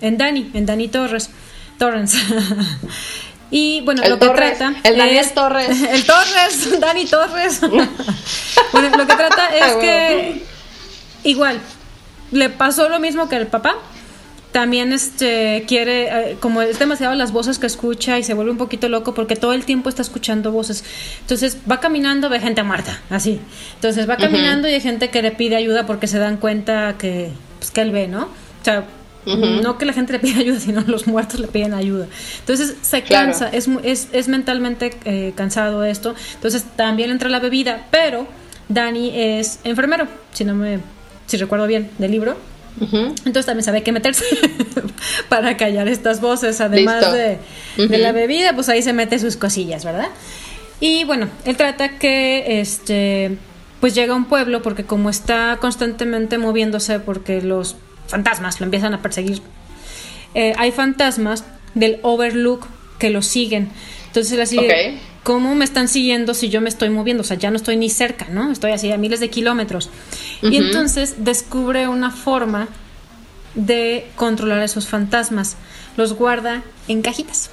en 0.00 0.18
Danny, 0.18 0.50
en 0.54 0.66
Danny 0.66 0.88
Torres, 0.88 1.30
Torrance. 1.78 2.18
Y 3.50 3.80
bueno, 3.80 4.02
lo 4.08 4.18
que 4.18 4.28
trata. 4.28 4.74
El 4.84 4.96
Daniel 4.96 5.26
Torres. 5.34 5.82
El 5.82 6.06
Torres, 6.06 6.80
Dani 6.80 7.04
Torres. 7.04 7.60
bueno, 7.60 8.96
lo 8.96 9.06
que 9.06 9.14
trata 9.16 9.48
es 9.56 9.76
que 9.76 10.42
igual 11.24 11.60
le 12.30 12.48
pasó 12.48 12.88
lo 12.88 13.00
mismo 13.00 13.28
que 13.28 13.36
al 13.36 13.48
papá 13.48 13.76
también 14.52 14.92
este 14.92 15.64
quiere, 15.66 16.32
eh, 16.32 16.36
como 16.40 16.62
es 16.62 16.78
demasiado 16.78 17.14
las 17.14 17.32
voces 17.32 17.58
que 17.58 17.66
escucha 17.66 18.18
y 18.18 18.24
se 18.24 18.34
vuelve 18.34 18.50
un 18.50 18.58
poquito 18.58 18.88
loco 18.88 19.14
porque 19.14 19.36
todo 19.36 19.52
el 19.52 19.64
tiempo 19.64 19.88
está 19.88 20.02
escuchando 20.02 20.52
voces. 20.52 20.84
Entonces 21.20 21.58
va 21.70 21.80
caminando, 21.80 22.28
ve 22.28 22.40
gente 22.40 22.62
muerta, 22.62 23.00
así. 23.10 23.40
Entonces 23.74 24.08
va 24.08 24.16
caminando 24.16 24.68
y 24.68 24.72
hay 24.72 24.80
gente 24.80 25.10
que 25.10 25.22
le 25.22 25.30
pide 25.30 25.56
ayuda 25.56 25.86
porque 25.86 26.06
se 26.06 26.18
dan 26.18 26.36
cuenta 26.36 26.96
que, 26.98 27.30
pues, 27.58 27.70
que 27.70 27.80
él 27.80 27.92
ve, 27.92 28.08
¿no? 28.08 28.24
O 28.24 28.64
sea, 28.64 28.84
no 29.26 29.78
que 29.78 29.84
la 29.84 29.92
gente 29.92 30.14
le 30.14 30.18
pida 30.18 30.40
ayuda, 30.40 30.58
sino 30.58 30.80
los 30.82 31.06
muertos 31.06 31.40
le 31.40 31.46
piden 31.46 31.74
ayuda. 31.74 32.06
Entonces 32.40 32.76
se 32.80 33.02
cansa, 33.02 33.48
es, 33.48 33.68
es, 33.82 34.08
es, 34.12 34.28
mentalmente 34.28 34.96
eh, 35.04 35.32
cansado 35.36 35.84
esto. 35.84 36.14
Entonces 36.34 36.64
también 36.76 37.10
entra 37.10 37.28
la 37.28 37.38
bebida, 37.38 37.86
pero 37.90 38.26
Dani 38.68 39.12
es 39.14 39.60
enfermero, 39.64 40.08
si 40.32 40.44
no 40.44 40.54
me, 40.54 40.80
si 41.26 41.36
recuerdo 41.36 41.66
bien 41.66 41.90
del 41.98 42.10
libro. 42.10 42.36
Entonces 42.80 43.46
también 43.46 43.64
sabe 43.64 43.82
qué 43.82 43.92
meterse 43.92 44.24
para 45.28 45.56
callar 45.56 45.88
estas 45.88 46.20
voces, 46.20 46.60
además 46.60 47.12
de, 47.12 47.38
la 47.76 48.12
bebida, 48.12 48.54
pues 48.54 48.68
ahí 48.68 48.82
se 48.82 48.92
mete 48.92 49.18
sus 49.18 49.36
cosillas, 49.36 49.84
¿verdad? 49.84 50.08
Y 50.80 51.04
bueno, 51.04 51.28
él 51.44 51.56
trata 51.56 51.98
que 51.98 52.60
este 52.60 53.36
pues 53.80 53.94
llega 53.94 54.12
a 54.12 54.16
un 54.16 54.26
pueblo 54.26 54.60
porque 54.62 54.84
como 54.84 55.08
está 55.08 55.58
constantemente 55.60 56.36
moviéndose 56.38 57.00
porque 57.00 57.40
los 57.40 57.76
fantasmas 58.06 58.60
lo 58.60 58.64
empiezan 58.64 58.94
a 58.94 59.02
perseguir, 59.02 59.42
eh, 60.34 60.54
hay 60.58 60.72
fantasmas 60.72 61.44
del 61.74 61.98
Overlook 62.02 62.66
que 62.98 63.10
lo 63.10 63.22
siguen. 63.22 63.70
Entonces 64.10 64.32
él 64.32 64.40
así, 64.40 64.58
¿cómo 65.22 65.54
me 65.54 65.64
están 65.64 65.86
siguiendo 65.86 66.34
si 66.34 66.48
yo 66.48 66.60
me 66.60 66.68
estoy 66.68 66.90
moviendo? 66.90 67.20
O 67.20 67.24
sea, 67.24 67.36
ya 67.36 67.52
no 67.52 67.56
estoy 67.56 67.76
ni 67.76 67.88
cerca, 67.90 68.26
¿no? 68.28 68.50
Estoy 68.50 68.72
así 68.72 68.90
a 68.90 68.98
miles 68.98 69.20
de 69.20 69.30
kilómetros. 69.30 69.88
Y 70.42 70.56
entonces 70.56 71.14
descubre 71.18 71.86
una 71.86 72.10
forma 72.10 72.66
de 73.54 74.04
controlar 74.16 74.58
a 74.58 74.64
esos 74.64 74.88
fantasmas. 74.88 75.56
Los 75.96 76.14
guarda 76.14 76.64
en 76.88 77.02
cajitas, 77.02 77.50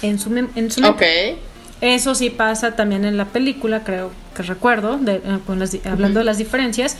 en 0.00 0.18
su, 0.18 0.34
en 0.34 0.70
su 0.70 0.80
mente. 0.80 1.36
Eso 1.82 2.14
sí 2.14 2.30
pasa 2.30 2.76
también 2.76 3.04
en 3.04 3.18
la 3.18 3.26
película, 3.26 3.84
creo 3.84 4.10
que 4.34 4.42
recuerdo, 4.42 4.96
de, 4.96 5.16
eh, 5.16 5.80
hablando 5.84 6.20
de 6.20 6.24
las 6.24 6.38
diferencias. 6.38 6.96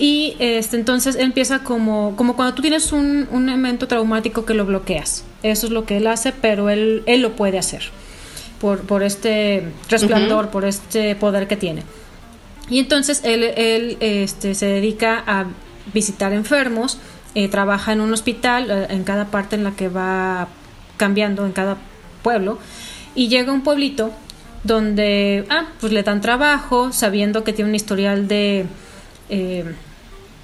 Y 0.00 0.34
este, 0.40 0.76
entonces 0.76 1.14
empieza 1.14 1.60
como, 1.60 2.16
como 2.16 2.34
cuando 2.34 2.54
tú 2.54 2.62
tienes 2.62 2.90
un, 2.90 3.28
un 3.30 3.48
evento 3.48 3.86
traumático 3.86 4.44
que 4.44 4.54
lo 4.54 4.66
bloqueas. 4.66 5.22
Eso 5.44 5.66
es 5.66 5.72
lo 5.72 5.84
que 5.84 5.98
él 5.98 6.08
hace, 6.08 6.32
pero 6.32 6.70
él, 6.70 7.04
él 7.06 7.22
lo 7.22 7.36
puede 7.36 7.58
hacer 7.58 7.92
por, 8.62 8.82
por 8.82 9.02
este 9.02 9.64
resplandor, 9.90 10.50
por 10.50 10.64
este 10.64 11.16
poder 11.16 11.48
que 11.48 11.56
tiene. 11.56 11.82
Y 12.70 12.78
entonces 12.78 13.20
él, 13.24 13.42
él 13.42 13.96
este, 13.98 14.54
se 14.54 14.66
dedica 14.66 15.22
a 15.26 15.46
visitar 15.92 16.32
enfermos, 16.32 16.98
eh, 17.34 17.48
trabaja 17.48 17.92
en 17.92 18.00
un 18.00 18.12
hospital, 18.12 18.70
eh, 18.70 18.86
en 18.90 19.02
cada 19.02 19.26
parte 19.32 19.56
en 19.56 19.64
la 19.64 19.72
que 19.72 19.88
va 19.88 20.46
cambiando, 20.96 21.44
en 21.44 21.50
cada 21.50 21.76
pueblo, 22.22 22.58
y 23.16 23.26
llega 23.26 23.50
a 23.50 23.54
un 23.54 23.62
pueblito 23.62 24.12
donde, 24.62 25.44
ah, 25.50 25.66
pues 25.80 25.92
le 25.92 26.04
dan 26.04 26.20
trabajo, 26.20 26.92
sabiendo 26.92 27.42
que 27.42 27.52
tiene 27.52 27.68
un 27.68 27.74
historial 27.74 28.28
de, 28.28 28.66
eh, 29.28 29.74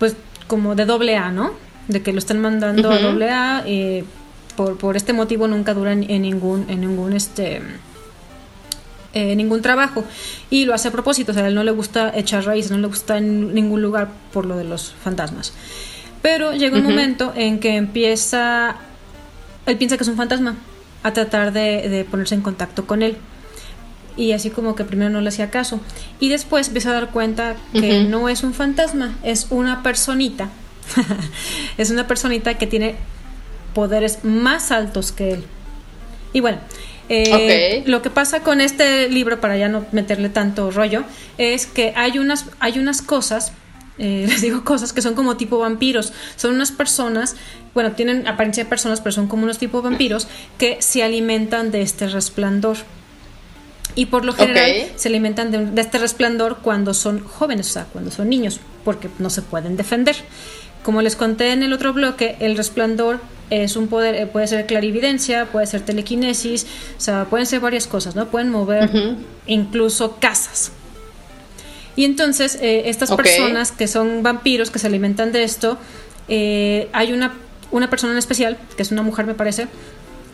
pues 0.00 0.16
como 0.48 0.74
de 0.74 0.86
doble 0.86 1.16
A, 1.16 1.30
¿no? 1.30 1.52
De 1.86 2.02
que 2.02 2.12
lo 2.12 2.18
están 2.18 2.40
mandando 2.40 2.90
a 2.90 2.98
doble 2.98 3.30
A, 3.30 3.64
por, 4.56 4.76
por 4.76 4.96
este 4.96 5.12
motivo 5.12 5.46
nunca 5.46 5.72
dura 5.72 5.92
en, 5.92 6.22
ningún, 6.22 6.66
en 6.68 6.80
ningún, 6.80 7.12
este, 7.12 7.62
eh, 9.18 9.34
ningún 9.34 9.62
trabajo 9.62 10.04
y 10.48 10.64
lo 10.64 10.74
hace 10.74 10.88
a 10.88 10.92
propósito, 10.92 11.32
o 11.32 11.34
sea, 11.34 11.44
a 11.44 11.48
él 11.48 11.54
no 11.54 11.64
le 11.64 11.72
gusta 11.72 12.12
echar 12.14 12.44
raíces, 12.44 12.70
no 12.70 12.78
le 12.78 12.86
gusta 12.86 13.18
en 13.18 13.52
ningún 13.52 13.82
lugar 13.82 14.08
por 14.32 14.46
lo 14.46 14.56
de 14.56 14.64
los 14.64 14.94
fantasmas. 15.02 15.52
Pero 16.22 16.52
llega 16.52 16.76
un 16.76 16.84
momento 16.84 17.32
en 17.34 17.58
que 17.58 17.76
empieza, 17.76 18.76
él 19.66 19.76
piensa 19.76 19.96
que 19.96 20.04
es 20.04 20.08
un 20.08 20.16
fantasma, 20.16 20.56
a 21.02 21.12
tratar 21.12 21.52
de, 21.52 22.06
ponerse 22.10 22.34
en 22.34 22.42
contacto 22.42 22.86
con 22.86 23.02
él. 23.02 23.16
Y 24.16 24.32
así 24.32 24.50
como 24.50 24.74
que 24.74 24.84
primero 24.84 25.10
no 25.10 25.20
le 25.20 25.28
hacía 25.28 25.50
caso. 25.50 25.80
Y 26.18 26.28
después 26.28 26.68
empieza 26.68 26.90
a 26.90 26.94
dar 26.94 27.10
cuenta 27.10 27.56
que 27.72 28.04
no 28.04 28.28
es 28.28 28.42
un 28.42 28.52
fantasma, 28.52 29.16
es 29.22 29.46
una 29.50 29.82
personita. 29.82 30.48
es 31.78 31.90
una 31.90 32.06
personita 32.06 32.54
que 32.54 32.66
tiene 32.66 32.96
poderes 33.74 34.24
más 34.24 34.72
altos 34.72 35.12
que 35.12 35.34
él. 35.34 35.44
Y 36.32 36.40
bueno, 36.40 36.58
eh, 37.08 37.82
lo 37.86 38.02
que 38.02 38.10
pasa 38.10 38.40
con 38.40 38.60
este 38.60 39.08
libro, 39.08 39.40
para 39.40 39.56
ya 39.56 39.68
no 39.68 39.86
meterle 39.92 40.28
tanto 40.28 40.70
rollo, 40.70 41.04
es 41.38 41.66
que 41.66 41.92
hay 41.96 42.18
unas, 42.18 42.46
hay 42.60 42.78
unas 42.78 43.02
cosas, 43.02 43.52
eh, 43.98 44.26
les 44.28 44.42
digo 44.42 44.64
cosas 44.64 44.92
que 44.92 45.02
son 45.02 45.14
como 45.14 45.36
tipo 45.36 45.58
vampiros. 45.58 46.12
Son 46.36 46.54
unas 46.54 46.72
personas, 46.72 47.36
bueno, 47.74 47.92
tienen 47.92 48.26
apariencia 48.28 48.64
de 48.64 48.70
personas, 48.70 49.00
pero 49.00 49.12
son 49.12 49.26
como 49.26 49.44
unos 49.44 49.58
tipo 49.58 49.82
vampiros 49.82 50.28
que 50.58 50.76
se 50.80 51.02
alimentan 51.02 51.70
de 51.70 51.82
este 51.82 52.08
resplandor. 52.08 52.76
Y 53.94 54.06
por 54.06 54.24
lo 54.24 54.32
general 54.32 54.92
se 54.94 55.08
alimentan 55.08 55.50
de, 55.50 55.66
de, 55.66 55.80
este 55.80 55.98
resplandor 55.98 56.58
cuando 56.62 56.94
son 56.94 57.24
jóvenes, 57.24 57.70
o 57.70 57.72
sea, 57.72 57.84
cuando 57.84 58.12
son 58.12 58.28
niños, 58.28 58.60
porque 58.84 59.08
no 59.18 59.28
se 59.28 59.42
pueden 59.42 59.76
defender. 59.76 60.14
Como 60.88 61.02
les 61.02 61.16
conté 61.16 61.52
en 61.52 61.62
el 61.62 61.74
otro 61.74 61.92
bloque, 61.92 62.36
el 62.40 62.56
resplandor 62.56 63.20
es 63.50 63.76
un 63.76 63.88
poder, 63.88 64.14
eh, 64.14 64.26
puede 64.26 64.46
ser 64.46 64.64
clarividencia, 64.64 65.44
puede 65.44 65.66
ser 65.66 65.82
telequinesis, 65.82 66.66
o 66.96 67.00
sea, 67.02 67.26
pueden 67.26 67.44
ser 67.44 67.60
varias 67.60 67.86
cosas, 67.86 68.16
¿no? 68.16 68.28
Pueden 68.28 68.48
mover 68.48 68.88
incluso 69.46 70.16
casas. 70.18 70.72
Y 71.94 72.06
entonces, 72.06 72.56
eh, 72.62 72.84
estas 72.86 73.12
personas 73.12 73.70
que 73.70 73.86
son 73.86 74.22
vampiros, 74.22 74.70
que 74.70 74.78
se 74.78 74.86
alimentan 74.86 75.30
de 75.30 75.42
esto, 75.42 75.76
eh, 76.26 76.88
hay 76.94 77.12
una, 77.12 77.34
una 77.70 77.90
persona 77.90 78.14
en 78.14 78.18
especial, 78.18 78.56
que 78.74 78.80
es 78.80 78.90
una 78.90 79.02
mujer, 79.02 79.26
me 79.26 79.34
parece, 79.34 79.68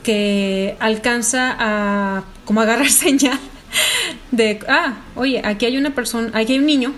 que 0.05 0.77
alcanza 0.79 1.57
a 1.59 2.23
como 2.45 2.61
agarrar 2.61 2.91
señal 2.91 3.41
de, 4.31 4.61
ah, 4.69 4.99
oye, 5.17 5.43
aquí 5.45 5.67
hay 5.67 5.77
una 5.79 5.97
persona, 5.97 6.31
aquí 6.33 6.53
hay 6.53 6.61
un 6.61 6.67
niño 6.67 6.95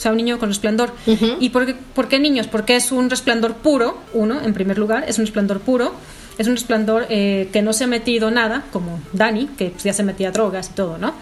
o 0.00 0.02
sea, 0.02 0.12
un 0.12 0.16
niño 0.16 0.38
con 0.38 0.48
resplandor. 0.48 0.94
¿Y 1.40 1.50
por 1.50 1.66
qué, 1.66 1.74
por 1.74 2.08
qué, 2.08 2.18
niños? 2.18 2.46
Porque 2.46 2.74
es 2.74 2.90
un 2.90 3.10
resplandor 3.10 3.56
puro, 3.56 3.98
uno, 4.14 4.40
en 4.40 4.54
primer 4.54 4.78
lugar, 4.78 5.04
es 5.06 5.18
un 5.18 5.26
resplandor 5.26 5.60
puro, 5.60 5.92
es 6.38 6.46
un 6.46 6.54
resplandor 6.54 7.04
eh, 7.10 7.50
que 7.52 7.60
no 7.60 7.74
se 7.74 7.84
ha 7.84 7.86
metido 7.86 8.30
nada, 8.30 8.64
como 8.72 8.98
Dani, 9.12 9.50
que 9.58 9.66
pues, 9.66 9.84
ya 9.84 9.92
se 9.92 10.02
metía 10.02 10.30
drogas 10.30 10.70
y 10.70 10.72
todo, 10.72 10.96
¿no? 10.96 11.12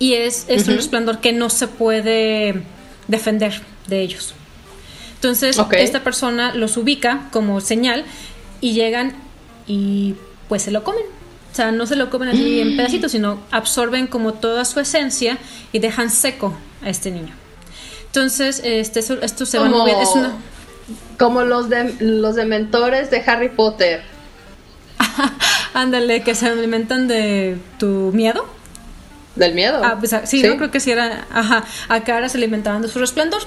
Y 0.00 0.14
es, 0.14 0.46
es 0.48 0.66
un 0.66 0.74
resplandor 0.74 1.20
que 1.20 1.32
no 1.32 1.48
se 1.48 1.68
puede 1.68 2.60
defender 3.06 3.62
de 3.86 4.00
ellos. 4.00 4.34
Entonces, 5.14 5.56
esta 5.78 6.02
persona 6.02 6.56
los 6.56 6.76
ubica 6.76 7.28
como 7.30 7.60
señal 7.60 8.04
y 8.60 8.72
llegan 8.72 9.14
y 9.68 10.16
pues 10.48 10.62
se 10.62 10.72
lo 10.72 10.82
comen. 10.82 11.04
O 11.52 11.54
sea, 11.54 11.70
no 11.70 11.86
se 11.86 11.94
lo 11.94 12.10
comen 12.10 12.30
así 12.30 12.60
en 12.60 12.74
mm. 12.74 12.76
pedacitos, 12.78 13.12
sino 13.12 13.38
absorben 13.52 14.08
como 14.08 14.34
toda 14.34 14.64
su 14.64 14.80
esencia 14.80 15.38
y 15.72 15.78
dejan 15.78 16.10
seco 16.10 16.52
a 16.82 16.90
este 16.90 17.12
niño. 17.12 17.45
Entonces, 18.16 18.62
este, 18.64 19.00
esto 19.00 19.44
se 19.44 19.58
va. 19.58 19.66
Es 20.00 20.08
una... 20.14 20.32
Como 21.18 21.42
los 21.42 21.68
de 21.68 21.94
los 22.00 22.34
dementores 22.34 23.10
de 23.10 23.22
Harry 23.26 23.50
Potter. 23.50 24.02
Ándale, 25.74 26.22
que 26.22 26.34
se 26.34 26.46
alimentan 26.46 27.08
de 27.08 27.58
tu 27.78 28.12
miedo. 28.14 28.46
¿Del 29.34 29.54
miedo? 29.54 29.82
Ah, 29.84 29.96
pues, 29.98 30.14
sí, 30.24 30.40
yo 30.42 30.56
creo 30.56 30.70
que 30.70 30.80
sí 30.80 30.92
era. 30.92 31.26
Ajá, 31.30 31.64
acá 31.90 32.14
ahora 32.14 32.30
se 32.30 32.38
alimentaban 32.38 32.80
de 32.80 32.88
su 32.88 32.98
resplandor. 32.98 33.42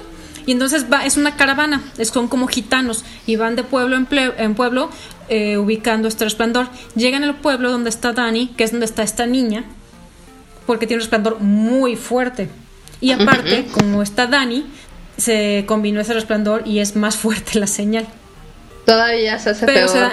Y 0.45 0.51
entonces 0.51 0.85
va, 0.91 1.03
es 1.03 1.17
una 1.17 1.35
caravana, 1.35 1.81
es, 1.97 2.09
son 2.09 2.27
como 2.27 2.45
gitanos 2.45 3.03
y 3.25 3.37
van 3.37 3.55
de 3.55 3.63
pueblo 3.63 3.95
en, 3.95 4.07
en 4.37 4.53
pueblo 4.53 4.91
eh, 5.29 5.57
ubicando 5.57 6.07
este 6.07 6.25
resplandor. 6.25 6.67
Llegan 6.95 7.23
al 7.23 7.35
pueblo 7.35 7.71
donde 7.71 7.89
está 7.89 8.13
Dani, 8.13 8.49
que 8.49 8.65
es 8.65 8.71
donde 8.71 8.85
está 8.85 9.01
esta 9.01 9.25
niña, 9.25 9.63
porque 10.67 10.85
tiene 10.85 10.99
un 10.99 11.01
resplandor 11.01 11.39
muy 11.39 11.95
fuerte. 11.95 12.49
Y 13.01 13.11
aparte, 13.11 13.67
como 13.71 14.01
está 14.01 14.27
Dani, 14.27 14.65
se 15.17 15.63
combinó 15.67 16.01
ese 16.01 16.13
resplandor 16.13 16.67
y 16.67 16.79
es 16.79 16.95
más 16.95 17.15
fuerte 17.17 17.59
la 17.59 17.67
señal. 17.67 18.07
Todavía 18.85 19.37
se 19.39 19.51
hace 19.51 19.65
peor. 19.65 20.11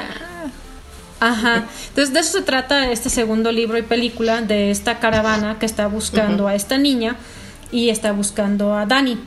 ajá. 1.21 1.65
Entonces 1.89 2.13
de 2.13 2.21
eso 2.21 2.39
se 2.39 2.43
trata 2.45 2.91
este 2.91 3.09
segundo 3.09 3.51
libro 3.53 3.79
y 3.79 3.83
película 3.83 4.43
de 4.43 4.71
esta 4.71 4.99
caravana 4.99 5.59
que 5.59 5.67
está 5.67 5.87
buscando 5.87 6.47
a 6.47 6.55
esta 6.55 6.79
niña 6.79 7.17
y 7.73 7.89
está 7.89 8.13
buscando 8.13 8.75
a 8.75 8.87
Dani. 8.87 9.19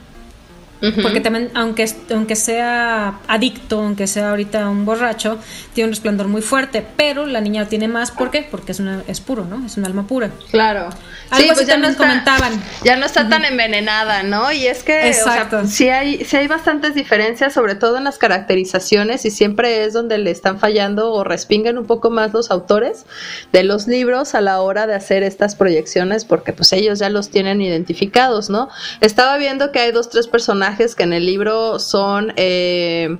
Porque 1.01 1.19
también, 1.19 1.51
aunque, 1.55 1.89
aunque 2.11 2.35
sea 2.37 3.19
adicto, 3.27 3.79
aunque 3.79 4.07
sea 4.07 4.29
ahorita 4.29 4.69
un 4.69 4.85
borracho, 4.85 5.37
tiene 5.73 5.89
un 5.89 5.91
resplandor 5.91 6.29
muy 6.29 6.41
fuerte, 6.41 6.85
pero 6.95 7.25
la 7.25 7.41
niña 7.41 7.63
lo 7.63 7.67
tiene 7.67 7.89
más, 7.89 8.11
¿por 8.11 8.31
qué? 8.31 8.47
Porque 8.49 8.71
es, 8.71 8.79
una, 8.79 9.03
es 9.07 9.19
puro, 9.19 9.43
¿no? 9.43 9.65
Es 9.65 9.75
un 9.75 9.85
alma 9.85 10.07
pura. 10.07 10.31
Claro. 10.51 10.89
Algo 11.31 11.49
sí, 11.49 11.51
pues 11.53 11.67
ya 11.67 11.77
no 11.77 11.93
comentaban. 11.95 12.63
Ya 12.83 12.95
no 12.95 13.05
está 13.05 13.27
tan 13.27 13.43
envenenada, 13.43 14.23
¿no? 14.23 14.51
Y 14.53 14.67
es 14.67 14.83
que, 14.83 15.07
Exacto. 15.07 15.67
sí, 15.67 15.89
hay, 15.89 16.23
sí 16.23 16.37
hay 16.37 16.47
bastantes 16.47 16.95
diferencias, 16.95 17.53
sobre 17.53 17.75
todo 17.75 17.97
en 17.97 18.05
las 18.05 18.17
caracterizaciones, 18.17 19.25
y 19.25 19.31
siempre 19.31 19.83
es 19.83 19.93
donde 19.93 20.17
le 20.17 20.31
están 20.31 20.59
fallando 20.59 21.11
o 21.11 21.25
respingan 21.25 21.77
un 21.77 21.85
poco 21.85 22.09
más 22.09 22.31
los 22.33 22.51
autores 22.51 23.05
de 23.51 23.63
los 23.63 23.87
libros 23.87 24.33
a 24.33 24.41
la 24.41 24.61
hora 24.61 24.87
de 24.87 24.95
hacer 24.95 25.23
estas 25.23 25.55
proyecciones, 25.55 26.23
porque 26.23 26.53
pues 26.53 26.71
ellos 26.71 26.99
ya 26.99 27.09
los 27.09 27.29
tienen 27.29 27.61
identificados, 27.61 28.49
¿no? 28.49 28.69
Estaba 29.01 29.37
viendo 29.37 29.71
que 29.73 29.79
hay 29.79 29.91
dos, 29.91 30.09
tres 30.09 30.27
personajes 30.27 30.68
que 30.77 31.03
en 31.03 31.13
el 31.13 31.25
libro 31.25 31.79
son... 31.79 32.33
Eh, 32.35 33.17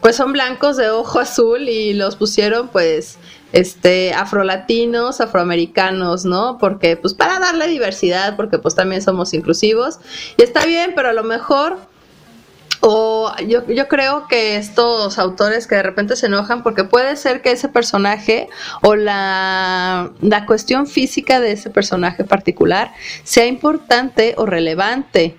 pues 0.00 0.14
son 0.14 0.32
blancos 0.32 0.76
de 0.76 0.90
ojo 0.90 1.18
azul 1.20 1.68
y 1.68 1.92
los 1.94 2.16
pusieron 2.16 2.68
pues 2.68 3.18
este 3.52 4.12
afrolatinos, 4.12 5.20
afroamericanos, 5.20 6.24
¿no? 6.24 6.58
Porque 6.58 6.96
pues 6.96 7.14
para 7.14 7.38
darle 7.38 7.66
diversidad, 7.66 8.36
porque 8.36 8.58
pues 8.58 8.74
también 8.74 9.02
somos 9.02 9.34
inclusivos 9.34 9.98
y 10.36 10.42
está 10.42 10.64
bien, 10.64 10.92
pero 10.94 11.08
a 11.08 11.12
lo 11.12 11.24
mejor 11.24 11.78
o 12.80 13.32
yo, 13.48 13.66
yo 13.66 13.88
creo 13.88 14.28
que 14.28 14.56
estos 14.56 15.18
autores 15.18 15.66
que 15.66 15.74
de 15.74 15.82
repente 15.82 16.14
se 16.14 16.26
enojan 16.26 16.62
porque 16.62 16.84
puede 16.84 17.16
ser 17.16 17.42
que 17.42 17.50
ese 17.50 17.68
personaje 17.68 18.48
o 18.82 18.94
la, 18.94 20.10
la 20.20 20.46
cuestión 20.46 20.86
física 20.86 21.40
de 21.40 21.52
ese 21.52 21.70
personaje 21.70 22.22
particular 22.22 22.92
sea 23.24 23.46
importante 23.46 24.34
o 24.36 24.46
relevante 24.46 25.36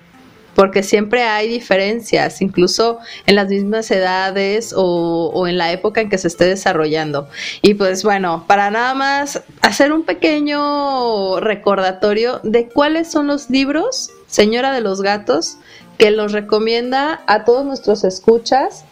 porque 0.58 0.82
siempre 0.82 1.22
hay 1.22 1.48
diferencias, 1.48 2.42
incluso 2.42 2.98
en 3.28 3.36
las 3.36 3.48
mismas 3.48 3.92
edades 3.92 4.74
o, 4.76 5.46
en 5.48 5.56
la 5.60 5.72
época 5.72 6.02
en 6.02 6.10
que 6.10 6.18
se 6.18 6.28
esté 6.28 6.46
desarrollando. 6.46 7.30
Y 7.62 7.76
pues 7.76 8.02
bueno, 8.02 8.44
para 8.48 8.72
nada 8.72 8.96
más 8.96 9.44
hacer 9.62 9.94
un 9.94 10.02
pequeño 10.02 11.40
recordatorio 11.42 12.40
de 12.42 12.70
cuáles 12.70 13.12
son 13.12 13.28
los 13.28 13.52
libros, 13.52 14.10
Señora 14.26 14.72
de 14.72 14.82
los 14.82 15.02
Gatos, 15.02 15.58
que 16.00 16.10
los 16.10 16.32
recomienda 16.32 17.22
a 17.28 17.46
todos 17.46 17.64
nuestros 17.64 18.04
escuchas 18.04 18.84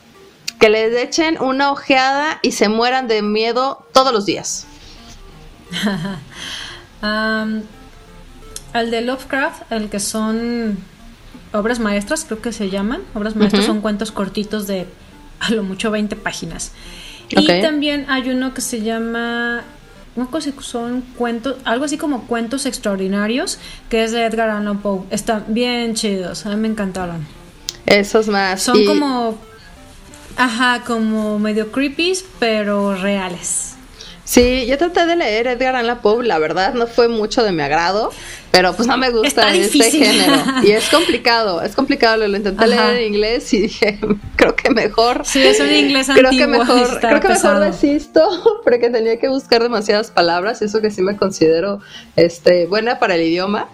que 0.59 0.69
les 0.69 0.95
echen 0.95 1.41
una 1.41 1.71
ojeada 1.71 2.37
y 2.43 2.51
se 2.51 2.69
mueran 2.69 3.07
de 3.07 3.23
miedo 3.23 3.87
todos 3.91 4.13
los 4.13 4.27
días. 4.27 4.67
um, 7.01 7.63
el 8.75 8.91
de 8.91 9.01
Lovecraft, 9.01 9.71
el 9.71 9.89
que 9.89 9.99
son 9.99 10.77
obras 11.55 11.79
maestras, 11.79 12.25
creo 12.25 12.41
que 12.41 12.51
se 12.51 12.69
llaman. 12.69 13.01
Obras 13.13 13.35
maestras 13.35 13.63
uh 13.63 13.65
-huh. 13.65 13.67
son 13.67 13.81
cuentos 13.81 14.11
cortitos 14.11 14.67
de 14.67 14.87
a 15.39 15.51
lo 15.51 15.63
mucho 15.63 15.91
20 15.91 16.15
páginas. 16.15 16.71
Okay. 17.25 17.59
Y 17.59 17.61
también 17.61 18.05
hay 18.09 18.29
uno 18.29 18.53
que 18.53 18.61
se 18.61 18.81
llama 18.81 19.63
una 20.15 20.27
cosa 20.27 20.51
son 20.61 21.01
cuentos, 21.17 21.57
algo 21.65 21.85
así 21.85 21.97
como 21.97 22.25
cuentos 22.25 22.65
extraordinarios, 22.65 23.59
que 23.89 24.03
es 24.03 24.11
de 24.11 24.25
Edgar 24.25 24.49
Allan 24.49 24.79
Poe. 24.79 25.01
Están 25.11 25.43
bien 25.47 25.93
chidos, 25.93 26.45
a 26.45 26.49
mí 26.49 26.55
me 26.55 26.67
encantaron. 26.69 27.25
Esos 27.85 28.27
más. 28.29 28.61
Son 28.61 28.79
y... 28.79 28.85
como, 28.85 29.37
ajá, 30.37 30.83
como 30.85 31.37
medio 31.37 31.71
creepy, 31.71 32.13
pero 32.39 32.95
reales. 32.95 33.75
Sí, 34.23 34.65
yo 34.67 34.77
traté 34.77 35.05
de 35.05 35.17
leer 35.17 35.47
Edgar 35.47 35.75
Allan 35.75 35.99
Poe, 35.99 36.25
la 36.25 36.39
verdad 36.39 36.73
no 36.73 36.87
fue 36.87 37.09
mucho 37.09 37.43
de 37.43 37.51
mi 37.51 37.61
agrado, 37.61 38.11
pero 38.51 38.73
pues 38.73 38.87
no 38.87 38.97
me 38.97 39.09
gusta 39.09 39.53
este 39.53 39.91
género. 39.91 40.35
Y 40.63 40.71
es 40.71 40.87
complicado, 40.91 41.61
es 41.61 41.75
complicado, 41.75 42.25
lo, 42.25 42.37
intenté 42.37 42.63
Ajá. 42.63 42.67
leer 42.67 43.01
en 43.01 43.13
inglés 43.13 43.53
y 43.53 43.61
dije, 43.63 43.99
creo 44.35 44.55
que 44.55 44.69
mejor. 44.69 45.25
Sí, 45.25 45.41
es 45.41 45.59
un 45.59 45.71
inglés 45.71 46.07
creo 46.13 46.29
antiguo. 46.29 46.45
Que 46.45 46.47
mejor, 46.59 46.99
creo 46.99 47.19
que 47.19 47.27
pesado. 47.27 47.59
mejor 47.59 47.73
desisto, 47.73 48.61
porque 48.63 48.89
tenía 48.89 49.19
que 49.19 49.27
buscar 49.27 49.61
demasiadas 49.61 50.11
palabras, 50.11 50.61
y 50.61 50.65
eso 50.65 50.81
que 50.81 50.91
sí 50.91 51.01
me 51.01 51.17
considero 51.17 51.79
este, 52.15 52.65
buena 52.67 52.99
para 52.99 53.15
el 53.15 53.21
idioma. 53.23 53.69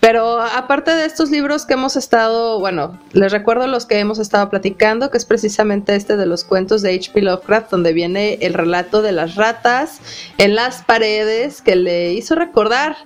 Pero 0.00 0.40
aparte 0.40 0.94
de 0.94 1.06
estos 1.06 1.30
libros 1.30 1.64
que 1.64 1.74
hemos 1.74 1.96
estado, 1.96 2.60
bueno, 2.60 2.98
les 3.12 3.32
recuerdo 3.32 3.66
los 3.66 3.86
que 3.86 3.98
hemos 3.98 4.18
estado 4.18 4.50
platicando, 4.50 5.10
que 5.10 5.18
es 5.18 5.24
precisamente 5.24 5.94
este 5.94 6.16
de 6.16 6.26
los 6.26 6.44
cuentos 6.44 6.82
de 6.82 6.94
H.P. 6.94 7.22
Lovecraft, 7.22 7.70
donde 7.70 7.92
viene 7.92 8.38
el 8.42 8.54
relato 8.54 9.02
de 9.02 9.12
las 9.12 9.34
ratas 9.34 10.00
en 10.38 10.54
las 10.54 10.82
paredes 10.82 11.62
que 11.62 11.76
le 11.76 12.12
hizo 12.12 12.34
recordar 12.34 12.96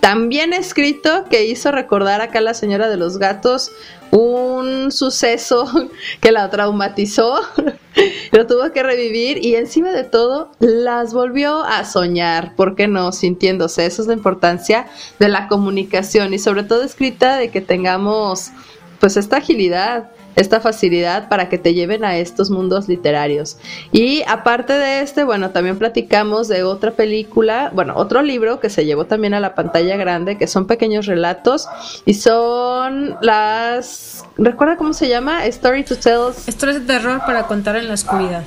también 0.00 0.52
escrito 0.52 1.24
que 1.30 1.44
hizo 1.44 1.70
recordar 1.72 2.20
acá 2.20 2.38
a 2.38 2.42
la 2.42 2.54
señora 2.54 2.88
de 2.88 2.96
los 2.96 3.18
gatos 3.18 3.70
un 4.10 4.90
suceso 4.90 5.66
que 6.20 6.32
la 6.32 6.50
traumatizó, 6.50 7.40
lo 8.32 8.46
tuvo 8.46 8.72
que 8.72 8.82
revivir 8.82 9.44
y 9.44 9.54
encima 9.54 9.92
de 9.92 10.04
todo 10.04 10.52
las 10.58 11.12
volvió 11.12 11.62
a 11.62 11.84
soñar, 11.84 12.54
¿por 12.56 12.74
qué 12.74 12.88
no? 12.88 13.12
Sintiéndose, 13.12 13.86
eso 13.86 14.02
es 14.02 14.08
la 14.08 14.14
importancia 14.14 14.86
de 15.18 15.28
la 15.28 15.48
comunicación 15.48 16.34
y 16.34 16.38
sobre 16.38 16.64
todo 16.64 16.82
escrita 16.82 17.36
de 17.36 17.50
que 17.50 17.60
tengamos 17.60 18.50
pues 18.98 19.16
esta 19.16 19.38
agilidad 19.38 20.10
esta 20.40 20.60
facilidad 20.60 21.28
para 21.28 21.48
que 21.48 21.58
te 21.58 21.74
lleven 21.74 22.04
a 22.04 22.16
estos 22.16 22.50
mundos 22.50 22.88
literarios. 22.88 23.58
Y 23.92 24.22
aparte 24.26 24.72
de 24.72 25.00
este, 25.02 25.24
bueno, 25.24 25.50
también 25.50 25.78
platicamos 25.78 26.48
de 26.48 26.62
otra 26.62 26.92
película, 26.92 27.70
bueno, 27.74 27.94
otro 27.96 28.22
libro 28.22 28.60
que 28.60 28.70
se 28.70 28.84
llevó 28.84 29.04
también 29.04 29.34
a 29.34 29.40
la 29.40 29.54
pantalla 29.54 29.96
grande, 29.96 30.38
que 30.38 30.46
son 30.46 30.66
pequeños 30.66 31.06
relatos 31.06 31.68
y 32.06 32.14
son 32.14 33.16
las... 33.20 34.24
¿Recuerda 34.36 34.76
cómo 34.76 34.92
se 34.92 35.08
llama? 35.08 35.44
Story 35.46 35.84
to 35.84 35.96
Tell. 35.96 36.32
Historias 36.46 36.80
de 36.80 36.86
terror 36.86 37.20
para 37.26 37.44
contar 37.44 37.76
en 37.76 37.88
la 37.88 37.94
oscuridad. 37.94 38.42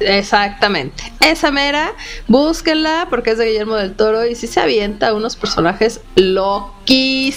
Exactamente. 0.00 1.04
Esa 1.20 1.50
mera, 1.52 1.92
búsquenla 2.28 3.06
porque 3.10 3.30
es 3.30 3.38
de 3.38 3.46
Guillermo 3.46 3.76
del 3.76 3.94
Toro 3.94 4.26
y 4.26 4.34
sí 4.34 4.46
se 4.46 4.60
avienta 4.60 5.14
unos 5.14 5.36
personajes 5.36 6.00
loquísimos, 6.16 7.32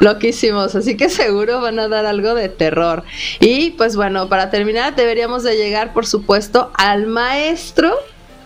loquísimos, 0.00 0.74
así 0.74 0.96
que 0.96 1.08
seguro 1.08 1.60
van 1.60 1.78
a 1.78 1.88
dar 1.88 2.06
algo 2.06 2.34
de 2.34 2.48
terror. 2.48 3.04
Y 3.40 3.70
pues 3.72 3.96
bueno, 3.96 4.28
para 4.28 4.50
terminar 4.50 4.96
deberíamos 4.96 5.42
de 5.42 5.56
llegar 5.56 5.92
por 5.92 6.06
supuesto 6.06 6.70
al 6.74 7.06
maestro 7.06 7.94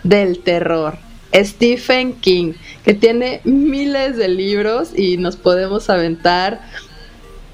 del 0.03 0.41
terror. 0.41 0.99
Stephen 1.35 2.15
King, 2.15 2.53
que 2.85 2.93
tiene 2.95 3.41
miles 3.45 4.17
de 4.17 4.29
libros 4.29 4.91
y 4.95 5.17
nos 5.17 5.37
podemos 5.37 5.89
aventar 5.89 6.61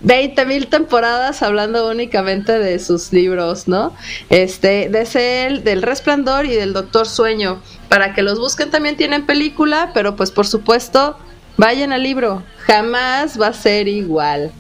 20 0.01 0.46
mil 0.46 0.68
temporadas 0.68 1.42
hablando 1.42 1.88
únicamente 1.88 2.59
de 2.59 2.78
sus 2.78 3.12
libros, 3.12 3.66
¿no? 3.66 3.94
Este, 4.30 4.88
de 4.88 5.03
ese, 5.03 5.61
del 5.64 5.82
Resplandor 5.82 6.46
y 6.46 6.55
del 6.55 6.72
Doctor 6.72 7.09
Sueño. 7.09 7.61
Para 7.88 8.14
que 8.14 8.22
los 8.22 8.38
busquen 8.38 8.70
también 8.70 8.96
tienen 8.96 9.26
película, 9.26 9.90
pero 9.94 10.14
pues 10.14 10.30
por 10.30 10.46
supuesto, 10.46 11.16
vayan 11.57 11.92
al 11.92 12.03
libro. 12.03 12.42
Jamás 12.61 13.40
va 13.40 13.49
a 13.49 13.53
ser 13.53 13.88
igual. 13.88 14.53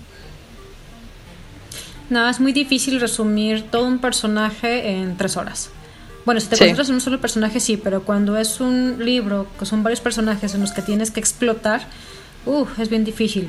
No, 2.10 2.28
es 2.28 2.40
muy 2.40 2.52
difícil 2.52 3.00
resumir 3.00 3.70
todo 3.70 3.86
un 3.86 3.98
personaje 3.98 4.88
en 4.90 5.16
tres 5.16 5.36
horas. 5.36 5.70
Bueno, 6.24 6.40
si 6.40 6.48
te 6.48 6.56
sí. 6.56 6.60
concentras 6.60 6.88
en 6.88 6.94
un 6.96 7.00
solo 7.00 7.20
personaje, 7.20 7.60
sí, 7.60 7.76
pero 7.76 8.02
cuando 8.02 8.36
es 8.36 8.60
un 8.60 8.96
libro, 9.04 9.46
que 9.58 9.66
son 9.66 9.82
varios 9.82 10.00
personajes 10.00 10.54
en 10.54 10.60
los 10.60 10.72
que 10.72 10.82
tienes 10.82 11.10
que 11.10 11.20
explotar, 11.20 11.86
uh, 12.44 12.66
es 12.78 12.88
bien 12.88 13.04
difícil. 13.04 13.48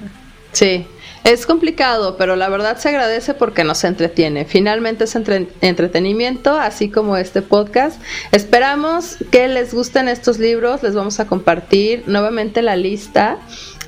sí. 0.52 0.86
Es 1.24 1.46
complicado, 1.46 2.16
pero 2.16 2.36
la 2.36 2.48
verdad 2.48 2.78
se 2.78 2.88
agradece 2.88 3.34
porque 3.34 3.64
nos 3.64 3.84
entretiene. 3.84 4.44
Finalmente 4.44 5.04
es 5.04 5.14
entre 5.14 5.48
entretenimiento, 5.60 6.52
así 6.58 6.88
como 6.88 7.16
este 7.16 7.42
podcast. 7.42 8.00
Esperamos 8.32 9.16
que 9.30 9.48
les 9.48 9.74
gusten 9.74 10.08
estos 10.08 10.38
libros. 10.38 10.82
Les 10.82 10.94
vamos 10.94 11.20
a 11.20 11.26
compartir 11.26 12.04
nuevamente 12.06 12.62
la 12.62 12.76
lista 12.76 13.38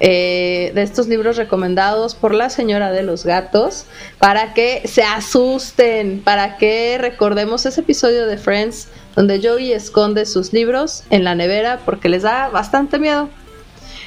eh, 0.01 0.73
de 0.75 0.83
estos 0.83 1.09
libros 1.09 1.37
recomendados 1.37 2.15
por 2.15 2.35
la 2.35 2.49
señora 2.49 2.91
de 2.91 3.03
los 3.03 3.27
gatos 3.27 3.85
para 4.19 4.55
que 4.55 4.83
se 4.87 5.03
asusten, 5.03 6.23
para 6.23 6.57
que 6.57 6.97
recordemos 6.99 7.67
ese 7.67 7.83
episodio 7.83 8.27
de 8.27 8.39
Friends 8.39 8.89
donde 9.15 9.41
Joey 9.43 9.73
esconde 9.73 10.25
sus 10.25 10.53
libros 10.55 11.05
en 11.11 11.25
la 11.25 11.35
nevera 11.35 11.81
porque 11.85 12.09
les 12.09 12.23
da 12.23 12.49
bastante 12.49 12.99
miedo. 12.99 13.29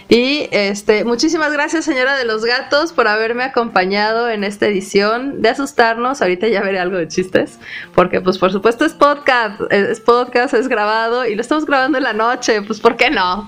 Y 0.10 0.48
este, 0.52 1.04
muchísimas 1.06 1.54
gracias, 1.54 1.86
señora 1.86 2.18
de 2.18 2.26
los 2.26 2.44
gatos, 2.46 2.94
por 2.94 3.08
haberme 3.08 3.44
acompañado 3.44 4.30
en 4.30 4.44
esta 4.44 4.68
edición 4.68 5.42
de 5.42 5.50
asustarnos. 5.50 6.22
Ahorita 6.22 6.48
ya 6.48 6.62
veré 6.62 6.80
algo 6.80 6.98
de 6.98 7.08
chistes, 7.08 7.60
porque 7.96 8.22
pues 8.22 8.38
por 8.38 8.52
supuesto 8.52 8.86
es 8.86 8.94
podcast, 8.94 9.62
es 9.72 10.00
podcast, 10.00 10.54
es 10.54 10.68
grabado 10.68 11.26
y 11.26 11.36
lo 11.36 11.42
estamos 11.42 11.66
grabando 11.66 11.98
en 11.98 12.04
la 12.04 12.14
noche, 12.14 12.62
pues 12.62 12.80
¿por 12.80 12.98
qué 12.98 13.10
no? 13.10 13.48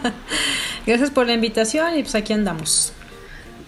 gracias 0.86 1.10
por 1.10 1.26
la 1.26 1.32
invitación 1.32 1.96
y 1.98 2.02
pues 2.02 2.14
aquí 2.14 2.32
andamos. 2.32 2.92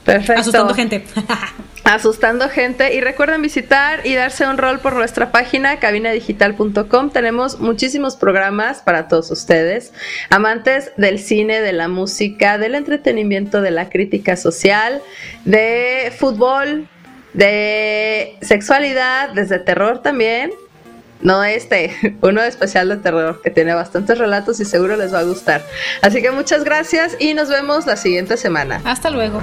Perfecto. 0.05 0.40
Asustando 0.40 0.74
gente. 0.74 1.05
asustando 1.84 2.48
gente 2.48 2.94
y 2.94 3.00
recuerden 3.00 3.42
visitar 3.42 4.07
y 4.07 4.14
darse 4.14 4.46
un 4.46 4.57
rol 4.57 4.78
por 4.78 4.94
nuestra 4.94 5.32
página 5.32 5.78
cabinadigital.com 5.80 7.11
tenemos 7.11 7.59
muchísimos 7.59 8.16
programas 8.16 8.82
para 8.82 9.09
todos 9.09 9.30
ustedes 9.30 9.92
amantes 10.30 10.92
del 10.96 11.18
cine 11.18 11.61
de 11.61 11.72
la 11.72 11.88
música 11.88 12.57
del 12.57 12.76
entretenimiento 12.76 13.61
de 13.61 13.72
la 13.72 13.88
crítica 13.88 14.36
social 14.36 15.03
de 15.44 16.12
fútbol 16.16 16.86
de 17.32 18.36
sexualidad 18.42 19.30
desde 19.30 19.59
terror 19.59 20.03
también 20.03 20.53
no 21.23 21.43
este, 21.45 22.16
uno 22.20 22.43
especial 22.43 22.89
de 22.89 22.97
terror 22.97 23.41
que 23.43 23.51
tiene 23.51 23.75
bastantes 23.75 24.18
relatos 24.18 24.61
y 24.61 24.64
seguro 24.64 24.97
les 24.97 25.12
va 25.12 25.20
a 25.20 25.25
gustar. 25.25 25.64
Así 26.03 26.20
que 26.20 26.31
muchas 26.31 26.64
gracias 26.64 27.16
y 27.18 27.35
nos 27.35 27.49
vemos 27.49 27.87
la 27.87 27.97
siguiente 27.97 28.37
semana. 28.37 28.81
Hasta 28.85 29.11
luego. 29.11 29.41